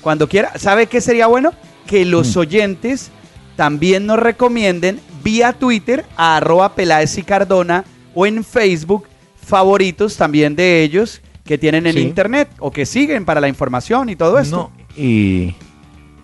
Cuando 0.00 0.28
quiera. 0.28 0.52
¿Sabe 0.58 0.86
qué 0.86 1.00
sería 1.00 1.26
bueno? 1.26 1.52
Que 1.86 2.04
los 2.06 2.34
Mm. 2.34 2.38
oyentes 2.40 3.10
también 3.56 4.06
nos 4.06 4.18
recomienden 4.18 4.98
vía 5.22 5.52
Twitter 5.52 6.06
a 6.16 6.38
arroba 6.38 6.74
Peláez 6.74 7.18
y 7.18 7.22
Cardona 7.22 7.84
o 8.14 8.24
en 8.26 8.42
Facebook 8.42 9.06
favoritos 9.44 10.16
también 10.16 10.56
de 10.56 10.82
ellos 10.82 11.20
que 11.44 11.58
tienen 11.58 11.86
en 11.86 11.94
Sí. 11.94 12.00
internet 12.00 12.48
o 12.60 12.70
que 12.70 12.86
siguen 12.86 13.24
para 13.26 13.40
la 13.40 13.48
información 13.48 14.08
y 14.08 14.16
todo 14.16 14.38
esto. 14.38 14.56
No, 14.56 14.72
y 14.96 15.54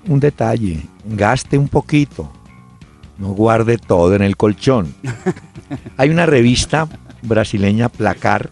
un 0.08 0.20
detalle, 0.20 0.80
gaste 1.04 1.58
un 1.58 1.68
poquito. 1.68 2.32
No 3.18 3.28
guarde 3.28 3.76
todo 3.76 4.14
en 4.14 4.22
el 4.22 4.36
colchón. 4.36 4.94
Hay 5.98 6.08
una 6.10 6.24
revista 6.26 6.88
brasileña, 7.22 7.88
Placar, 7.88 8.48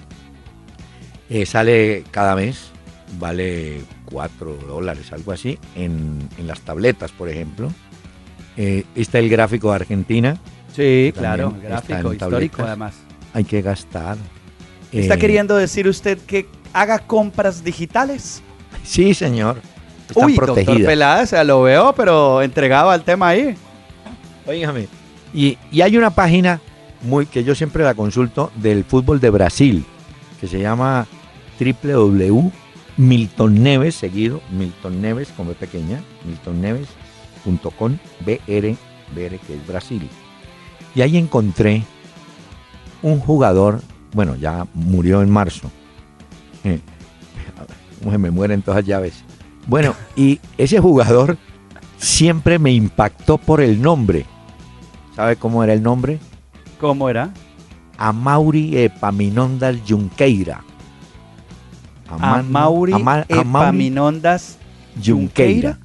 eh, 1.31 1.47
sale 1.47 2.05
cada 2.11 2.35
mes, 2.37 2.71
vale 3.19 3.83
4 4.07 4.55
dólares, 4.69 5.13
algo 5.13 5.33
así, 5.33 5.59
en, 5.75 6.29
en 6.39 6.47
las 6.47 6.61
tabletas, 6.61 7.13
por 7.13 7.29
ejemplo. 7.29 7.71
Eh, 8.57 8.85
está 8.95 9.19
el 9.19 9.29
gráfico 9.29 9.71
de 9.71 9.77
Argentina, 9.77 10.37
Sí, 10.75 11.13
claro, 11.17 11.55
gráfico, 11.63 12.13
histórico 12.13 12.19
tabletas. 12.57 12.67
además. 12.67 12.95
hay 13.33 13.45
que 13.45 13.63
gastar. 13.63 14.17
¿Está 14.91 15.15
Eh, 15.15 15.19
queriendo 15.19 15.57
decir 15.57 15.87
usted 15.87 16.19
que 16.19 16.49
haga 16.73 16.99
compras 16.99 17.63
digitales? 17.63 18.43
Sí, 18.83 19.15
señor. 19.15 19.61
Está 20.09 20.27
Uy, 20.27 20.35
doctor 20.35 20.55
protegida. 20.57 20.89
Peláez, 20.89 21.33
lo 21.45 21.63
veo, 21.63 21.95
pero 21.95 22.43
entregado 22.43 22.91
al 22.91 23.03
tema 23.05 23.29
ahí. 23.29 23.55
Óigame. 24.47 24.89
Y, 25.33 25.57
y 25.71 25.81
hay 25.81 25.97
una 25.97 26.11
página 26.11 26.61
muy 27.05 27.27
que 27.27 27.45
yo 27.45 27.55
siempre 27.55 27.85
la 27.85 27.95
consulto 27.95 28.51
del 28.57 28.83
fútbol 28.85 29.21
de 29.21 29.31
Brasil, 29.31 29.85
que 30.41 30.49
se 30.49 30.61
llama 30.61 31.07
www.miltonneves, 31.59 33.95
seguido, 33.95 34.43
Milton 34.51 35.01
Neves, 35.01 35.29
como 35.37 35.53
es 35.53 35.57
pequeña, 35.57 36.03
miltonneves.com, 36.27 37.97
BR, 38.21 38.77
BR, 39.15 39.39
que 39.39 39.55
es 39.55 39.67
Brasil. 39.67 40.07
Y 40.95 41.01
ahí 41.03 41.17
encontré 41.17 41.83
un 43.03 43.19
jugador, 43.21 43.81
bueno, 44.13 44.37
ya 44.37 44.67
murió 44.75 45.23
en 45.23 45.31
marzo. 45.31 45.71
Eh, 46.65 46.81
¿Cómo 47.99 48.13
se 48.13 48.19
me 48.19 48.31
mueren 48.31 48.63
todas 48.63 48.85
llaves? 48.85 49.25
Bueno, 49.67 49.95
y 50.17 50.41
ese 50.59 50.81
jugador 50.81 51.39
siempre 51.99 52.59
me 52.59 52.73
impactó 52.73 53.39
por 53.39 53.61
el 53.61 53.81
nombre. 53.81 54.27
¿Sabe 55.17 55.37
cómo 55.37 55.63
era 55.65 55.73
el 55.73 55.83
nombre? 55.83 56.19
¿Cómo 56.85 57.09
era? 57.09 57.31
Amauri 57.97 58.77
Epaminondas 58.77 59.75
Junqueira. 59.89 60.63
A 62.11 62.15
Aman- 62.17 62.51
Mauri 62.51 62.93
Ama- 62.93 63.25
Amauri 63.31 63.41
Epaminondas 63.41 64.59
Junqueira. 65.03 65.79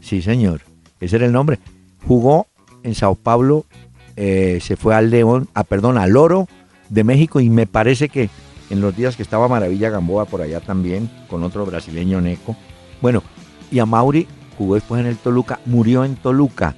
Sí, 0.00 0.22
señor. 0.22 0.60
Ese 1.00 1.16
era 1.16 1.26
el 1.26 1.32
nombre. 1.32 1.58
Jugó 2.06 2.46
en 2.84 2.94
Sao 2.94 3.16
Paulo, 3.16 3.66
eh, 4.14 4.60
se 4.62 4.76
fue 4.76 4.94
al 4.94 5.10
León, 5.10 5.48
a, 5.52 5.64
perdón, 5.64 5.98
al 5.98 6.16
Oro 6.16 6.46
de 6.90 7.02
México 7.02 7.40
y 7.40 7.50
me 7.50 7.66
parece 7.66 8.08
que 8.08 8.30
en 8.70 8.80
los 8.80 8.94
días 8.96 9.16
que 9.16 9.24
estaba 9.24 9.48
Maravilla 9.48 9.90
Gamboa 9.90 10.26
por 10.26 10.42
allá 10.42 10.60
también, 10.60 11.10
con 11.28 11.42
otro 11.42 11.66
brasileño 11.66 12.20
Neco. 12.20 12.54
Bueno, 13.02 13.24
Y 13.72 13.80
a 13.80 13.84
Mauri 13.86 14.28
jugó 14.56 14.76
después 14.76 15.00
en 15.00 15.08
el 15.08 15.16
Toluca, 15.16 15.58
murió 15.66 16.04
en 16.04 16.14
Toluca. 16.14 16.76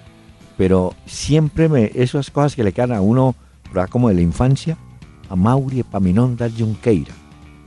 Pero 0.57 0.95
siempre 1.05 1.69
me, 1.69 1.93
esas 1.95 2.31
cosas 2.31 2.57
que 2.57 2.64
le 2.64 2.73
quedan 2.73 2.93
a 2.93 3.03
uno, 3.03 3.35
como 3.91 4.09
de 4.09 4.14
la 4.14 4.21
infancia, 4.21 4.77
a 5.29 5.37
Mauri 5.37 5.81
Epaminondas 5.81 6.53
Junqueira. 6.57 7.12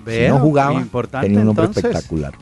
Si 0.07 0.27
no 0.27 0.39
jugaba, 0.39 0.73
importante, 0.73 1.27
tenía 1.27 1.41
un 1.41 1.47
nombre 1.47 1.65
entonces. 1.65 1.85
espectacular. 1.85 2.33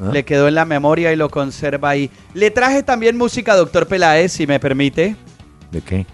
¿Ah? 0.00 0.10
Le 0.12 0.24
quedó 0.24 0.48
en 0.48 0.54
la 0.56 0.64
memoria 0.64 1.12
y 1.12 1.16
lo 1.16 1.30
conserva 1.30 1.90
ahí. 1.90 2.10
Le 2.34 2.50
traje 2.50 2.82
también 2.82 3.16
música, 3.16 3.54
doctor 3.54 3.86
Peláez, 3.86 4.32
si 4.32 4.46
me 4.46 4.58
permite. 4.60 5.16
¿De 5.70 5.80
qué? 5.80 6.06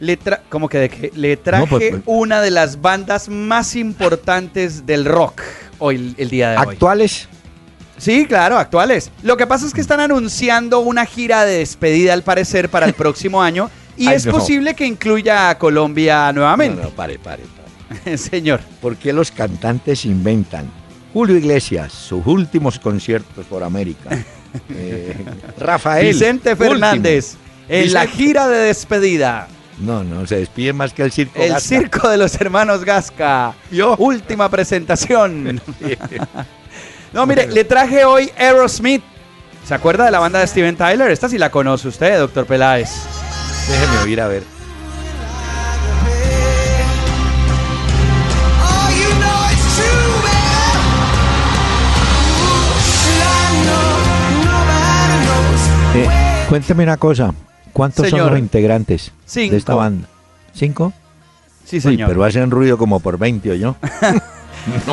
Le 0.00 0.16
tra 0.16 0.42
¿Cómo 0.48 0.68
que 0.68 0.78
de 0.78 0.88
qué? 0.88 1.12
Le 1.14 1.36
traje 1.36 1.66
pues, 1.68 1.90
pues. 1.90 2.02
una 2.06 2.40
de 2.40 2.50
las 2.50 2.80
bandas 2.80 3.28
más 3.28 3.76
importantes 3.76 4.84
del 4.86 5.04
rock 5.04 5.42
hoy, 5.78 6.14
el 6.18 6.28
día 6.30 6.50
de 6.50 6.56
hoy. 6.58 6.72
Actuales, 6.72 7.28
Sí, 7.98 8.26
claro, 8.26 8.58
actuales. 8.58 9.10
Lo 9.22 9.36
que 9.36 9.46
pasa 9.46 9.66
es 9.66 9.72
que 9.72 9.80
están 9.80 10.00
anunciando 10.00 10.80
una 10.80 11.06
gira 11.06 11.44
de 11.44 11.58
despedida, 11.58 12.12
al 12.12 12.22
parecer, 12.22 12.68
para 12.68 12.86
el 12.86 12.92
próximo 12.94 13.42
año. 13.42 13.70
Y 13.96 14.06
Ay, 14.08 14.16
es 14.16 14.26
no. 14.26 14.32
posible 14.32 14.74
que 14.74 14.86
incluya 14.86 15.50
a 15.50 15.58
Colombia 15.58 16.32
nuevamente. 16.32 16.76
No, 16.82 16.88
no, 16.88 16.94
pare, 16.94 17.18
pare, 17.18 17.42
pare. 17.88 18.18
Señor. 18.18 18.60
¿Por 18.80 18.96
qué 18.96 19.12
los 19.12 19.30
cantantes 19.30 20.04
inventan? 20.04 20.70
Julio 21.12 21.36
Iglesias, 21.36 21.92
sus 21.92 22.26
últimos 22.26 22.78
conciertos 22.78 23.46
por 23.46 23.62
América. 23.62 24.10
Eh, 24.70 25.14
Rafael. 25.58 26.06
Vicente 26.06 26.52
último. 26.52 26.70
Fernández, 26.70 27.34
en 27.68 27.92
la 27.92 28.06
gira 28.06 28.48
de 28.48 28.56
despedida. 28.68 29.48
No, 29.78 30.02
no, 30.02 30.26
se 30.26 30.36
despide 30.38 30.72
más 30.72 30.94
que 30.94 31.02
el 31.02 31.12
circo. 31.12 31.38
El 31.42 31.50
Gasca. 31.50 31.68
circo 31.68 32.08
de 32.08 32.16
los 32.16 32.40
hermanos 32.40 32.82
Gasca. 32.82 33.52
Yo. 33.70 33.96
Última 33.98 34.48
presentación. 34.48 35.60
No, 37.12 37.24
mire, 37.26 37.46
le 37.48 37.64
traje 37.64 38.04
hoy 38.04 38.30
Aerosmith. 38.36 39.02
¿Se 39.66 39.74
acuerda 39.74 40.04
de 40.06 40.10
la 40.10 40.18
banda 40.18 40.40
de 40.40 40.46
Steven 40.46 40.76
Tyler? 40.76 41.10
Esta 41.10 41.28
sí 41.28 41.38
la 41.38 41.50
conoce 41.50 41.88
usted, 41.88 42.18
doctor 42.18 42.46
Peláez. 42.46 42.90
Déjeme 43.68 43.98
oír 44.04 44.20
a 44.20 44.28
ver. 44.28 44.42
Oh. 55.94 55.98
Eh, 55.98 56.08
cuénteme 56.48 56.82
una 56.84 56.96
cosa. 56.96 57.32
¿Cuántos 57.72 58.06
Señor. 58.08 58.26
son 58.26 58.30
los 58.34 58.38
integrantes 58.38 59.12
Cinco. 59.26 59.52
de 59.52 59.58
esta 59.58 59.74
banda? 59.74 60.08
¿Cinco? 60.54 60.92
Sí, 61.64 61.76
Uy, 61.76 61.82
señor. 61.82 62.08
pero 62.08 62.24
hacen 62.24 62.50
ruido 62.50 62.78
como 62.78 63.00
por 63.00 63.18
20 63.18 63.50
o 63.50 63.54
yo. 63.54 63.76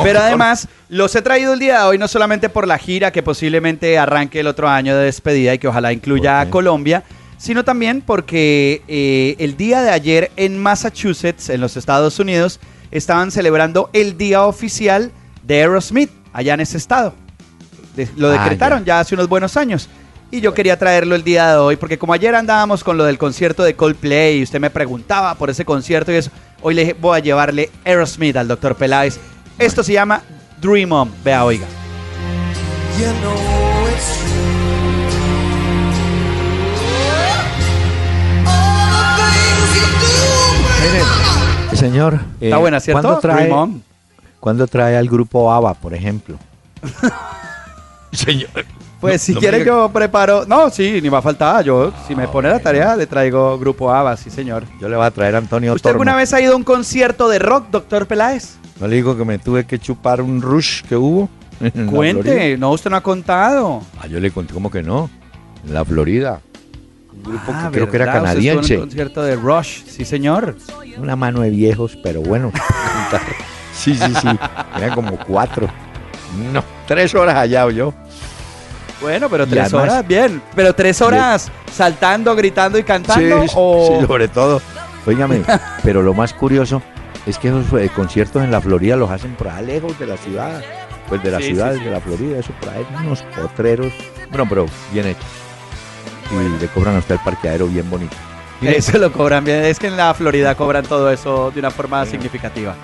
Pero 0.02 0.20
además, 0.20 0.68
los 0.88 1.14
he 1.16 1.22
traído 1.22 1.54
el 1.54 1.58
día 1.58 1.78
de 1.80 1.84
hoy 1.84 1.98
no 1.98 2.06
solamente 2.08 2.48
por 2.48 2.66
la 2.68 2.78
gira 2.78 3.10
que 3.10 3.22
posiblemente 3.22 3.98
arranque 3.98 4.40
el 4.40 4.46
otro 4.46 4.68
año 4.68 4.96
de 4.96 5.06
despedida 5.06 5.54
y 5.54 5.58
que 5.58 5.66
ojalá 5.66 5.92
incluya 5.92 6.40
¿Por 6.40 6.46
a? 6.48 6.50
Colombia, 6.50 7.02
sino 7.44 7.62
también 7.62 8.00
porque 8.00 8.80
eh, 8.88 9.36
el 9.38 9.56
día 9.58 9.82
de 9.82 9.90
ayer 9.90 10.30
en 10.36 10.58
Massachusetts, 10.58 11.50
en 11.50 11.60
los 11.60 11.76
Estados 11.76 12.18
Unidos, 12.18 12.58
estaban 12.90 13.30
celebrando 13.30 13.90
el 13.92 14.16
día 14.16 14.44
oficial 14.44 15.12
de 15.42 15.56
Aerosmith, 15.60 16.10
allá 16.32 16.54
en 16.54 16.60
ese 16.60 16.78
estado. 16.78 17.14
De- 17.96 18.08
lo 18.16 18.28
Ah, 18.30 18.42
decretaron 18.42 18.86
ya 18.86 19.00
hace 19.00 19.14
unos 19.14 19.28
buenos 19.28 19.58
años. 19.58 19.90
Y 20.30 20.40
yo 20.40 20.54
quería 20.54 20.78
traerlo 20.78 21.14
el 21.14 21.22
día 21.22 21.50
de 21.50 21.56
hoy, 21.58 21.76
porque 21.76 21.98
como 21.98 22.14
ayer 22.14 22.34
andábamos 22.34 22.82
con 22.82 22.96
lo 22.96 23.04
del 23.04 23.18
concierto 23.18 23.62
de 23.62 23.76
Coldplay 23.76 24.38
y 24.38 24.42
usted 24.42 24.58
me 24.58 24.70
preguntaba 24.70 25.34
por 25.34 25.50
ese 25.50 25.66
concierto 25.66 26.10
y 26.12 26.16
eso, 26.16 26.30
hoy 26.62 26.72
le 26.74 26.80
dije, 26.80 26.96
voy 26.98 27.18
a 27.18 27.22
llevarle 27.22 27.70
Aerosmith 27.84 28.36
al 28.38 28.48
doctor 28.48 28.74
Peláez. 28.74 29.18
Esto 29.58 29.84
se 29.84 29.92
llama 29.92 30.22
Dream 30.62 30.90
On. 30.92 31.12
Vea, 31.22 31.44
oiga. 31.44 31.66
You 32.98 33.06
know 33.20 33.34
it's 33.94 34.18
true. 34.18 34.63
Señor. 41.74 42.14
eh, 42.40 42.46
Está 42.46 42.56
buena, 42.58 42.80
¿cierto? 42.80 43.02
¿Cuándo 43.02 43.20
trae. 43.20 43.50
¿cuándo 44.40 44.66
trae 44.66 44.96
al 44.96 45.08
grupo 45.08 45.52
ABBA, 45.52 45.74
por 45.74 45.94
ejemplo? 45.94 46.36
señor. 48.12 48.48
Pues 49.00 49.14
no- 49.14 49.18
si 49.18 49.34
no 49.34 49.40
quiere 49.40 49.58
diga- 49.60 49.66
yo 49.66 49.90
preparo... 49.92 50.44
No, 50.46 50.70
sí, 50.70 51.00
ni 51.02 51.08
va 51.08 51.18
a 51.18 51.22
faltar. 51.22 51.64
Yo, 51.64 51.92
si 52.06 52.14
me 52.14 52.24
Ah, 52.24 52.30
pone 52.30 52.48
la 52.48 52.58
tarea, 52.58 52.96
le 52.96 53.06
traigo 53.06 53.58
Grupo 53.58 53.92
ABBA, 53.92 54.16
sí 54.16 54.30
señor. 54.30 54.64
Yo 54.80 54.88
le 54.88 54.96
voy 54.96 55.04
a 55.06 55.10
traer 55.10 55.34
a 55.34 55.38
Antonio 55.38 55.74
¿Usted 55.74 55.90
alguna 55.90 56.16
vez 56.16 56.32
ha 56.32 56.40
ido 56.40 56.54
a 56.54 56.56
un 56.56 56.64
concierto 56.64 57.28
de 57.28 57.38
rock, 57.38 57.66
doctor 57.70 58.06
Peláez? 58.06 58.56
No 58.80 58.86
le 58.88 58.96
digo 58.96 59.16
que 59.16 59.24
me 59.24 59.38
tuve 59.38 59.66
que 59.66 59.78
chupar 59.78 60.20
un 60.22 60.40
rush 60.40 60.82
que 60.82 60.96
hubo. 60.96 61.28
Cuente, 61.90 62.56
no, 62.58 62.70
usted 62.72 62.90
no 62.90 62.96
ha 62.96 63.02
contado. 63.02 63.82
Ah, 64.00 64.06
yo 64.06 64.18
le 64.20 64.30
conté 64.30 64.52
como 64.54 64.70
que 64.70 64.82
no. 64.82 65.08
En 65.66 65.72
la 65.74 65.84
Florida. 65.84 66.40
Grupo 67.24 67.52
Ah, 67.54 67.68
que 67.70 67.76
creo 67.78 67.90
que 67.90 67.96
era 67.96 68.12
canadiense. 68.12 68.74
un 68.74 68.80
concierto 68.82 69.22
de 69.22 69.36
Rush, 69.36 69.84
sí 69.86 70.04
señor. 70.04 70.56
Una 70.98 71.16
mano 71.16 71.40
de 71.40 71.50
viejos, 71.50 71.96
pero 72.02 72.20
bueno. 72.22 72.52
sí, 73.74 73.94
sí, 73.94 74.12
sí. 74.20 74.28
Eran 74.76 74.94
como 74.94 75.16
cuatro. 75.18 75.68
No, 76.52 76.62
tres 76.86 77.14
horas 77.14 77.36
allá 77.36 77.68
yo. 77.70 77.94
Bueno, 79.00 79.28
pero 79.28 79.46
tres 79.46 79.64
además- 79.64 79.90
horas, 79.90 80.06
bien. 80.06 80.42
Pero 80.54 80.74
tres 80.74 81.00
horas 81.02 81.50
saltando, 81.72 82.34
gritando 82.36 82.78
y 82.78 82.84
cantando. 82.84 83.42
Sí, 83.42 83.48
o... 83.54 83.98
sí, 84.00 84.06
sobre 84.06 84.28
todo. 84.28 84.60
Óigame, 85.06 85.42
pero 85.82 86.02
lo 86.02 86.14
más 86.14 86.32
curioso 86.32 86.80
es 87.26 87.38
que 87.38 87.48
esos 87.48 87.64
eh, 87.80 87.90
conciertos 87.94 88.42
en 88.42 88.50
la 88.50 88.60
Florida 88.60 88.96
los 88.96 89.10
hacen 89.10 89.34
por 89.34 89.48
allá 89.48 89.62
lejos 89.62 89.98
de 89.98 90.06
la 90.06 90.16
ciudad. 90.16 90.62
Pues 91.08 91.22
de 91.22 91.30
Sí, 91.36 91.42
sí, 91.42 91.50
sí. 91.50 91.84
de 91.84 91.90
la 91.90 92.00
Florida, 92.00 92.38
eso 92.38 92.52
por 92.60 92.70
ahí, 92.70 92.86
unos 93.04 93.20
potreros. 93.36 93.92
Bueno, 94.30 94.46
pero 94.48 94.66
bien 94.92 95.06
hechos. 95.08 95.24
Y 96.30 96.60
le 96.60 96.68
cobran 96.68 96.96
a 96.96 96.98
usted 96.98 97.14
el 97.16 97.20
parqueadero 97.20 97.66
bien 97.66 97.88
bonito. 97.88 98.16
Eso 98.62 98.98
lo 98.98 99.12
cobran 99.12 99.44
bien. 99.44 99.64
Es 99.64 99.78
que 99.78 99.88
en 99.88 99.96
la 99.96 100.14
Florida 100.14 100.54
cobran 100.54 100.84
todo 100.84 101.10
eso 101.10 101.50
de 101.50 101.60
una 101.60 101.70
forma 101.70 102.04
significativa. 102.06 102.74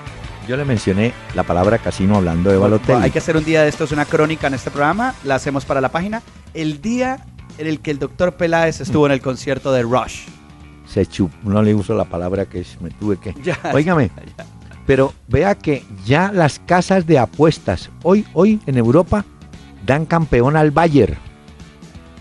yo 0.47 0.57
le 0.57 0.65
mencioné 0.65 1.13
la 1.35 1.43
palabra 1.43 1.79
casino 1.79 2.17
hablando 2.17 2.51
de 2.51 2.59
Balotelli. 2.59 3.05
Hay 3.05 3.11
que 3.11 3.19
hacer 3.19 3.37
un 3.37 3.45
día 3.45 3.63
de 3.63 3.69
estos, 3.69 3.93
una 3.93 4.05
crónica 4.05 4.49
en 4.49 4.55
este 4.55 4.71
programa. 4.71 5.15
La 5.25 5.37
hacemos 5.37 5.65
para 5.65 5.81
la 5.81 5.91
página. 5.91 6.23
El 6.55 6.83
día 6.83 7.25
en 7.59 7.67
el 7.67 7.81
que 7.81 7.91
el 7.91 7.99
doctor 7.99 8.35
Peláez 8.35 8.81
estuvo 8.81 9.07
en 9.07 9.13
el 9.13 9.21
concierto 9.21 9.73
de 9.73 9.83
Rush. 9.83 10.27
Se 10.87 11.07
chup, 11.07 11.31
no 11.45 11.63
le 11.63 11.75
uso 11.75 11.95
la 11.95 12.05
palabra 12.05 12.47
que 12.47 12.61
es, 12.61 12.81
me 12.81 12.91
tuve 12.91 13.17
que. 13.17 13.35
Ya. 13.43 13.59
Óigame, 13.73 14.11
pero 14.87 15.15
vea 15.29 15.55
que 15.55 15.85
ya 16.05 16.33
las 16.33 16.59
casas 16.59 17.07
de 17.07 17.19
apuestas 17.19 17.91
hoy, 18.03 18.27
hoy 18.33 18.61
en 18.67 18.77
Europa 18.77 19.25
dan 19.87 20.05
campeón 20.05 20.57
al 20.57 20.73
Bayern 20.73 21.17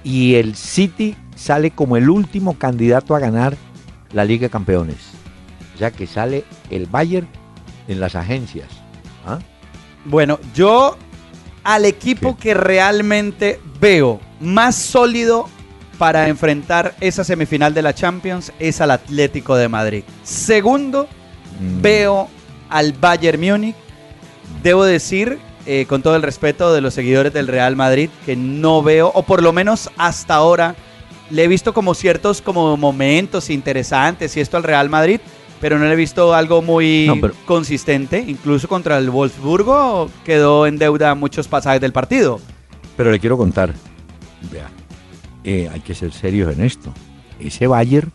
y 0.04 0.36
el 0.36 0.56
City 0.56 1.16
sale 1.36 1.72
como 1.72 1.98
el 1.98 2.10
último 2.10 2.58
candidato 2.58 3.16
a 3.16 3.20
ganar 3.20 3.56
la 4.12 4.26
Liga 4.26 4.44
de 4.44 4.50
Campeones. 4.50 4.98
O 5.76 5.78
sea 5.78 5.92
que 5.92 6.08
sale 6.08 6.44
el 6.70 6.86
Bayern 6.88 7.28
en 7.88 8.00
las 8.00 8.16
agencias. 8.16 8.68
¿Ah? 9.26 9.40
Bueno, 10.06 10.40
yo 10.54 10.98
al 11.64 11.86
equipo 11.86 12.36
¿Qué? 12.36 12.42
que 12.44 12.54
realmente 12.54 13.60
veo 13.80 14.20
más 14.40 14.76
sólido 14.76 15.48
para 15.98 16.30
enfrentar 16.30 16.96
esa 17.02 17.24
semifinal 17.24 17.74
de 17.74 17.82
la 17.82 17.94
Champions 17.94 18.54
es 18.60 18.80
al 18.82 18.92
Atlético 18.92 19.56
de 19.56 19.68
Madrid. 19.68 20.04
Segundo, 20.24 21.08
Mm, 21.60 21.82
veo 21.82 22.30
al 22.70 22.94
Bayern 22.94 23.40
Múnich. 23.40 23.76
Debo 24.64 24.86
decir, 24.86 25.40
eh, 25.66 25.86
con 25.88 26.02
todo 26.02 26.16
el 26.16 26.22
respeto 26.22 26.74
de 26.74 26.82
los 26.82 26.94
seguidores 26.94 27.34
del 27.34 27.48
Real 27.48 27.76
Madrid, 27.76 28.10
que 28.26 28.36
no 28.36 28.82
veo, 28.82 29.12
o 29.14 29.24
por 29.24 29.44
lo 29.44 29.54
menos 29.54 29.90
hasta 29.98 30.36
ahora, 30.36 30.76
le 31.30 31.44
he 31.44 31.48
visto 31.48 31.74
como 31.74 31.94
ciertos 31.94 32.42
como 32.42 32.76
momentos 32.78 33.50
interesantes 33.50 34.36
y 34.36 34.40
esto 34.42 34.58
al 34.58 34.64
Real 34.64 34.90
Madrid, 34.90 35.20
pero 35.62 35.78
no 35.78 35.86
le 35.86 35.94
he 35.94 35.96
visto 35.98 36.34
algo 36.34 36.62
muy 36.62 37.06
No, 37.08 37.20
pero- 37.20 37.34
consistente. 37.46 38.24
Incluso 38.28 38.68
contra 38.68 38.98
el 38.98 39.10
Wolfsburgo 39.10 40.10
quedó 40.26 40.66
en 40.66 40.78
deuda 40.78 41.14
muchos 41.16 41.48
pasajes 41.48 41.82
del 41.82 41.92
partido. 41.94 42.40
Pero 42.98 43.12
le 43.12 43.20
quiero 43.20 43.38
contar, 43.38 43.74
vea, 44.52 44.70
eh, 45.44 45.70
hay 45.72 45.82
que 45.82 45.94
ser 45.94 46.12
serios 46.14 46.52
en 46.54 46.64
esto. 46.64 46.92
Ese 47.40 47.68
Bayern 47.68 48.12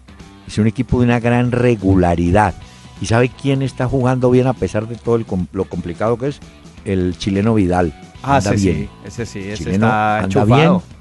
es 0.46 0.58
un 0.58 0.66
equipo 0.66 0.98
de 0.98 1.04
una 1.04 1.20
gran 1.20 1.52
regularidad. 1.52 2.54
¿Y 3.00 3.06
sabe 3.06 3.28
quién 3.30 3.62
está 3.62 3.86
jugando 3.86 4.30
bien 4.30 4.46
a 4.46 4.52
pesar 4.54 4.88
de 4.88 4.96
todo 4.96 5.16
el 5.16 5.26
lo 5.52 5.64
complicado 5.64 6.16
que 6.16 6.28
es? 6.28 6.40
El 6.84 7.16
chileno 7.18 7.54
Vidal. 7.54 7.92
Ah, 8.22 8.36
Anda 8.36 8.56
sí, 8.56 8.64
bien. 8.66 8.76
sí, 8.76 8.88
ese 9.06 9.26
sí, 9.26 9.38
ese 9.40 9.64
Chileno 9.64 9.86
está 9.86 10.14
anda 10.16 10.24
enchufado. 10.26 10.56
bien. 10.82 10.94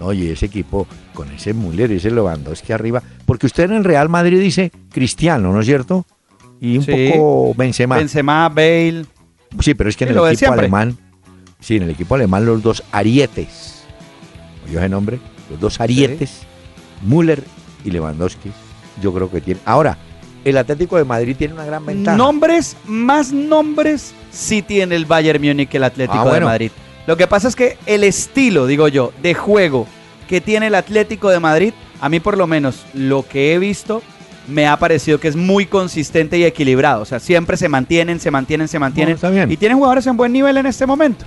Oye, 0.00 0.32
ese 0.32 0.46
equipo 0.46 0.86
con 1.14 1.30
ese 1.30 1.54
Müller 1.54 1.90
y 1.92 1.96
ese 1.96 2.10
Lewandowski 2.10 2.72
arriba. 2.72 3.02
Porque 3.24 3.46
usted 3.46 3.64
en 3.64 3.72
el 3.74 3.84
Real 3.84 4.08
Madrid 4.08 4.40
dice 4.40 4.72
Cristiano, 4.90 5.52
¿no 5.52 5.60
es 5.60 5.66
cierto? 5.66 6.04
Y 6.60 6.76
un 6.78 6.84
Sí. 6.84 7.10
poco 7.14 7.54
Benzema. 7.54 7.96
Benzema, 7.96 8.48
Bale, 8.48 9.04
Sí, 9.60 9.74
pero 9.74 9.90
es 9.90 9.96
que 9.96 10.04
en 10.04 10.10
el 10.10 10.16
equipo 10.16 10.34
siempre. 10.36 10.60
alemán, 10.60 10.96
sí, 11.60 11.76
en 11.76 11.82
el 11.84 11.90
equipo 11.90 12.14
alemán 12.14 12.44
los 12.46 12.62
dos 12.62 12.82
arietes, 12.90 13.84
¿oyó 14.66 14.78
ese 14.78 14.88
nombre? 14.88 15.18
Los 15.50 15.60
dos 15.60 15.80
arietes, 15.80 16.42
Müller 17.02 17.44
y 17.84 17.90
Lewandowski, 17.90 18.50
yo 19.02 19.12
creo 19.12 19.30
que 19.30 19.40
tiene. 19.42 19.60
Ahora, 19.66 19.98
el 20.44 20.56
Atlético 20.56 20.96
de 20.96 21.04
Madrid 21.04 21.36
tiene 21.36 21.54
una 21.54 21.64
gran 21.66 21.84
ventaja. 21.84 22.16
Nombres, 22.16 22.76
más 22.86 23.32
nombres, 23.32 24.14
sí 24.32 24.62
tiene 24.62 24.96
el 24.96 25.06
Bayern 25.06 25.40
Múnich 25.40 25.72
el 25.74 25.84
Atlético 25.84 26.28
Ah, 26.28 26.34
de. 26.34 26.40
Madrid. 26.40 26.70
Lo 27.06 27.16
que 27.16 27.26
pasa 27.26 27.48
es 27.48 27.54
que 27.56 27.76
el 27.86 28.02
estilo, 28.04 28.66
digo 28.66 28.88
yo, 28.88 29.12
de 29.22 29.34
juego 29.34 29.86
que 30.28 30.40
tiene 30.40 30.68
el 30.68 30.74
Atlético 30.74 31.30
de 31.30 31.38
Madrid, 31.40 31.72
a 32.00 32.08
mí 32.08 32.18
por 32.20 32.36
lo 32.36 32.46
menos 32.46 32.84
lo 32.94 33.26
que 33.28 33.52
he 33.52 33.58
visto, 33.58 34.02
me 34.48 34.66
ha 34.66 34.76
parecido 34.78 35.20
que 35.20 35.28
es 35.28 35.36
muy 35.36 35.66
consistente 35.66 36.38
y 36.38 36.44
equilibrado. 36.44 37.02
O 37.02 37.04
sea, 37.04 37.20
siempre 37.20 37.56
se 37.56 37.68
mantienen, 37.68 38.18
se 38.18 38.30
mantienen, 38.30 38.66
se 38.68 38.78
mantienen. 38.78 39.16
No. 39.20 39.52
Y 39.52 39.56
tienen 39.56 39.78
jugadores 39.78 40.06
en 40.06 40.16
buen 40.16 40.32
nivel 40.32 40.56
en 40.56 40.66
este 40.66 40.86
momento. 40.86 41.24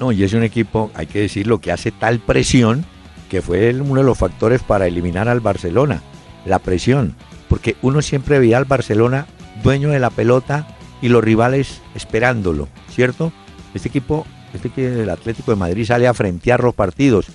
No, 0.00 0.12
y 0.12 0.22
es 0.22 0.32
un 0.34 0.42
equipo, 0.42 0.90
hay 0.94 1.06
que 1.06 1.20
decirlo, 1.20 1.58
que 1.60 1.72
hace 1.72 1.90
tal 1.90 2.18
presión 2.20 2.84
que 3.30 3.42
fue 3.42 3.74
uno 3.74 4.00
de 4.00 4.06
los 4.06 4.16
factores 4.16 4.62
para 4.62 4.86
eliminar 4.86 5.28
al 5.28 5.40
Barcelona. 5.40 6.02
La 6.44 6.58
presión. 6.60 7.14
Porque 7.48 7.76
uno 7.82 8.00
siempre 8.02 8.38
veía 8.38 8.58
al 8.58 8.66
Barcelona 8.66 9.26
dueño 9.62 9.88
de 9.88 9.98
la 9.98 10.10
pelota 10.10 10.66
y 11.02 11.08
los 11.08 11.22
rivales 11.22 11.80
esperándolo, 11.94 12.68
¿cierto? 12.90 13.32
Este 13.74 13.88
equipo, 13.88 14.26
este 14.54 14.68
equipo 14.68 14.88
del 14.88 15.10
Atlético 15.10 15.50
de 15.52 15.56
Madrid 15.56 15.84
sale 15.84 16.06
a 16.06 16.14
frentear 16.14 16.62
los 16.62 16.74
partidos 16.74 17.26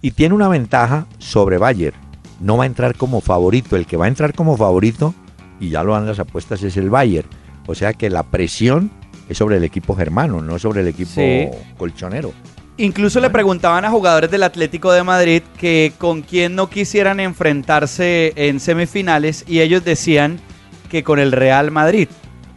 y 0.00 0.12
tiene 0.12 0.34
una 0.34 0.48
ventaja 0.48 1.06
sobre 1.18 1.58
Bayern. 1.58 1.96
No 2.40 2.56
va 2.56 2.64
a 2.64 2.66
entrar 2.66 2.94
como 2.94 3.20
favorito. 3.20 3.74
El 3.76 3.86
que 3.86 3.96
va 3.96 4.04
a 4.04 4.08
entrar 4.08 4.32
como 4.32 4.56
favorito, 4.56 5.12
y 5.58 5.70
ya 5.70 5.82
lo 5.82 5.94
dan 5.94 6.06
las 6.06 6.20
apuestas, 6.20 6.62
es 6.62 6.76
el 6.76 6.88
Bayern. 6.88 7.28
O 7.66 7.74
sea 7.74 7.92
que 7.92 8.08
la 8.10 8.22
presión 8.22 8.90
es 9.28 9.36
sobre 9.38 9.56
el 9.56 9.64
equipo 9.64 9.96
germano, 9.96 10.40
no 10.40 10.58
sobre 10.60 10.82
el 10.82 10.88
equipo 10.88 11.10
Sí. 11.16 11.48
colchonero. 11.76 12.32
Incluso 12.76 13.18
le 13.18 13.28
preguntaban 13.28 13.84
a 13.84 13.90
jugadores 13.90 14.30
del 14.30 14.44
Atlético 14.44 14.92
de 14.92 15.02
Madrid 15.02 15.42
que 15.58 15.92
con 15.98 16.22
quién 16.22 16.54
no 16.54 16.70
quisieran 16.70 17.18
enfrentarse 17.18 18.32
en 18.36 18.60
semifinales 18.60 19.44
y 19.48 19.60
ellos 19.60 19.84
decían 19.84 20.38
que 20.88 21.02
con 21.02 21.18
el 21.18 21.32
Real 21.32 21.72
Madrid. 21.72 22.08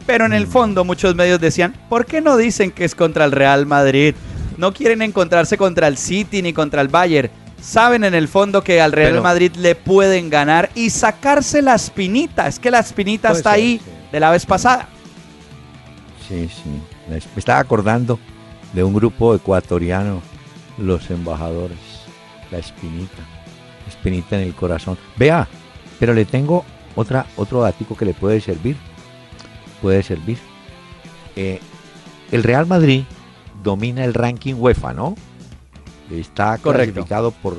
Pero 0.06 0.26
en 0.26 0.32
el 0.32 0.46
fondo 0.46 0.84
muchos 0.84 1.14
medios 1.14 1.40
decían, 1.40 1.74
¿por 1.88 2.06
qué 2.06 2.20
no 2.20 2.36
dicen 2.36 2.70
que 2.70 2.84
es 2.84 2.94
contra 2.94 3.24
el 3.24 3.32
Real 3.32 3.66
Madrid? 3.66 4.14
No 4.56 4.72
quieren 4.72 5.02
encontrarse 5.02 5.56
contra 5.56 5.88
el 5.88 5.96
City 5.96 6.42
ni 6.42 6.52
contra 6.52 6.82
el 6.82 6.88
Bayern. 6.88 7.30
Saben 7.60 8.02
en 8.02 8.14
el 8.14 8.26
fondo 8.26 8.62
que 8.64 8.80
al 8.80 8.90
Real 8.92 9.12
Pero- 9.12 9.22
Madrid 9.22 9.52
le 9.56 9.74
pueden 9.76 10.28
ganar 10.28 10.70
y 10.74 10.90
sacarse 10.90 11.62
la 11.62 11.76
espinita. 11.76 12.48
Es 12.48 12.58
que 12.58 12.70
la 12.70 12.80
espinita 12.80 13.30
está 13.30 13.50
ser, 13.50 13.60
ahí 13.60 13.80
sí. 13.82 13.90
de 14.10 14.20
la 14.20 14.30
vez 14.32 14.44
pasada. 14.44 14.88
Sí, 16.28 16.48
sí. 16.48 16.70
Me 17.08 17.18
estaba 17.36 17.60
acordando 17.60 18.18
de 18.72 18.82
un 18.82 18.94
grupo 18.94 19.34
ecuatoriano, 19.34 20.22
los 20.78 21.10
embajadores, 21.10 21.78
la 22.50 22.58
espinita, 22.58 23.22
espinita 23.88 24.36
en 24.40 24.48
el 24.48 24.54
corazón. 24.54 24.98
Vea, 25.16 25.46
pero 26.00 26.14
le 26.14 26.24
tengo 26.24 26.64
otra, 26.96 27.26
otro 27.36 27.60
datico 27.62 27.96
que 27.96 28.04
le 28.04 28.14
puede 28.14 28.40
servir. 28.40 28.76
Puede 29.82 30.02
servir. 30.02 30.38
Eh, 31.36 31.60
el 32.30 32.42
Real 32.42 32.66
Madrid 32.66 33.02
domina 33.62 34.04
el 34.04 34.14
ranking 34.14 34.54
UEFA, 34.54 34.94
¿no? 34.94 35.16
Está 36.10 36.56
Correcto. 36.58 36.92
clasificado 36.94 37.30
por 37.30 37.56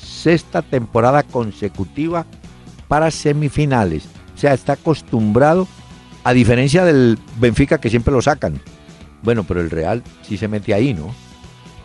sexta 0.00 0.62
temporada 0.62 1.22
consecutiva 1.22 2.24
para 2.86 3.10
semifinales. 3.10 4.04
O 4.34 4.38
sea, 4.38 4.54
está 4.54 4.74
acostumbrado, 4.74 5.66
a 6.24 6.32
diferencia 6.32 6.84
del 6.84 7.18
Benfica 7.38 7.78
que 7.78 7.90
siempre 7.90 8.12
lo 8.12 8.22
sacan. 8.22 8.60
Bueno, 9.22 9.44
pero 9.44 9.60
el 9.60 9.70
Real 9.70 10.02
sí 10.22 10.36
se 10.36 10.48
mete 10.48 10.74
ahí, 10.74 10.94
¿no? 10.94 11.14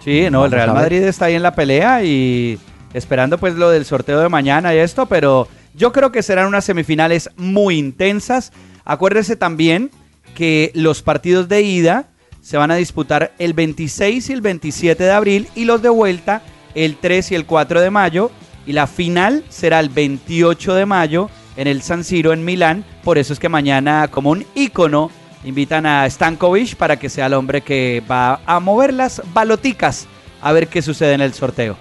Sí, 0.04 0.24
no, 0.30 0.40
Vamos 0.42 0.46
el 0.48 0.52
Real. 0.52 0.74
Madrid 0.74 1.04
está 1.04 1.26
ahí 1.26 1.36
en 1.36 1.44
la 1.44 1.56
pelea 1.56 2.04
y 2.04 2.60
esperando 2.94 3.38
pues 3.38 3.56
lo 3.56 3.70
del 3.70 3.86
sorteo 3.86 4.20
de 4.20 4.30
mañana 4.30 4.74
y 4.76 4.78
esto, 4.78 5.06
pero 5.08 5.48
yo 5.74 5.92
creo 5.92 6.12
que 6.12 6.22
serán 6.22 6.48
unas 6.48 6.66
semifinales 6.66 7.30
muy 7.38 7.78
intensas. 7.78 8.52
Acuérdese 8.86 9.36
también 9.36 9.92
que 10.36 10.72
los 10.74 11.02
partidos 11.02 11.48
de 11.48 11.62
ida 11.62 12.10
se 12.42 12.58
van 12.58 12.72
a 12.72 12.76
disputar 12.76 13.34
el 13.40 13.54
26 13.54 14.30
y 14.30 14.34
el 14.34 14.42
27 14.42 15.04
de 15.04 15.12
abril 15.12 15.48
y 15.56 15.66
los 15.66 15.82
de 15.82 15.90
vuelta 15.90 16.42
el 16.76 16.98
3 16.98 17.32
y 17.32 17.36
el 17.36 17.46
4 17.46 17.82
de 17.82 17.90
mayo 17.90 18.32
y 18.66 18.74
la 18.74 18.88
final 18.88 19.44
será 19.50 19.80
el 19.80 19.90
28 19.90 20.74
de 20.74 20.86
mayo 20.86 21.30
en 21.56 21.68
el 21.68 21.82
San 21.82 22.04
Siro 22.04 22.34
en 22.34 22.44
Milán. 22.44 22.84
Por 23.04 23.18
eso 23.18 23.34
es 23.34 23.40
que 23.40 23.50
mañana 23.50 24.08
como 24.10 24.32
un 24.32 24.46
ícono 24.56 25.12
invitan 25.44 25.86
a 25.86 26.10
Stankovic 26.10 26.76
para 26.76 26.98
que 26.98 27.10
sea 27.10 27.28
el 27.28 27.34
hombre 27.34 27.62
que 27.62 28.02
va 28.10 28.42
a 28.46 28.60
mover 28.60 28.94
las 28.94 29.22
baloticas 29.34 30.08
a 30.42 30.52
ver 30.52 30.68
qué 30.68 30.82
sucede 30.82 31.14
en 31.14 31.22
el 31.22 31.34
sorteo. 31.34 31.78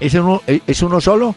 ¿Es 0.00 0.14
uno, 0.14 0.42
es 0.46 0.82
uno 0.82 1.00
solo? 1.00 1.34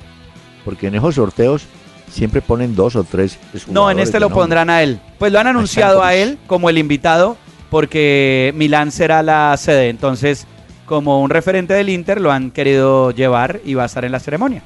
Porque 0.66 0.88
en 0.88 0.96
esos 0.96 1.16
sorteos 1.16 1.68
siempre 2.14 2.42
ponen 2.42 2.76
dos 2.76 2.96
o 2.96 3.04
tres. 3.04 3.40
No, 3.68 3.90
en 3.90 4.00
este 4.00 4.20
lo 4.20 4.30
pondrán 4.30 4.70
a 4.70 4.84
él. 4.84 5.00
Pues 5.18 5.32
lo 5.32 5.40
han 5.40 5.48
anunciado 5.48 6.04
a 6.04 6.14
él 6.14 6.38
como 6.48 6.70
el 6.70 6.78
invitado 6.78 7.38
porque 7.70 8.54
Milán 8.56 8.92
será 8.92 9.24
la 9.24 9.56
sede. 9.58 9.90
Entonces, 9.90 10.46
como 10.86 11.22
un 11.22 11.32
referente 11.32 11.74
del 11.74 11.90
Inter, 11.90 12.22
lo 12.22 12.32
han 12.32 12.52
querido 12.52 13.12
llevar 13.12 13.62
y 13.66 13.74
va 13.74 13.84
a 13.84 13.86
estar 13.88 14.06
en 14.06 14.12
la 14.12 14.20
ceremonia. 14.20 14.62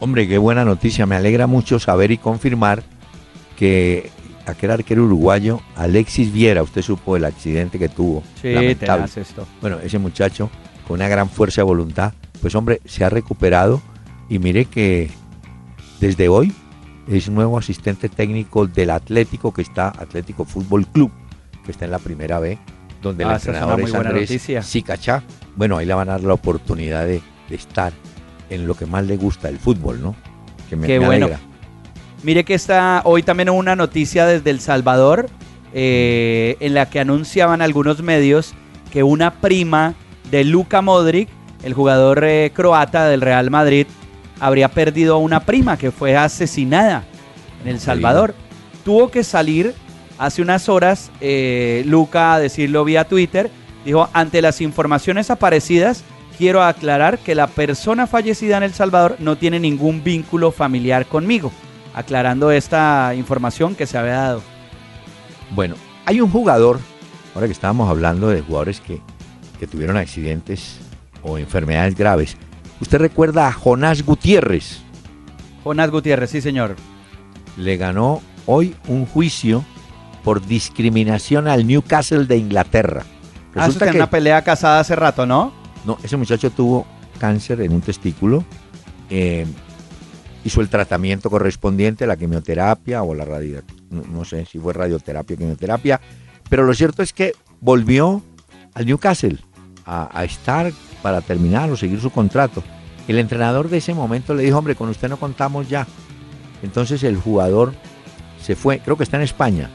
Hombre, 0.00 0.26
qué 0.26 0.38
buena 0.38 0.64
noticia. 0.64 1.06
Me 1.06 1.14
alegra 1.14 1.46
mucho 1.46 1.78
saber 1.78 2.10
y 2.10 2.18
confirmar 2.18 2.82
que 3.56 4.10
aquel 4.46 4.72
arquero 4.72 5.04
uruguayo, 5.04 5.60
Alexis 5.76 6.32
Viera, 6.32 6.62
usted 6.62 6.82
supo 6.82 7.16
el 7.16 7.24
accidente 7.24 7.78
que 7.78 7.88
tuvo. 7.88 8.24
Sí, 8.40 8.52
lamentable. 8.52 9.04
tenaz 9.04 9.16
esto. 9.16 9.46
Bueno, 9.60 9.78
ese 9.82 9.98
muchacho 9.98 10.50
con 10.86 10.96
una 10.96 11.08
gran 11.08 11.28
fuerza 11.28 11.60
de 11.60 11.66
voluntad, 11.66 12.12
pues 12.40 12.54
hombre, 12.54 12.80
se 12.86 13.04
ha 13.04 13.10
recuperado 13.10 13.80
y 14.28 14.38
mire 14.38 14.64
que 14.64 15.10
desde 16.00 16.28
hoy 16.28 16.52
es 17.10 17.28
nuevo 17.30 17.58
asistente 17.58 18.08
técnico 18.08 18.66
del 18.66 18.90
Atlético 18.90 19.52
que 19.52 19.62
está, 19.62 19.88
Atlético 19.88 20.44
Fútbol 20.44 20.86
Club, 20.86 21.10
que 21.64 21.72
está 21.72 21.84
en 21.84 21.90
la 21.90 21.98
primera 21.98 22.38
B, 22.38 22.58
donde 23.02 23.24
el 23.24 23.30
Ah, 23.30 23.32
una 23.32 23.36
entrenador 23.36 23.80
es 23.80 23.94
Andrés. 23.94 24.66
Sicachá. 24.66 25.22
Bueno, 25.56 25.78
ahí 25.78 25.86
le 25.86 25.94
van 25.94 26.08
a 26.08 26.12
dar 26.12 26.22
la 26.22 26.34
oportunidad 26.34 27.04
de, 27.06 27.20
de 27.48 27.54
estar 27.56 27.92
en 28.50 28.66
lo 28.66 28.74
que 28.74 28.86
más 28.86 29.04
le 29.06 29.16
gusta, 29.16 29.48
el 29.48 29.58
fútbol, 29.58 30.00
¿no? 30.02 30.14
Que 30.68 30.76
me, 30.76 30.86
Qué 30.86 30.98
me 31.00 31.06
bueno. 31.06 31.26
alegra. 31.26 31.40
Mire 32.22 32.44
que 32.44 32.54
está 32.54 33.02
hoy 33.04 33.22
también 33.22 33.48
hubo 33.50 33.58
una 33.58 33.76
noticia 33.76 34.26
desde 34.26 34.50
El 34.50 34.60
Salvador 34.60 35.28
eh, 35.72 36.56
en 36.60 36.74
la 36.74 36.90
que 36.90 36.98
anunciaban 37.00 37.62
algunos 37.62 38.02
medios 38.02 38.54
que 38.90 39.02
una 39.02 39.34
prima 39.34 39.94
de 40.30 40.44
Luka 40.44 40.82
Modric, 40.82 41.28
el 41.62 41.74
jugador 41.74 42.24
eh, 42.24 42.50
croata 42.54 43.06
del 43.06 43.20
Real 43.20 43.50
Madrid, 43.50 43.86
habría 44.40 44.68
perdido 44.68 45.16
a 45.16 45.18
una 45.18 45.40
prima 45.40 45.76
que 45.76 45.90
fue 45.90 46.16
asesinada 46.16 47.04
en 47.62 47.68
El 47.68 47.80
Salvador. 47.80 48.34
Tuvo 48.84 49.10
que 49.10 49.24
salir 49.24 49.74
hace 50.18 50.42
unas 50.42 50.68
horas 50.68 51.10
eh, 51.20 51.82
Luca 51.86 52.34
a 52.34 52.40
decirlo 52.40 52.84
vía 52.84 53.04
Twitter. 53.04 53.50
Dijo, 53.84 54.08
ante 54.12 54.42
las 54.42 54.60
informaciones 54.60 55.30
aparecidas, 55.30 56.04
quiero 56.36 56.62
aclarar 56.62 57.18
que 57.18 57.34
la 57.34 57.46
persona 57.46 58.06
fallecida 58.06 58.56
en 58.56 58.62
El 58.62 58.74
Salvador 58.74 59.16
no 59.18 59.36
tiene 59.36 59.60
ningún 59.60 60.02
vínculo 60.04 60.50
familiar 60.52 61.06
conmigo. 61.06 61.52
Aclarando 61.94 62.50
esta 62.50 63.14
información 63.16 63.74
que 63.74 63.86
se 63.86 63.98
había 63.98 64.12
dado. 64.12 64.42
Bueno, 65.50 65.74
hay 66.04 66.20
un 66.20 66.30
jugador, 66.30 66.78
ahora 67.34 67.46
que 67.46 67.52
estábamos 67.52 67.88
hablando 67.88 68.28
de 68.28 68.42
jugadores 68.42 68.80
que, 68.80 69.00
que 69.58 69.66
tuvieron 69.66 69.96
accidentes 69.96 70.78
o 71.22 71.38
enfermedades 71.38 71.96
graves. 71.96 72.36
¿Usted 72.80 72.98
recuerda 72.98 73.48
a 73.48 73.52
Jonás 73.52 74.02
Gutiérrez? 74.04 74.78
Jonás 75.64 75.90
Gutiérrez, 75.90 76.30
sí 76.30 76.40
señor. 76.40 76.76
Le 77.56 77.76
ganó 77.76 78.22
hoy 78.46 78.74
un 78.86 79.04
juicio 79.06 79.64
por 80.22 80.44
discriminación 80.46 81.48
al 81.48 81.66
Newcastle 81.66 82.26
de 82.26 82.36
Inglaterra. 82.36 83.04
Ah, 83.54 83.62
eso 83.66 83.72
está 83.72 83.88
en 83.90 83.96
una 83.96 84.10
pelea 84.10 84.42
casada 84.42 84.80
hace 84.80 84.94
rato, 84.94 85.26
¿no? 85.26 85.52
No, 85.84 85.98
ese 86.02 86.16
muchacho 86.16 86.50
tuvo 86.50 86.86
cáncer 87.18 87.60
en 87.62 87.72
un 87.72 87.80
testículo. 87.80 88.44
eh, 89.10 89.46
hizo 90.44 90.60
el 90.60 90.68
tratamiento 90.68 91.30
correspondiente, 91.30 92.06
la 92.06 92.16
quimioterapia 92.16 93.02
o 93.02 93.14
la 93.14 93.24
radio, 93.24 93.62
no, 93.90 94.02
no 94.02 94.24
sé 94.24 94.46
si 94.46 94.58
fue 94.58 94.72
radioterapia 94.72 95.34
o 95.34 95.38
quimioterapia, 95.38 96.00
pero 96.48 96.64
lo 96.64 96.72
cierto 96.74 97.02
es 97.02 97.12
que 97.12 97.32
volvió 97.60 98.22
al 98.74 98.86
Newcastle 98.86 99.38
a, 99.84 100.08
a 100.16 100.24
estar 100.24 100.72
para 101.02 101.20
terminar 101.20 101.70
o 101.70 101.76
seguir 101.76 102.00
su 102.00 102.10
contrato. 102.10 102.62
El 103.06 103.18
entrenador 103.18 103.68
de 103.68 103.78
ese 103.78 103.94
momento 103.94 104.34
le 104.34 104.42
dijo, 104.42 104.58
hombre, 104.58 104.74
con 104.74 104.88
usted 104.88 105.08
no 105.08 105.16
contamos 105.16 105.68
ya. 105.68 105.86
Entonces 106.62 107.02
el 107.04 107.16
jugador 107.16 107.74
se 108.42 108.56
fue, 108.56 108.80
creo 108.80 108.96
que 108.96 109.04
está 109.04 109.16
en 109.16 109.22
España. 109.22 109.70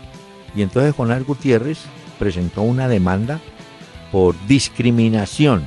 Y 0.55 0.61
entonces 0.61 0.93
Jonás 0.93 1.23
Gutiérrez 1.23 1.79
presentó 2.19 2.61
una 2.61 2.87
demanda 2.87 3.39
por 4.11 4.35
discriminación, 4.47 5.63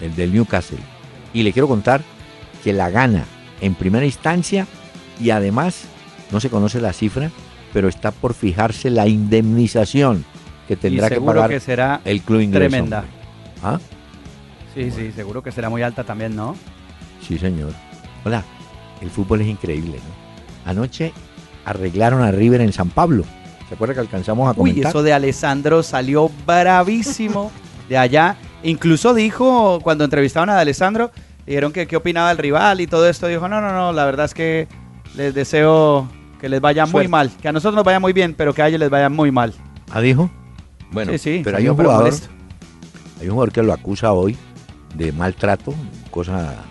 el 0.00 0.14
del 0.14 0.32
Newcastle. 0.32 0.78
Y 1.32 1.42
le 1.42 1.52
quiero 1.52 1.68
contar 1.68 2.02
que 2.62 2.72
la 2.72 2.90
gana 2.90 3.24
en 3.60 3.74
primera 3.74 4.04
instancia 4.04 4.66
y 5.18 5.30
además, 5.30 5.84
no 6.30 6.40
se 6.40 6.50
conoce 6.50 6.80
la 6.80 6.92
cifra, 6.92 7.30
pero 7.72 7.88
está 7.88 8.10
por 8.10 8.34
fijarse 8.34 8.90
la 8.90 9.06
indemnización 9.06 10.24
que 10.68 10.76
tendrá 10.76 11.06
y 11.06 11.10
que 11.10 11.20
pagar 11.20 11.50
que 11.50 11.60
será 11.60 12.00
el 12.04 12.20
club 12.22 12.40
inglés. 12.40 12.68
tremenda. 12.68 13.04
¿Ah? 13.62 13.78
Sí, 14.76 14.90
sí, 14.90 15.10
seguro 15.10 15.42
que 15.42 15.50
será 15.50 15.70
muy 15.70 15.82
alta 15.82 16.04
también, 16.04 16.36
¿no? 16.36 16.54
Sí, 17.26 17.38
señor. 17.38 17.72
Hola, 18.26 18.44
el 19.00 19.08
fútbol 19.08 19.40
es 19.40 19.46
increíble, 19.48 19.96
¿no? 19.96 20.70
Anoche 20.70 21.14
arreglaron 21.64 22.20
a 22.22 22.30
River 22.30 22.60
en 22.60 22.74
San 22.74 22.90
Pablo. 22.90 23.24
¿Se 23.70 23.74
acuerda 23.74 23.94
que 23.94 24.00
alcanzamos 24.00 24.48
a 24.48 24.50
Uy, 24.50 24.70
comentar? 24.72 24.90
eso 24.90 25.02
de 25.02 25.14
Alessandro 25.14 25.82
salió 25.82 26.30
bravísimo 26.46 27.50
de 27.88 27.96
allá. 27.96 28.36
Incluso 28.62 29.14
dijo, 29.14 29.80
cuando 29.82 30.04
entrevistaban 30.04 30.50
a 30.50 30.60
Alessandro, 30.60 31.10
dijeron 31.46 31.72
que 31.72 31.86
qué 31.86 31.96
opinaba 31.96 32.28
del 32.28 32.38
rival 32.38 32.82
y 32.82 32.86
todo 32.86 33.08
esto. 33.08 33.28
Dijo, 33.28 33.48
no, 33.48 33.62
no, 33.62 33.72
no, 33.72 33.94
la 33.94 34.04
verdad 34.04 34.26
es 34.26 34.34
que 34.34 34.68
les 35.16 35.34
deseo 35.34 36.06
que 36.38 36.50
les 36.50 36.60
vaya 36.60 36.84
muy 36.84 37.08
mal. 37.08 37.30
Que 37.40 37.48
a 37.48 37.52
nosotros 37.52 37.76
nos 37.76 37.84
vaya 37.84 37.98
muy 37.98 38.12
bien, 38.12 38.34
pero 38.34 38.52
que 38.52 38.60
a 38.60 38.68
ellos 38.68 38.80
les 38.80 38.90
vaya 38.90 39.08
muy 39.08 39.30
mal. 39.30 39.54
¿Ah, 39.90 40.02
dijo? 40.02 40.28
Bueno, 40.92 41.12
sí, 41.12 41.18
sí. 41.18 41.40
pero 41.42 41.56
hay 41.56 41.66
un 41.66 41.76
jugador, 41.76 42.12
hay 43.20 43.26
un 43.26 43.32
jugador 43.32 43.52
que 43.52 43.62
lo 43.62 43.72
acusa 43.72 44.12
hoy 44.12 44.36
de 44.96 45.12
maltrato, 45.12 45.74
cosa 46.10 46.64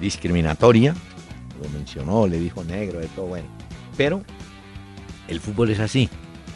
discriminatoria. 0.00 0.94
Lo 1.62 1.68
mencionó, 1.70 2.26
le 2.26 2.38
dijo 2.38 2.64
negro, 2.64 3.00
de 3.00 3.06
todo 3.08 3.26
bueno. 3.26 3.48
Pero 3.96 4.22
el 5.28 5.40
fútbol 5.40 5.70
es 5.70 5.80
así. 5.80 6.08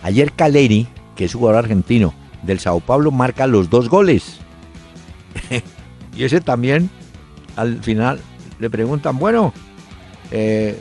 Ayer 0.02 0.32
Caleri, 0.32 0.88
que 1.16 1.24
es 1.24 1.34
jugador 1.34 1.64
argentino 1.64 2.14
del 2.42 2.60
Sao 2.60 2.80
Paulo, 2.80 3.10
marca 3.10 3.46
los 3.46 3.70
dos 3.70 3.88
goles. 3.88 4.38
y 6.16 6.24
ese 6.24 6.40
también, 6.40 6.90
al 7.56 7.82
final, 7.82 8.20
le 8.58 8.70
preguntan, 8.70 9.18
bueno, 9.18 9.52
eh, 10.30 10.78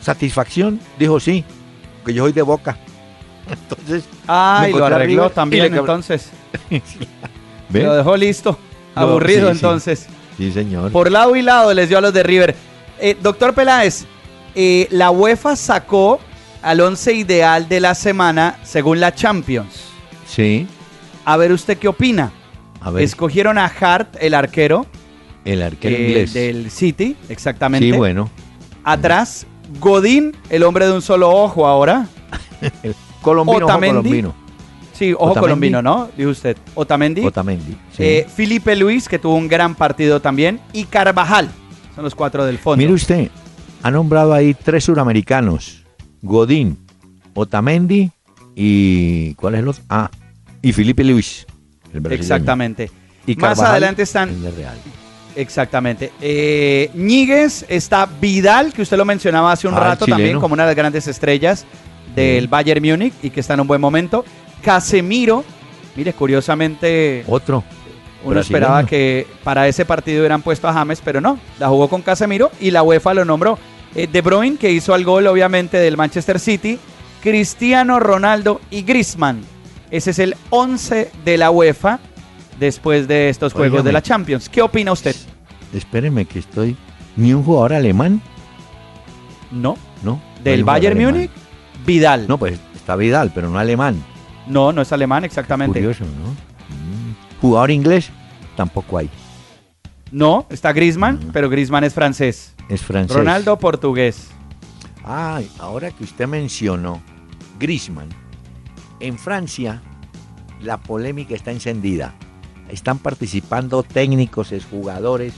¿satisfacción? 0.00 0.80
Dijo 0.98 1.20
sí, 1.20 1.44
que 2.04 2.14
yo 2.14 2.24
soy 2.24 2.32
de 2.32 2.42
boca. 2.42 2.78
Entonces, 3.48 4.04
Ah, 4.28 4.66
y 4.68 4.72
lo 4.72 4.84
arregló 4.84 5.30
también 5.30 5.74
entonces. 5.74 6.30
Lo 7.70 7.94
dejó 7.94 8.16
listo. 8.16 8.58
Aburrido 8.96 9.46
sí, 9.50 9.52
entonces. 9.52 10.06
Sí, 10.36 10.52
señor. 10.52 10.90
Por 10.92 11.10
lado 11.10 11.36
y 11.36 11.42
lado 11.42 11.72
les 11.72 11.88
dio 11.88 11.98
a 11.98 12.00
los 12.00 12.12
de 12.12 12.22
River. 12.22 12.54
Eh, 12.98 13.16
doctor 13.22 13.54
Peláez, 13.54 14.04
eh, 14.54 14.86
la 14.90 15.10
UEFA 15.10 15.54
sacó 15.56 16.18
al 16.62 16.80
once 16.80 17.12
ideal 17.12 17.68
de 17.68 17.80
la 17.80 17.94
semana 17.94 18.58
según 18.64 18.98
la 19.00 19.14
Champions. 19.14 19.84
Sí, 20.26 20.66
A 21.24 21.36
ver 21.36 21.52
usted 21.52 21.78
qué 21.78 21.88
opina. 21.88 22.32
a 22.80 22.90
ver, 22.90 23.02
Escogieron 23.04 23.58
a 23.58 23.66
Hart, 23.66 24.16
el 24.20 24.34
arquero 24.34 24.86
el 25.44 25.62
arquero 25.62 25.94
eh, 25.96 26.02
inglés. 26.08 26.34
del 26.34 26.70
City, 26.70 27.16
exactamente. 27.28 27.86
Sí, 27.86 27.92
bueno. 27.92 28.28
Atrás, 28.82 29.46
Godín, 29.80 30.36
el 30.50 30.62
hombre 30.64 30.86
de 30.86 30.92
un 30.92 31.02
solo 31.02 31.30
ojo 31.30 31.66
ahora. 31.66 32.06
Colombino, 33.22 33.58
ojo 33.58 33.64
Otamendi. 33.66 33.96
colombino. 33.98 34.34
Sí, 34.96 35.12
ojo 35.12 35.24
Otamendi. 35.24 35.40
colombino, 35.40 35.82
¿no? 35.82 36.08
Dijo 36.16 36.30
usted. 36.30 36.56
Otamendi. 36.74 37.24
Otamendi. 37.24 37.72
sí. 37.96 38.02
Eh, 38.02 38.26
Felipe 38.34 38.74
Luis, 38.76 39.08
que 39.08 39.18
tuvo 39.18 39.34
un 39.34 39.48
gran 39.48 39.74
partido 39.74 40.20
también. 40.20 40.60
Y 40.72 40.84
Carvajal. 40.84 41.50
Son 41.94 42.04
los 42.04 42.14
cuatro 42.14 42.44
del 42.46 42.58
fondo. 42.58 42.78
Mire 42.78 42.92
usted, 42.92 43.30
ha 43.82 43.90
nombrado 43.90 44.32
ahí 44.32 44.54
tres 44.54 44.84
suramericanos. 44.84 45.84
Godín, 46.22 46.78
Otamendi 47.34 48.10
y... 48.54 49.34
¿Cuál 49.34 49.54
es 49.54 49.60
el 49.60 49.68
otro? 49.68 49.82
Ah, 49.88 50.10
y 50.62 50.72
Felipe 50.72 51.04
Luis. 51.04 51.46
el 51.92 52.00
brasileño. 52.00 52.22
Exactamente. 52.22 52.90
Y 53.26 53.34
Más 53.36 53.50
Carvajal, 53.50 53.70
adelante 53.72 54.02
están- 54.02 54.30
el 54.30 54.54
Real. 54.56 54.76
Exactamente. 55.34 56.12
Eh, 56.20 56.90
Ñíguez, 56.94 57.66
está 57.68 58.06
Vidal, 58.20 58.72
que 58.72 58.82
usted 58.82 58.96
lo 58.96 59.04
mencionaba 59.04 59.52
hace 59.52 59.68
un 59.68 59.74
Ah, 59.74 59.80
rato 59.80 60.06
también 60.06 60.40
como 60.40 60.54
una 60.54 60.62
de 60.64 60.68
las 60.70 60.76
grandes 60.76 61.06
estrellas 61.06 61.66
del. 62.14 62.48
Bayern 62.48 62.82
Múnich 62.82 63.12
y 63.22 63.28
que 63.30 63.40
está 63.40 63.52
en 63.54 63.60
un 63.60 63.66
buen 63.66 63.80
momento. 63.80 64.24
Casemiro, 64.62 65.44
mire, 65.94 66.12
curiosamente 66.12 67.24
Otro. 67.28 67.62
uno 68.24 68.40
esperaba 68.40 68.84
que 68.84 69.26
para 69.44 69.68
ese 69.68 69.84
partido 69.84 70.20
hubieran 70.20 70.42
puesto 70.42 70.68
a 70.68 70.72
James, 70.72 71.00
pero 71.04 71.20
no, 71.20 71.38
la 71.58 71.68
jugó 71.68 71.88
con 71.88 72.02
Casemiro 72.02 72.50
y 72.60 72.70
la 72.70 72.82
UEFA 72.82 73.14
lo 73.14 73.24
nombró. 73.24 73.58
Eh, 73.94 74.06
de 74.06 74.20
Bruyne, 74.20 74.56
que 74.56 74.70
hizo 74.70 74.94
el 74.94 75.04
gol 75.04 75.26
obviamente 75.26 75.78
del 75.78 75.96
Manchester 75.96 76.38
City, 76.38 76.78
Cristiano 77.22 77.98
Ronaldo 77.98 78.60
y 78.70 78.82
Griezmann. 78.82 79.42
Ese 79.90 80.10
es 80.10 80.18
el 80.18 80.36
11 80.50 81.10
de 81.24 81.38
la 81.38 81.50
UEFA 81.50 82.00
después 82.58 83.08
de 83.08 83.28
estos 83.28 83.52
juegos 83.52 83.84
de 83.84 83.92
la 83.92 84.02
Champions. 84.02 84.48
¿Qué 84.48 84.62
opina 84.62 84.92
usted? 84.92 85.14
Espéreme 85.72 86.24
que 86.24 86.40
estoy... 86.40 86.76
¿Ni 87.16 87.32
un 87.32 87.42
jugador 87.42 87.72
alemán? 87.72 88.20
No. 89.50 89.78
No. 90.02 90.20
Del 90.44 90.64
Bayern. 90.64 91.00
Múnich, 91.00 91.30
Vidal. 91.86 92.26
No, 92.28 92.36
pues 92.36 92.58
está 92.74 92.96
Vidal, 92.96 93.32
pero 93.34 93.48
no 93.48 93.58
alemán. 93.58 94.04
No, 94.46 94.72
no 94.72 94.82
es 94.82 94.92
alemán 94.92 95.24
exactamente. 95.24 95.78
Curioso, 95.80 96.04
¿no? 96.04 96.30
Mm. 96.30 97.40
Jugador 97.40 97.70
inglés, 97.70 98.10
tampoco 98.56 98.98
hay. 98.98 99.10
No, 100.12 100.46
está 100.50 100.72
Griezmann, 100.72 101.16
Mm. 101.16 101.30
pero 101.32 101.48
Griezmann 101.50 101.84
es 101.84 101.94
francés. 101.94 102.54
Es 102.68 102.82
francés. 102.82 103.16
Ronaldo, 103.16 103.58
portugués. 103.58 104.28
Ay, 105.04 105.50
ahora 105.58 105.90
que 105.90 106.04
usted 106.04 106.26
mencionó 106.26 107.00
Griezmann, 107.58 108.08
en 109.00 109.18
Francia 109.18 109.82
la 110.62 110.78
polémica 110.78 111.34
está 111.34 111.50
encendida. 111.52 112.14
Están 112.68 112.98
participando 112.98 113.82
técnicos, 113.82 114.52
jugadores, 114.68 115.34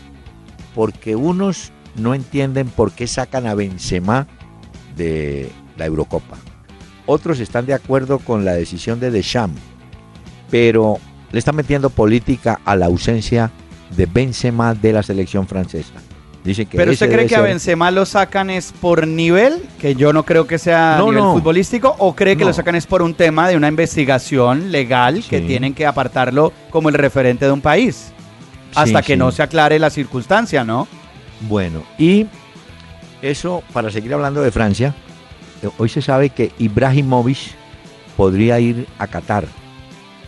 porque 0.74 1.16
unos 1.16 1.72
no 1.96 2.14
entienden 2.14 2.68
por 2.68 2.92
qué 2.92 3.06
sacan 3.06 3.46
a 3.46 3.54
Benzema 3.54 4.26
de 4.96 5.50
la 5.76 5.84
Eurocopa. 5.86 6.36
Otros 7.10 7.40
están 7.40 7.64
de 7.64 7.72
acuerdo 7.72 8.18
con 8.18 8.44
la 8.44 8.52
decisión 8.52 9.00
de 9.00 9.10
Deschamps, 9.10 9.58
pero 10.50 10.98
le 11.32 11.38
están 11.38 11.56
metiendo 11.56 11.88
política 11.88 12.60
a 12.66 12.76
la 12.76 12.84
ausencia 12.84 13.50
de 13.96 14.04
Benzema 14.04 14.74
de 14.74 14.92
la 14.92 15.02
selección 15.02 15.46
francesa. 15.48 15.94
Dicen 16.44 16.66
que 16.66 16.76
¿Pero 16.76 16.92
usted 16.92 17.10
cree 17.10 17.26
que 17.26 17.34
a 17.34 17.40
Benzema 17.40 17.90
lo 17.90 18.04
sacan 18.04 18.50
es 18.50 18.72
por 18.78 19.06
nivel? 19.08 19.62
Que 19.80 19.94
yo 19.94 20.12
no 20.12 20.22
creo 20.24 20.46
que 20.46 20.58
sea 20.58 20.96
No, 20.98 21.06
nivel 21.06 21.22
no. 21.24 21.32
futbolístico. 21.32 21.96
¿O 21.98 22.14
cree 22.14 22.36
que 22.36 22.44
No. 22.44 22.48
lo 22.50 22.52
sacan 22.54 22.74
es 22.74 22.86
por 22.86 23.00
un 23.00 23.14
tema 23.14 23.48
de 23.48 23.56
una 23.56 23.68
investigación 23.68 24.70
legal 24.70 25.24
que 25.28 25.40
tienen 25.40 25.72
que 25.72 25.86
apartarlo 25.86 26.52
como 26.68 26.90
el 26.90 26.94
referente 26.94 27.46
de 27.46 27.52
un 27.52 27.62
país? 27.62 28.12
Hasta 28.74 29.00
Sí, 29.00 29.06
que 29.06 29.12
sí. 29.14 29.18
no 29.18 29.32
se 29.32 29.42
aclare 29.42 29.78
la 29.78 29.88
circunstancia, 29.88 30.62
¿no? 30.62 30.86
Bueno, 31.48 31.84
y 31.98 32.26
eso, 33.22 33.62
para 33.72 33.90
seguir 33.90 34.12
hablando 34.12 34.42
de 34.42 34.50
Francia, 34.52 34.94
hoy 35.78 35.88
se 35.88 36.02
sabe 36.02 36.30
que 36.30 36.52
Ibrahimovic 36.58 37.38
podría 38.16 38.58
ir 38.60 38.86
a 38.98 39.06
Qatar, 39.06 39.46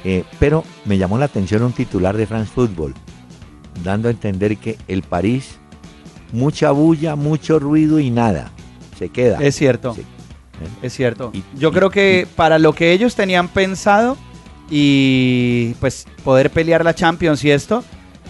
Eh, 0.02 0.24
pero 0.38 0.64
me 0.86 0.96
llamó 0.96 1.18
la 1.18 1.26
atención 1.26 1.62
un 1.62 1.72
titular 1.72 2.16
de 2.16 2.26
France 2.26 2.50
Football, 2.54 2.94
dando 3.84 4.08
a 4.08 4.10
entender 4.10 4.56
que 4.56 4.78
el 4.88 5.02
París, 5.02 5.58
mucha 6.32 6.70
bulla, 6.70 7.16
mucho 7.16 7.58
ruido 7.58 8.00
y 8.00 8.08
nada, 8.10 8.50
se 8.98 9.10
queda. 9.10 9.38
Es 9.42 9.56
cierto. 9.56 9.92
Sí. 9.94 10.02
Es 10.82 10.94
cierto. 10.94 11.30
Y- 11.34 11.42
Yo 11.58 11.68
y- 11.68 11.72
creo 11.72 11.90
que 11.90 12.26
para 12.34 12.58
lo 12.58 12.72
que 12.74 12.92
ellos 12.92 13.14
tenían 13.14 13.48
pensado 13.48 14.16
y 14.70 15.74
pues 15.80 16.06
poder 16.24 16.50
pelear 16.50 16.84
la 16.84 16.94
Champions 16.94 17.44
y 17.44 17.50
esto, 17.50 17.84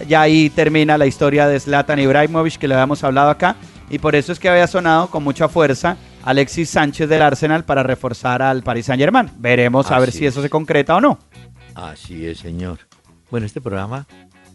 ya 0.07 0.21
ahí 0.21 0.49
termina 0.49 0.97
la 0.97 1.05
historia 1.05 1.47
de 1.47 1.59
Zlatan 1.59 1.99
Ibrahimovic 1.99 2.57
que 2.57 2.67
le 2.67 2.73
habíamos 2.73 3.03
hablado 3.03 3.29
acá 3.29 3.55
y 3.89 3.99
por 3.99 4.15
eso 4.15 4.31
es 4.33 4.39
que 4.39 4.49
había 4.49 4.67
sonado 4.67 5.09
con 5.09 5.23
mucha 5.23 5.47
fuerza 5.47 5.95
Alexis 6.23 6.69
Sánchez 6.69 7.09
del 7.09 7.21
Arsenal 7.21 7.63
para 7.65 7.83
reforzar 7.83 8.41
al 8.41 8.63
Paris 8.63 8.85
Saint-Germain. 8.87 9.29
Veremos 9.37 9.89
a 9.91 9.99
ver 9.99 10.11
si 10.11 10.25
eso 10.25 10.39
es. 10.39 10.43
se 10.43 10.49
concreta 10.49 10.95
o 10.95 11.01
no. 11.01 11.17
Así 11.75 12.25
es, 12.25 12.39
señor. 12.39 12.79
Bueno, 13.29 13.45
este 13.45 13.61
programa, 13.61 14.05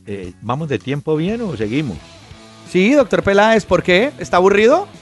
eh, 0.07 0.33
¿vamos 0.43 0.69
de 0.69 0.79
tiempo 0.79 1.17
bien 1.17 1.41
o 1.43 1.57
seguimos? 1.57 1.97
Sí, 2.71 2.93
doctor 2.93 3.23
Peláez, 3.23 3.64
¿por 3.64 3.83
qué? 3.83 4.12
¿Está 4.19 4.37
aburrido? 4.39 4.87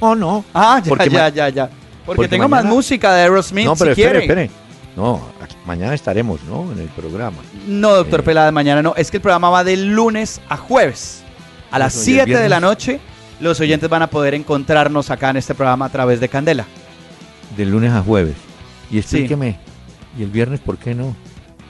No, 0.00 0.14
no. 0.14 0.44
Ah, 0.54 0.80
ya, 0.82 0.88
Porque 0.88 1.10
ya, 1.10 1.28
ya, 1.28 1.48
ya. 1.50 1.66
Porque, 2.06 2.16
porque 2.16 2.28
tengo 2.28 2.48
más 2.48 2.64
música 2.64 3.12
de 3.14 3.22
Aerosmith 3.22 3.66
no, 3.66 3.74
si 3.76 3.80
pero 3.80 3.90
espere, 3.92 4.08
quiere. 4.20 4.44
espere. 4.44 4.50
No, 4.96 5.20
aquí- 5.40 5.54
mañana 5.66 5.92
estaremos, 5.94 6.42
¿no? 6.44 6.72
En 6.72 6.78
el 6.78 6.88
programa. 6.88 7.36
No, 7.66 7.94
doctor 7.94 8.20
Eh. 8.20 8.22
Peláez, 8.22 8.52
mañana 8.54 8.80
no. 8.82 8.94
Es 8.96 9.10
que 9.10 9.18
el 9.18 9.20
programa 9.22 9.50
va 9.50 9.62
de 9.62 9.76
lunes 9.76 10.40
a 10.48 10.56
jueves. 10.56 11.22
A 11.70 11.78
las 11.78 11.94
Eso, 11.94 12.10
y 12.10 12.18
el 12.20 12.24
7 12.24 12.40
de 12.40 12.48
la 12.48 12.58
noche, 12.58 13.00
los 13.40 13.60
oyentes 13.60 13.88
van 13.88 14.02
a 14.02 14.08
poder 14.08 14.34
encontrarnos 14.34 15.10
acá 15.10 15.30
en 15.30 15.38
este 15.38 15.54
programa 15.54 15.86
a 15.86 15.88
través 15.88 16.20
de 16.20 16.28
Candela. 16.28 16.66
De 17.56 17.64
lunes 17.64 17.92
a 17.92 18.02
jueves. 18.02 18.36
Y 18.90 18.98
explíqueme. 18.98 19.58
¿Y 20.18 20.22
el 20.22 20.30
viernes 20.30 20.60
por 20.60 20.76
qué 20.76 20.94
no? 20.94 21.16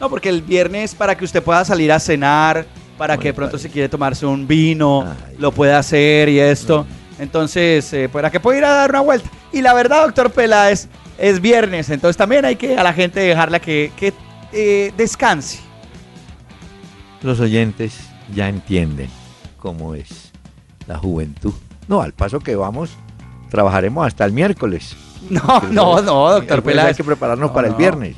No, 0.01 0.09
porque 0.09 0.29
el 0.29 0.43
viernes 0.43 0.95
para 0.95 1.17
que 1.17 1.25
usted 1.25 1.43
pueda 1.43 1.65
salir 1.65 1.93
a 1.93 2.01
cenar, 2.01 2.67
para 2.97 3.15
Bueno, 3.15 3.23
que 3.23 3.29
de 3.29 3.35
pronto 3.35 3.53
padre. 3.57 3.69
si 3.69 3.73
quiere 3.73 3.89
tomarse 3.89 4.27
un 4.27 4.47
vino, 4.47 5.03
Ay. 5.29 5.37
lo 5.39 5.53
pueda 5.53 5.79
hacer 5.79 6.29
y 6.29 6.41
esto. 6.41 6.87
Entonces, 7.19 7.93
eh, 7.93 8.09
para 8.09 8.31
que 8.31 8.41
pueda 8.41 8.59
ir 8.59 8.65
a 8.65 8.71
dar 8.71 8.91
una 8.91 9.01
vuelta. 9.01 9.31
Y 9.53 9.61
la 9.61 9.75
verdad, 9.75 10.05
doctor 10.05 10.31
Peláez, 10.31 10.89
es 11.19 11.41
viernes, 11.41 11.91
entonces 11.91 12.17
también 12.17 12.47
hay 12.47 12.57
que 12.57 12.79
a 12.79 12.83
la 12.83 12.95
gente 12.95 13.21
dejarla 13.21 13.61
que, 13.61 13.93
que 13.95 14.15
eh, 14.53 14.91
descanse. 14.97 15.61
Los 17.23 17.41
oyentes 17.41 17.99
ya 18.35 18.49
entienden 18.49 19.11
cómo 19.59 19.95
es 19.95 20.30
la 20.91 20.99
juventud. 20.99 21.53
No, 21.89 22.03
al 22.03 22.13
paso 22.13 22.41
que 22.41 22.57
vamos, 22.57 22.91
trabajaremos 23.49 24.07
hasta 24.07 24.25
el 24.25 24.33
miércoles. 24.33 24.97
No, 25.29 25.61
no, 25.71 26.01
no, 26.01 26.31
doctor 26.33 26.41
El 26.41 26.47
jueves 26.47 26.51
Hay 26.51 26.63
Peláez. 26.63 26.97
que 26.97 27.05
prepararnos 27.05 27.51
No, 27.51 27.55
para 27.55 27.69
el 27.69 27.75
viernes. 27.75 28.17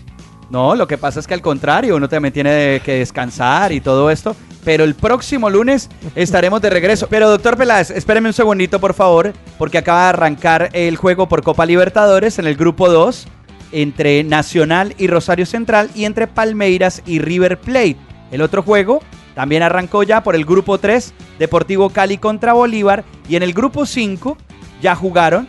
No, 0.50 0.76
lo 0.76 0.86
que 0.86 0.96
pasa 0.98 1.18
es 1.18 1.26
que 1.26 1.34
al 1.34 1.42
contrario, 1.42 1.96
uno 1.96 2.08
también 2.08 2.32
tiene 2.32 2.80
que 2.84 2.98
descansar 3.00 3.72
y 3.72 3.80
todo 3.80 4.08
esto. 4.08 4.36
Pero 4.64 4.84
el 4.84 4.94
próximo 4.94 5.50
lunes 5.50 5.90
estaremos 6.14 6.62
de 6.62 6.70
regreso. 6.70 7.08
Pero 7.10 7.28
doctor 7.28 7.56
Peláez, 7.56 7.90
espéreme 7.90 8.28
un 8.28 8.32
segundito, 8.32 8.78
por 8.80 8.94
favor, 8.94 9.32
porque 9.58 9.78
acaba 9.78 10.04
de 10.04 10.08
arrancar 10.10 10.70
el 10.74 10.96
juego 10.96 11.28
por 11.28 11.42
Copa 11.42 11.66
Libertadores 11.66 12.38
en 12.38 12.46
el 12.46 12.54
grupo 12.54 12.88
2 12.88 13.26
entre 13.72 14.22
Nacional 14.22 14.94
y 14.96 15.08
Rosario 15.08 15.44
Central 15.44 15.90
y 15.96 16.04
entre 16.04 16.28
Palmeiras 16.28 17.02
y 17.04 17.18
River 17.18 17.58
Plate. 17.60 17.96
El 18.30 18.42
otro 18.42 18.62
juego 18.62 19.00
también 19.34 19.62
arrancó 19.62 20.02
ya 20.02 20.22
por 20.22 20.34
el 20.34 20.44
grupo 20.44 20.78
3, 20.78 21.12
Deportivo 21.38 21.90
Cali 21.90 22.18
contra 22.18 22.52
Bolívar. 22.52 23.04
Y 23.28 23.36
en 23.36 23.42
el 23.42 23.52
grupo 23.52 23.86
5 23.86 24.36
ya 24.82 24.94
jugaron. 24.94 25.48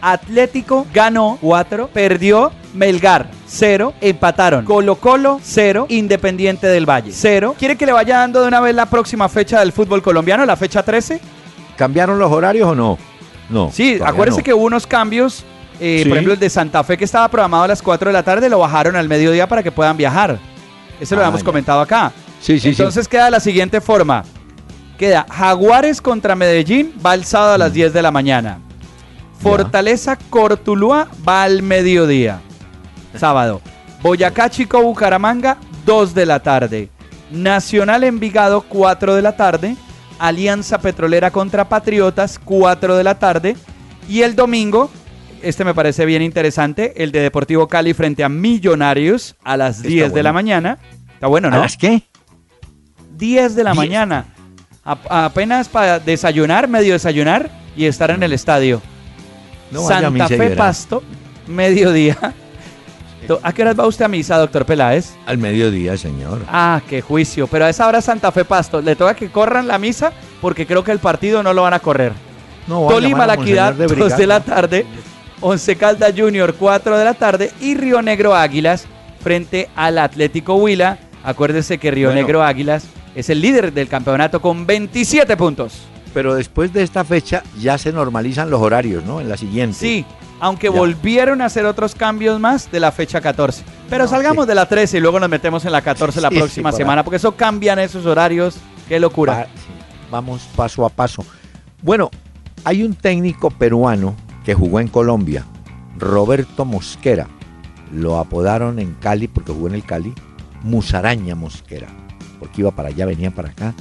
Atlético 0.00 0.86
ganó 0.94 1.38
4, 1.40 1.88
perdió 1.92 2.52
Melgar 2.74 3.30
0, 3.46 3.94
empataron 4.00 4.64
Colo 4.64 4.94
Colo 4.96 5.40
0, 5.42 5.86
Independiente 5.88 6.68
del 6.68 6.86
Valle 6.88 7.10
0. 7.12 7.56
¿Quiere 7.58 7.76
que 7.76 7.84
le 7.86 7.92
vaya 7.92 8.18
dando 8.18 8.42
de 8.42 8.48
una 8.48 8.60
vez 8.60 8.74
la 8.76 8.86
próxima 8.86 9.28
fecha 9.28 9.58
del 9.58 9.72
fútbol 9.72 10.00
colombiano, 10.02 10.46
la 10.46 10.54
fecha 10.56 10.84
13? 10.84 11.20
¿Cambiaron 11.76 12.18
los 12.18 12.30
horarios 12.30 12.68
o 12.68 12.74
no? 12.76 12.96
No. 13.48 13.70
Sí, 13.72 13.98
no. 13.98 14.36
que 14.44 14.54
hubo 14.54 14.64
unos 14.66 14.86
cambios. 14.86 15.44
eh, 15.80 16.00
Sí. 16.02 16.08
Por 16.08 16.18
ejemplo, 16.18 16.34
el 16.34 16.40
de 16.40 16.50
Santa 16.50 16.84
Fe 16.84 16.96
que 16.96 17.04
estaba 17.04 17.26
programado 17.28 17.64
a 17.64 17.68
las 17.68 17.82
4 17.82 18.10
de 18.10 18.12
la 18.12 18.22
tarde 18.22 18.48
lo 18.48 18.58
bajaron 18.60 18.94
al 18.94 19.08
mediodía 19.08 19.48
para 19.48 19.62
que 19.64 19.72
puedan 19.72 19.96
viajar. 19.96 20.38
Eso 21.00 21.14
lo 21.16 21.20
Ah, 21.22 21.24
habíamos 21.24 21.40
ya. 21.40 21.44
comentado 21.46 21.80
acá. 21.80 22.12
Sí, 22.40 22.58
sí, 22.60 22.68
Entonces 22.68 23.08
queda 23.08 23.26
de 23.26 23.30
la 23.32 23.40
siguiente 23.40 23.80
forma. 23.80 24.24
Queda 24.98 25.26
Jaguares 25.30 26.00
contra 26.00 26.34
Medellín, 26.34 26.92
va 27.04 27.14
el 27.14 27.24
sábado 27.24 27.54
a 27.54 27.58
las 27.58 27.72
10 27.72 27.92
de 27.92 28.02
la 28.02 28.10
mañana. 28.10 28.58
Fortaleza 29.40 30.16
Cortuluá 30.16 31.08
va 31.26 31.44
al 31.44 31.62
mediodía. 31.62 32.40
Sábado. 33.16 33.60
Boyacá 34.02 34.50
Chico 34.50 34.82
Bucaramanga, 34.82 35.58
2 35.86 36.14
de 36.14 36.26
la 36.26 36.40
tarde. 36.40 36.88
Nacional 37.30 38.04
Envigado, 38.04 38.62
4 38.62 39.14
de 39.14 39.22
la 39.22 39.36
tarde. 39.36 39.76
Alianza 40.18 40.78
Petrolera 40.78 41.30
contra 41.30 41.68
Patriotas, 41.68 42.38
4 42.44 42.96
de 42.96 43.04
la 43.04 43.18
tarde. 43.18 43.56
Y 44.08 44.22
el 44.22 44.34
domingo, 44.34 44.90
este 45.42 45.64
me 45.64 45.74
parece 45.74 46.04
bien 46.06 46.22
interesante, 46.22 47.02
el 47.02 47.12
de 47.12 47.20
Deportivo 47.20 47.68
Cali 47.68 47.94
frente 47.94 48.24
a 48.24 48.28
Millonarios 48.28 49.36
a 49.44 49.56
las 49.56 49.76
Está 49.76 49.88
10 49.88 50.14
de 50.14 50.22
la 50.22 50.32
mañana. 50.32 50.78
Está 51.14 51.26
bueno, 51.26 51.48
¿A 51.48 51.50
¿no? 51.52 51.60
las 51.60 51.76
qué? 51.76 52.02
10 53.18 53.54
de 53.54 53.64
la 53.64 53.72
10. 53.72 53.76
mañana. 53.76 54.26
A- 54.84 55.26
apenas 55.26 55.68
para 55.68 55.98
desayunar, 55.98 56.68
medio 56.68 56.94
desayunar 56.94 57.50
y 57.76 57.84
estar 57.84 58.10
en 58.10 58.22
el 58.22 58.32
estadio. 58.32 58.80
No 59.70 59.86
Santa 59.86 60.28
Fe. 60.28 60.50
Pasto, 60.50 61.02
mediodía. 61.46 62.16
¿A 63.42 63.52
qué 63.52 63.62
horas 63.62 63.78
va 63.78 63.86
usted 63.86 64.04
a 64.06 64.08
misa, 64.08 64.38
doctor 64.38 64.64
Peláez? 64.64 65.10
Al 65.26 65.36
mediodía, 65.36 65.96
señor. 65.98 66.40
Ah, 66.48 66.80
qué 66.88 67.02
juicio. 67.02 67.46
Pero 67.46 67.66
a 67.66 67.68
esa 67.68 67.86
hora 67.86 68.00
Santa 68.00 68.32
Fe 68.32 68.44
Pasto. 68.44 68.80
Le 68.80 68.96
toca 68.96 69.14
que 69.14 69.28
corran 69.30 69.68
la 69.68 69.76
misa 69.78 70.12
porque 70.40 70.66
creo 70.66 70.82
que 70.82 70.92
el 70.92 70.98
partido 70.98 71.42
no 71.42 71.52
lo 71.52 71.62
van 71.62 71.74
a 71.74 71.80
correr. 71.80 72.12
No, 72.66 72.86
Tolima, 72.86 73.26
La 73.26 73.34
Equidad, 73.34 73.74
Monseñor 73.76 74.08
2 74.10 74.16
de 74.18 74.26
la 74.26 74.40
tarde. 74.40 74.86
Once 75.40 75.76
Caldas 75.76 76.14
Junior, 76.16 76.54
4 76.54 76.96
de 76.96 77.04
la 77.04 77.14
tarde. 77.14 77.50
Y 77.60 77.74
Río 77.74 78.00
Negro 78.00 78.34
Águilas 78.34 78.86
frente 79.22 79.68
al 79.76 79.98
Atlético 79.98 80.54
Huila. 80.54 80.98
Acuérdese 81.24 81.76
que 81.78 81.90
Río 81.90 82.08
Bueno. 82.08 82.22
Negro 82.22 82.42
Águilas 82.42 82.84
es 83.18 83.30
el 83.30 83.40
líder 83.40 83.72
del 83.72 83.88
campeonato 83.88 84.40
con 84.40 84.66
27 84.66 85.36
puntos. 85.36 85.80
Pero 86.14 86.34
después 86.34 86.72
de 86.72 86.82
esta 86.82 87.04
fecha 87.04 87.42
ya 87.60 87.76
se 87.78 87.92
normalizan 87.92 88.48
los 88.50 88.60
horarios, 88.62 89.04
¿no? 89.04 89.20
En 89.20 89.28
la 89.28 89.36
siguiente. 89.36 89.76
Sí, 89.76 90.04
aunque 90.40 90.68
Ya. 90.68 90.78
volvieron 90.78 91.42
a 91.42 91.46
hacer 91.46 91.66
otros 91.66 91.94
cambios 91.94 92.38
más 92.40 92.70
de 92.70 92.80
la 92.80 92.92
fecha 92.92 93.20
14. 93.20 93.62
Pero 93.90 94.04
No, 94.04 94.10
salgamos 94.10 94.44
sí. 94.44 94.48
de 94.48 94.54
la 94.54 94.66
13 94.66 94.98
y 94.98 95.00
luego 95.00 95.18
nos 95.20 95.28
metemos 95.28 95.64
en 95.64 95.72
la 95.72 95.82
14 95.82 96.20
la 96.20 96.28
Sí, 96.30 96.36
próxima 96.38 96.72
semana, 96.72 97.02
porque 97.04 97.16
eso 97.16 97.32
cambian 97.32 97.78
esos 97.78 98.06
horarios. 98.06 98.56
Qué 98.88 98.98
locura. 99.00 99.48
Vamos 100.10 100.42
paso 100.56 100.86
a 100.86 100.88
paso. 100.88 101.24
Bueno, 101.82 102.10
hay 102.64 102.82
un 102.82 102.94
técnico 102.94 103.50
peruano 103.50 104.14
que 104.44 104.54
jugó 104.54 104.80
en 104.80 104.88
Colombia, 104.88 105.44
Roberto 105.98 106.64
Mosquera. 106.64 107.26
Lo 107.92 108.18
apodaron 108.18 108.78
en 108.78 108.94
Cali, 108.94 109.28
porque 109.28 109.52
jugó 109.52 109.68
en 109.68 109.74
el 109.74 109.84
Cali, 109.84 110.14
Musaraña 110.62 111.34
Mosquera. 111.34 111.88
Porque 112.38 112.60
iba 112.62 112.70
para 112.70 112.88
allá, 112.88 113.06
venía 113.06 113.30
para 113.30 113.50
acá. 113.50 113.74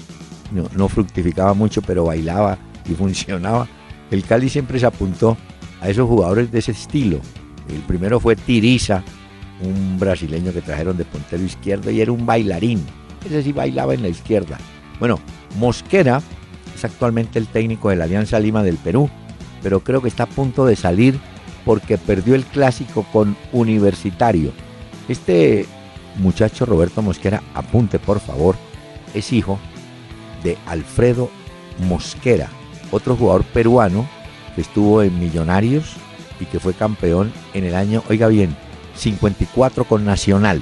No, 0.51 0.70
no 0.76 0.88
fructificaba 0.88 1.53
mucho, 1.53 1.82
pero 1.82 2.05
bailaba 2.05 2.58
y 2.89 2.93
funcionaba. 2.95 3.68
El 4.12 4.24
Cali 4.24 4.49
siempre 4.49 4.80
se 4.80 4.86
apuntó 4.86 5.38
a 5.82 5.89
esos 5.89 6.08
jugadores 6.08 6.51
de 6.51 6.60
ese 6.60 6.72
estilo. 6.72 7.20
El 7.70 7.82
primero 7.82 8.20
fue 8.20 8.36
Tiriza, 8.36 9.03
un 9.62 9.99
brasileño 9.99 10.53
que 10.53 10.62
trajeron 10.62 10.97
de 10.97 11.05
puntero 11.05 11.43
izquierdo 11.43 11.91
y 11.91 12.01
era 12.01 12.12
un 12.12 12.26
bailarín. 12.26 12.84
Ese 13.26 13.43
sí 13.43 13.51
bailaba 13.51 13.93
en 13.93 14.03
la 14.03 14.10
izquierda. 14.10 14.58
Bueno, 14.99 15.20
Mosquera 15.60 16.22
es 16.76 16.86
actualmente 16.86 17.39
el 17.39 17.47
técnico 17.47 17.89
de 17.89 17.97
la 17.97 18.05
Alianza 18.05 18.39
Lima 18.39 18.64
del 18.64 18.78
Perú, 18.78 19.10
pero 19.62 19.82
creo 19.82 20.01
que 20.01 20.08
está 20.08 20.24
a 20.24 20.28
punto 20.28 20.66
de 20.66 20.76
salir 20.76 21.20
porque 21.66 21.97
perdió 21.97 22.36
el 22.36 22.45
clásico 22.45 23.05
con 23.12 23.36
Universitario. 23.51 24.51
Este 25.10 25.66
muchacho 26.18 26.65
Roberto 26.65 27.01
Mosquera, 27.01 27.41
apunte 27.53 27.99
por 27.99 28.20
favor, 28.20 28.55
es 29.13 29.32
hijo 29.34 29.59
de 30.43 30.57
Alfredo 30.65 31.30
Mosquera, 31.88 32.49
otro 32.91 33.15
jugador 33.15 33.43
peruano 33.43 34.07
que 34.55 34.61
estuvo 34.61 35.01
en 35.03 35.20
Millonarios 35.20 35.93
y 36.39 36.45
que 36.45 36.59
fue 36.59 36.74
campeón 36.74 37.32
en 37.53 37.63
el 37.63 37.76
año, 37.76 38.03
oiga 38.09 38.28
bien, 38.28 38.55
54 38.95 39.84
con 39.86 40.05
Nacional. 40.05 40.61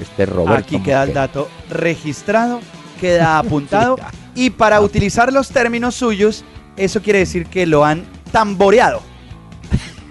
Este 0.00 0.26
Roberto 0.26 0.76
Aquí 0.76 0.80
queda 0.80 1.02
el 1.04 1.14
dato 1.14 1.48
registrado, 1.70 2.60
queda 3.00 3.38
apuntado. 3.40 3.96
Y 4.34 4.50
para 4.50 4.80
utilizar 4.80 5.32
los 5.32 5.48
términos 5.48 5.96
suyos, 5.96 6.44
eso 6.76 7.02
quiere 7.02 7.20
decir 7.20 7.46
que 7.46 7.66
lo 7.66 7.84
han 7.84 8.04
tamboreado. 8.30 9.00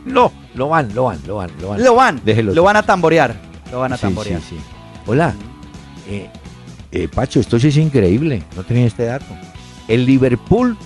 No, 0.05 0.31
lo 0.55 0.69
van, 0.69 0.95
lo 0.95 1.03
van, 1.03 1.19
lo 1.27 1.35
van, 1.35 1.51
lo 1.59 1.67
van. 1.67 1.83
Lo 1.83 1.95
van, 1.95 2.21
Déjelo. 2.23 2.53
lo 2.53 2.63
van 2.63 2.77
a 2.77 2.83
tamborear. 2.83 3.35
Lo 3.71 3.79
van 3.79 3.93
a 3.93 3.97
Sí, 3.97 4.01
tamborear. 4.01 4.41
sí, 4.41 4.55
sí. 4.57 4.61
Hola, 5.05 5.33
eh, 6.09 6.29
eh, 6.91 7.07
Pacho, 7.07 7.39
esto 7.39 7.59
sí 7.59 7.67
es 7.67 7.77
increíble, 7.77 8.43
no 8.55 8.63
tenía 8.63 8.85
este 8.85 9.05
dato. 9.05 9.25
El 9.87 10.05
Liverpool, 10.05 10.77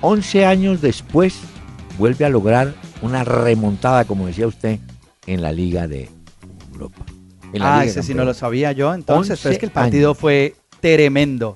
11 0.00 0.44
años 0.46 0.80
después, 0.80 1.38
vuelve 1.98 2.24
a 2.24 2.28
lograr 2.28 2.74
una 3.02 3.24
remontada, 3.24 4.04
como 4.04 4.26
decía 4.26 4.46
usted, 4.46 4.78
en 5.26 5.42
la 5.42 5.52
Liga 5.52 5.86
de 5.88 6.10
Europa. 6.72 7.04
En 7.52 7.60
la 7.60 7.76
Ah, 7.76 7.80
Liga 7.80 7.90
ese 7.92 8.02
sí 8.02 8.14
no 8.14 8.24
lo 8.24 8.34
sabía 8.34 8.72
yo. 8.72 8.92
Entonces, 8.92 9.32
11 9.32 9.42
pero 9.42 9.52
es 9.52 9.58
que 9.58 9.66
el 9.66 9.72
partido 9.72 10.14
fue 10.14 10.54
tremendo. 10.80 11.54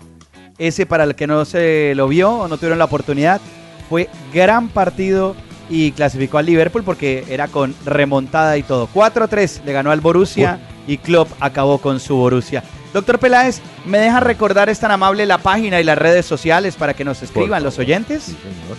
Ese 0.58 0.86
para 0.86 1.04
el 1.04 1.14
que 1.14 1.26
no 1.26 1.44
se 1.44 1.92
lo 1.94 2.08
vio 2.08 2.30
o 2.30 2.48
no 2.48 2.56
tuvieron 2.56 2.78
la 2.78 2.86
oportunidad, 2.86 3.40
fue 3.88 4.08
gran 4.32 4.68
partido 4.68 5.34
y 5.70 5.92
clasificó 5.92 6.38
al 6.38 6.46
Liverpool 6.46 6.82
porque 6.82 7.24
era 7.28 7.48
con 7.48 7.74
remontada 7.84 8.56
y 8.56 8.62
todo. 8.62 8.88
4-3 8.94 9.64
le 9.64 9.72
ganó 9.72 9.90
al 9.90 10.00
Borussia 10.00 10.58
y 10.86 10.96
Klopp 10.98 11.28
acabó 11.40 11.78
con 11.78 12.00
su 12.00 12.16
Borussia. 12.16 12.62
Doctor 12.94 13.18
Peláez, 13.18 13.60
¿me 13.84 13.98
deja 13.98 14.20
recordar, 14.20 14.70
es 14.70 14.80
tan 14.80 14.90
amable, 14.90 15.26
la 15.26 15.38
página 15.38 15.78
y 15.80 15.84
las 15.84 15.98
redes 15.98 16.24
sociales 16.24 16.76
para 16.76 16.94
que 16.94 17.04
nos 17.04 17.22
escriban 17.22 17.62
los 17.62 17.78
oyentes? 17.78 18.22
Sí, 18.24 18.32
señor. 18.32 18.78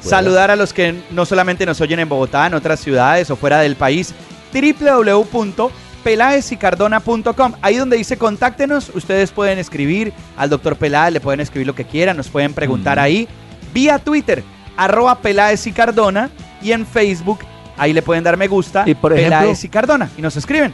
Saludar 0.00 0.50
a 0.50 0.56
los 0.56 0.72
que 0.72 1.00
no 1.10 1.26
solamente 1.26 1.66
nos 1.66 1.80
oyen 1.80 2.00
en 2.00 2.08
Bogotá, 2.08 2.46
en 2.46 2.54
otras 2.54 2.80
ciudades 2.80 3.30
o 3.30 3.36
fuera 3.36 3.60
del 3.60 3.76
país. 3.76 4.14
www.pelaezicardona.com. 4.52 7.52
Ahí 7.62 7.76
donde 7.76 7.96
dice 7.96 8.16
contáctenos, 8.16 8.90
ustedes 8.94 9.30
pueden 9.30 9.58
escribir 9.58 10.12
al 10.36 10.50
doctor 10.50 10.76
Peláez, 10.76 11.12
le 11.12 11.20
pueden 11.20 11.40
escribir 11.40 11.66
lo 11.66 11.74
que 11.74 11.84
quieran, 11.84 12.16
nos 12.16 12.28
pueden 12.28 12.54
preguntar 12.54 12.98
Mm. 12.98 13.00
ahí. 13.00 13.28
Vía 13.72 13.98
Twitter, 13.98 14.42
arroba 14.76 15.16
Peláez 15.18 15.66
y 15.66 15.72
Cardona. 15.72 16.30
Y 16.62 16.72
en 16.72 16.86
Facebook, 16.86 17.40
ahí 17.76 17.92
le 17.92 18.02
pueden 18.02 18.22
dar 18.24 18.36
me 18.36 18.48
gusta, 18.48 18.84
Y 18.88 18.94
por 18.94 19.12
ejemplo- 19.12 19.38
Peláez 19.40 19.64
y 19.64 19.68
Cardona. 19.68 20.10
Y 20.16 20.22
nos 20.22 20.36
escriben. 20.36 20.72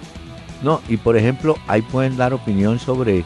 No, 0.63 0.81
y 0.89 0.97
por 0.97 1.17
ejemplo, 1.17 1.57
ahí 1.69 1.83
pueden 1.83 2.17
dar 2.17 2.35
opinión 2.35 2.79
sobre 2.79 3.25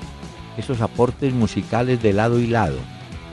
esos 0.57 0.81
aportes 0.81 1.33
musicales 1.33 2.03
de 2.03 2.13
lado 2.13 2.39
y 2.39 2.47
lado. 2.47 2.77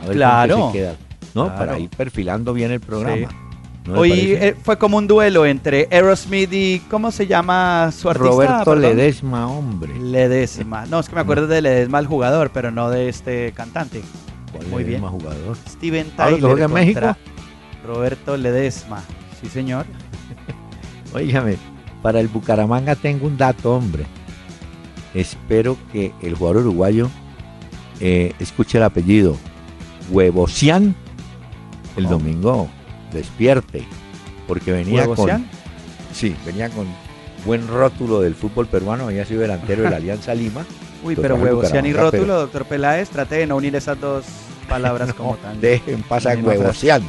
A 0.03 0.07
ver 0.07 0.15
Claro. 0.15 0.71
se 0.71 0.77
queda, 0.77 0.95
¿no? 1.35 1.45
Claro. 1.47 1.57
Para 1.59 1.79
ir 1.79 1.89
perfilando 1.89 2.53
bien 2.53 2.71
el 2.71 2.79
programa. 2.79 3.29
Sí. 3.29 3.35
¿No 3.85 3.99
Hoy 4.01 4.11
eh, 4.33 4.55
fue 4.61 4.77
como 4.77 4.97
un 4.97 5.07
duelo 5.07 5.45
entre 5.45 5.87
Aerosmith 5.91 6.51
y, 6.53 6.79
¿cómo 6.91 7.11
se 7.11 7.25
llama 7.27 7.91
su 7.91 8.09
artista? 8.09 8.29
Roberto 8.29 8.65
Perdón. 8.65 8.81
Ledesma, 8.81 9.47
hombre. 9.47 9.97
Ledesma. 9.99 10.85
No, 10.85 10.99
es 10.99 11.09
que 11.09 11.15
me 11.15 11.21
acuerdo 11.21 11.47
de 11.47 11.61
Ledesma 11.61 11.99
el 11.99 12.05
jugador, 12.05 12.51
pero 12.53 12.71
no 12.71 12.89
de 12.89 13.09
este 13.09 13.51
cantante. 13.53 14.01
¿Cuál 14.51 14.67
Muy 14.67 14.83
bien. 14.83 15.01
Ledesma 15.01 15.09
jugador? 15.09 15.57
Steven 15.67 16.07
¿Ahora 16.17 16.29
que 16.29 16.35
Tyler 16.41 16.51
juega 16.51 16.65
en 16.65 16.73
México? 16.73 17.17
Roberto 17.85 18.37
Ledesma. 18.37 19.03
Sí, 19.41 19.47
señor. 19.49 19.85
Óigame, 21.13 21.57
para 22.01 22.19
el 22.19 22.27
Bucaramanga 22.27 22.95
tengo 22.95 23.27
un 23.27 23.37
dato, 23.37 23.73
hombre. 23.75 24.05
Espero 25.13 25.77
que 25.91 26.13
el 26.21 26.35
jugador 26.35 26.57
uruguayo 26.63 27.09
eh, 27.99 28.33
escuche 28.39 28.77
el 28.77 28.83
apellido 28.83 29.35
Huevosian 30.11 30.95
el 31.97 32.05
Oh. 32.05 32.09
domingo 32.09 32.69
despierte, 33.11 33.83
porque 34.47 34.71
venía 34.71 35.05
con 35.07 35.47
sí, 36.13 36.35
venía 36.45 36.69
con 36.69 36.87
buen 37.45 37.67
rótulo 37.67 38.21
del 38.21 38.35
fútbol 38.35 38.67
peruano, 38.67 39.05
había 39.05 39.25
sido 39.25 39.41
delantero 39.41 39.83
de 39.83 39.89
la 39.89 39.95
Alianza 39.97 40.33
Lima. 40.35 40.65
Uy, 41.03 41.15
pero 41.15 41.35
Huevosian 41.35 41.85
y 41.85 41.93
Rótulo, 41.93 42.39
doctor 42.41 42.65
Peláez, 42.65 43.09
trate 43.09 43.35
de 43.35 43.47
no 43.47 43.55
unir 43.55 43.75
esas 43.75 43.99
dos 43.99 44.25
palabras 44.67 45.13
como 45.17 45.31
No, 45.31 45.37
tan. 45.37 45.59
dejen 45.61 46.03
pasar. 46.03 46.37
Huevosian. 46.37 47.01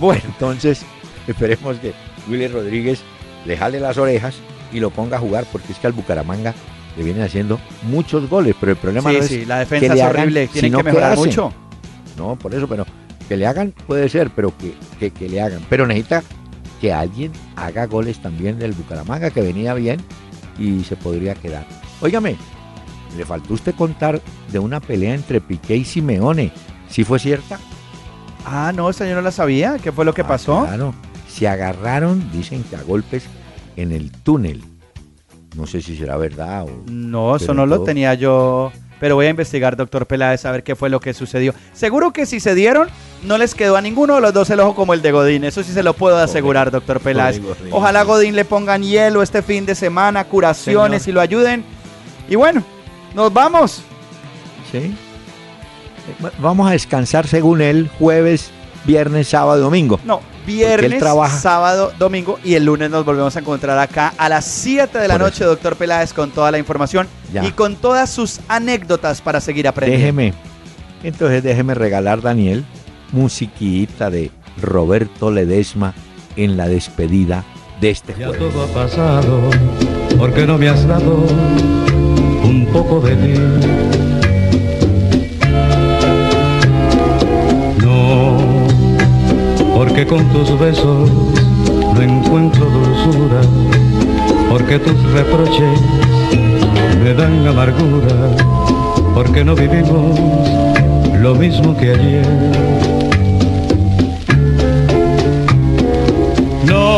Bueno, 0.00 0.22
Entonces, 0.26 0.82
esperemos 1.26 1.76
que 1.78 1.92
Willy 2.28 2.48
Rodríguez 2.48 3.00
le 3.44 3.56
jale 3.56 3.80
las 3.80 3.96
orejas 3.98 4.34
y 4.72 4.80
lo 4.80 4.90
ponga 4.90 5.16
a 5.16 5.20
jugar, 5.20 5.44
porque 5.50 5.72
es 5.72 5.78
que 5.78 5.86
al 5.86 5.92
Bucaramanga 5.92 6.54
le 6.96 7.04
vienen 7.04 7.22
haciendo 7.22 7.58
muchos 7.84 8.28
goles, 8.28 8.54
pero 8.58 8.72
el 8.72 8.78
problema 8.78 9.10
Sí, 9.10 9.16
no 9.16 9.22
es 9.22 9.28
sí, 9.28 9.44
la 9.44 9.54
que 9.56 9.60
defensa 9.60 9.94
le 9.94 10.00
es 10.00 10.06
hagan, 10.06 10.20
horrible. 10.22 10.48
Tienen 10.48 10.70
sino 10.70 10.78
que 10.78 10.84
mejorar 10.84 11.16
mucho. 11.16 11.52
No, 12.16 12.36
por 12.36 12.54
eso, 12.54 12.66
pero 12.68 12.84
que 13.28 13.36
le 13.36 13.46
hagan 13.46 13.72
puede 13.86 14.08
ser, 14.08 14.30
pero 14.30 14.52
que, 14.58 14.74
que, 14.98 15.10
que 15.10 15.28
le 15.28 15.40
hagan. 15.40 15.60
Pero 15.70 15.86
necesita 15.86 16.22
que 16.80 16.92
alguien 16.92 17.32
haga 17.56 17.86
goles 17.86 18.20
también 18.20 18.58
del 18.58 18.72
Bucaramanga, 18.72 19.30
que 19.30 19.40
venía 19.42 19.74
bien 19.74 20.00
y 20.58 20.82
se 20.84 20.96
podría 20.96 21.34
quedar. 21.34 21.64
Óigame, 22.00 22.36
le 23.16 23.24
faltó 23.24 23.54
usted 23.54 23.74
contar 23.74 24.20
de 24.52 24.58
una 24.58 24.80
pelea 24.80 25.14
entre 25.14 25.40
Piqué 25.40 25.76
y 25.76 25.84
Simeone. 25.84 26.52
¿Sí 26.88 27.04
fue 27.04 27.18
cierta? 27.18 27.58
Ah, 28.44 28.72
no, 28.74 28.88
esta 28.88 29.06
yo 29.06 29.14
no 29.14 29.20
la 29.22 29.32
sabía. 29.32 29.76
¿Qué 29.82 29.92
fue 29.92 30.04
lo 30.04 30.14
que 30.14 30.22
Ah, 30.22 30.28
pasó? 30.28 30.64
Claro, 30.64 30.94
se 31.28 31.48
agarraron, 31.48 32.30
dicen 32.32 32.62
que 32.64 32.76
a 32.76 32.82
golpes 32.82 33.24
en 33.76 33.92
el 33.92 34.10
túnel. 34.10 34.62
No 35.56 35.66
sé 35.66 35.80
si 35.82 35.96
será 35.96 36.16
verdad 36.16 36.64
o... 36.64 36.82
No, 36.90 37.36
eso 37.36 37.54
no 37.54 37.66
lo 37.66 37.82
tenía 37.82 38.14
yo. 38.14 38.70
Pero 39.00 39.14
voy 39.14 39.26
a 39.26 39.30
investigar, 39.30 39.76
doctor 39.76 40.06
Peláez, 40.06 40.44
a 40.44 40.50
ver 40.50 40.64
qué 40.64 40.74
fue 40.74 40.90
lo 40.90 40.98
que 40.98 41.14
sucedió. 41.14 41.54
Seguro 41.72 42.12
que 42.12 42.26
si 42.26 42.40
se 42.40 42.54
dieron, 42.56 42.88
no 43.22 43.38
les 43.38 43.54
quedó 43.54 43.76
a 43.76 43.80
ninguno 43.80 44.16
de 44.16 44.20
los 44.20 44.32
dos 44.34 44.50
el 44.50 44.58
ojo 44.60 44.74
como 44.74 44.92
el 44.92 45.02
de 45.02 45.12
Godín. 45.12 45.44
Eso 45.44 45.62
sí 45.62 45.72
se 45.72 45.82
lo 45.84 45.94
puedo 45.94 46.16
asegurar, 46.18 46.70
doctor 46.72 46.98
Peláez. 47.00 47.40
Ojalá 47.70 48.02
Godín 48.02 48.34
le 48.34 48.44
pongan 48.44 48.82
hielo 48.82 49.22
este 49.22 49.42
fin 49.42 49.66
de 49.66 49.74
semana, 49.76 50.24
curaciones 50.24 51.02
Señor. 51.04 51.12
y 51.12 51.14
lo 51.14 51.20
ayuden. 51.20 51.64
Y 52.28 52.34
bueno, 52.34 52.64
nos 53.14 53.32
vamos. 53.32 53.82
¿Sí? 54.70 54.78
Eh, 54.78 54.94
va- 56.24 56.32
Vamos 56.38 56.68
a 56.68 56.72
descansar 56.72 57.26
según 57.26 57.60
él 57.60 57.90
jueves, 57.98 58.50
viernes, 58.84 59.28
sábado, 59.28 59.60
domingo. 59.62 60.00
No, 60.04 60.20
viernes, 60.46 61.02
sábado, 61.40 61.92
domingo 61.98 62.38
y 62.44 62.54
el 62.54 62.64
lunes 62.64 62.90
nos 62.90 63.04
volvemos 63.04 63.34
a 63.36 63.40
encontrar 63.40 63.78
acá 63.78 64.14
a 64.16 64.28
las 64.28 64.44
7 64.46 64.98
de 64.98 65.08
la 65.08 65.14
Por 65.14 65.22
noche, 65.22 65.44
doctor 65.44 65.76
Peláez, 65.76 66.12
con 66.12 66.30
toda 66.30 66.50
la 66.50 66.58
información 66.58 67.06
Ya. 67.32 67.44
y 67.44 67.52
con 67.52 67.76
todas 67.76 68.10
sus 68.10 68.40
anécdotas 68.48 69.20
para 69.20 69.40
seguir 69.40 69.68
aprendiendo. 69.68 70.04
Déjeme, 70.06 70.34
entonces 71.02 71.42
déjeme 71.42 71.74
regalar, 71.74 72.22
Daniel, 72.22 72.64
musiquita 73.12 74.10
de 74.10 74.30
Roberto 74.60 75.30
Ledesma 75.30 75.94
en 76.36 76.56
la 76.56 76.68
despedida 76.68 77.44
de 77.80 77.90
este 77.90 78.14
Ya 78.18 78.28
jueves. 78.28 78.38
todo 78.52 78.64
ha 78.64 78.66
pasado, 78.68 79.50
porque 80.18 80.46
no 80.46 80.56
me 80.58 80.68
has 80.68 80.86
dado 80.86 81.26
un 82.44 82.66
poco 82.72 83.00
de 83.00 83.16
ti. 83.16 83.34
No, 87.84 88.36
porque 89.74 90.06
con 90.06 90.24
tus 90.28 90.58
besos 90.58 91.10
no 91.94 92.02
encuentro 92.02 92.66
dulzura, 92.66 93.40
porque 94.50 94.78
tus 94.78 95.02
reproches 95.12 95.80
me 97.02 97.14
dan 97.14 97.46
amargura, 97.46 98.36
porque 99.14 99.44
no 99.44 99.54
vivimos 99.54 100.18
lo 101.20 101.34
mismo 101.34 101.76
que 101.76 101.92
ayer. 101.92 102.26
No, 106.64 106.97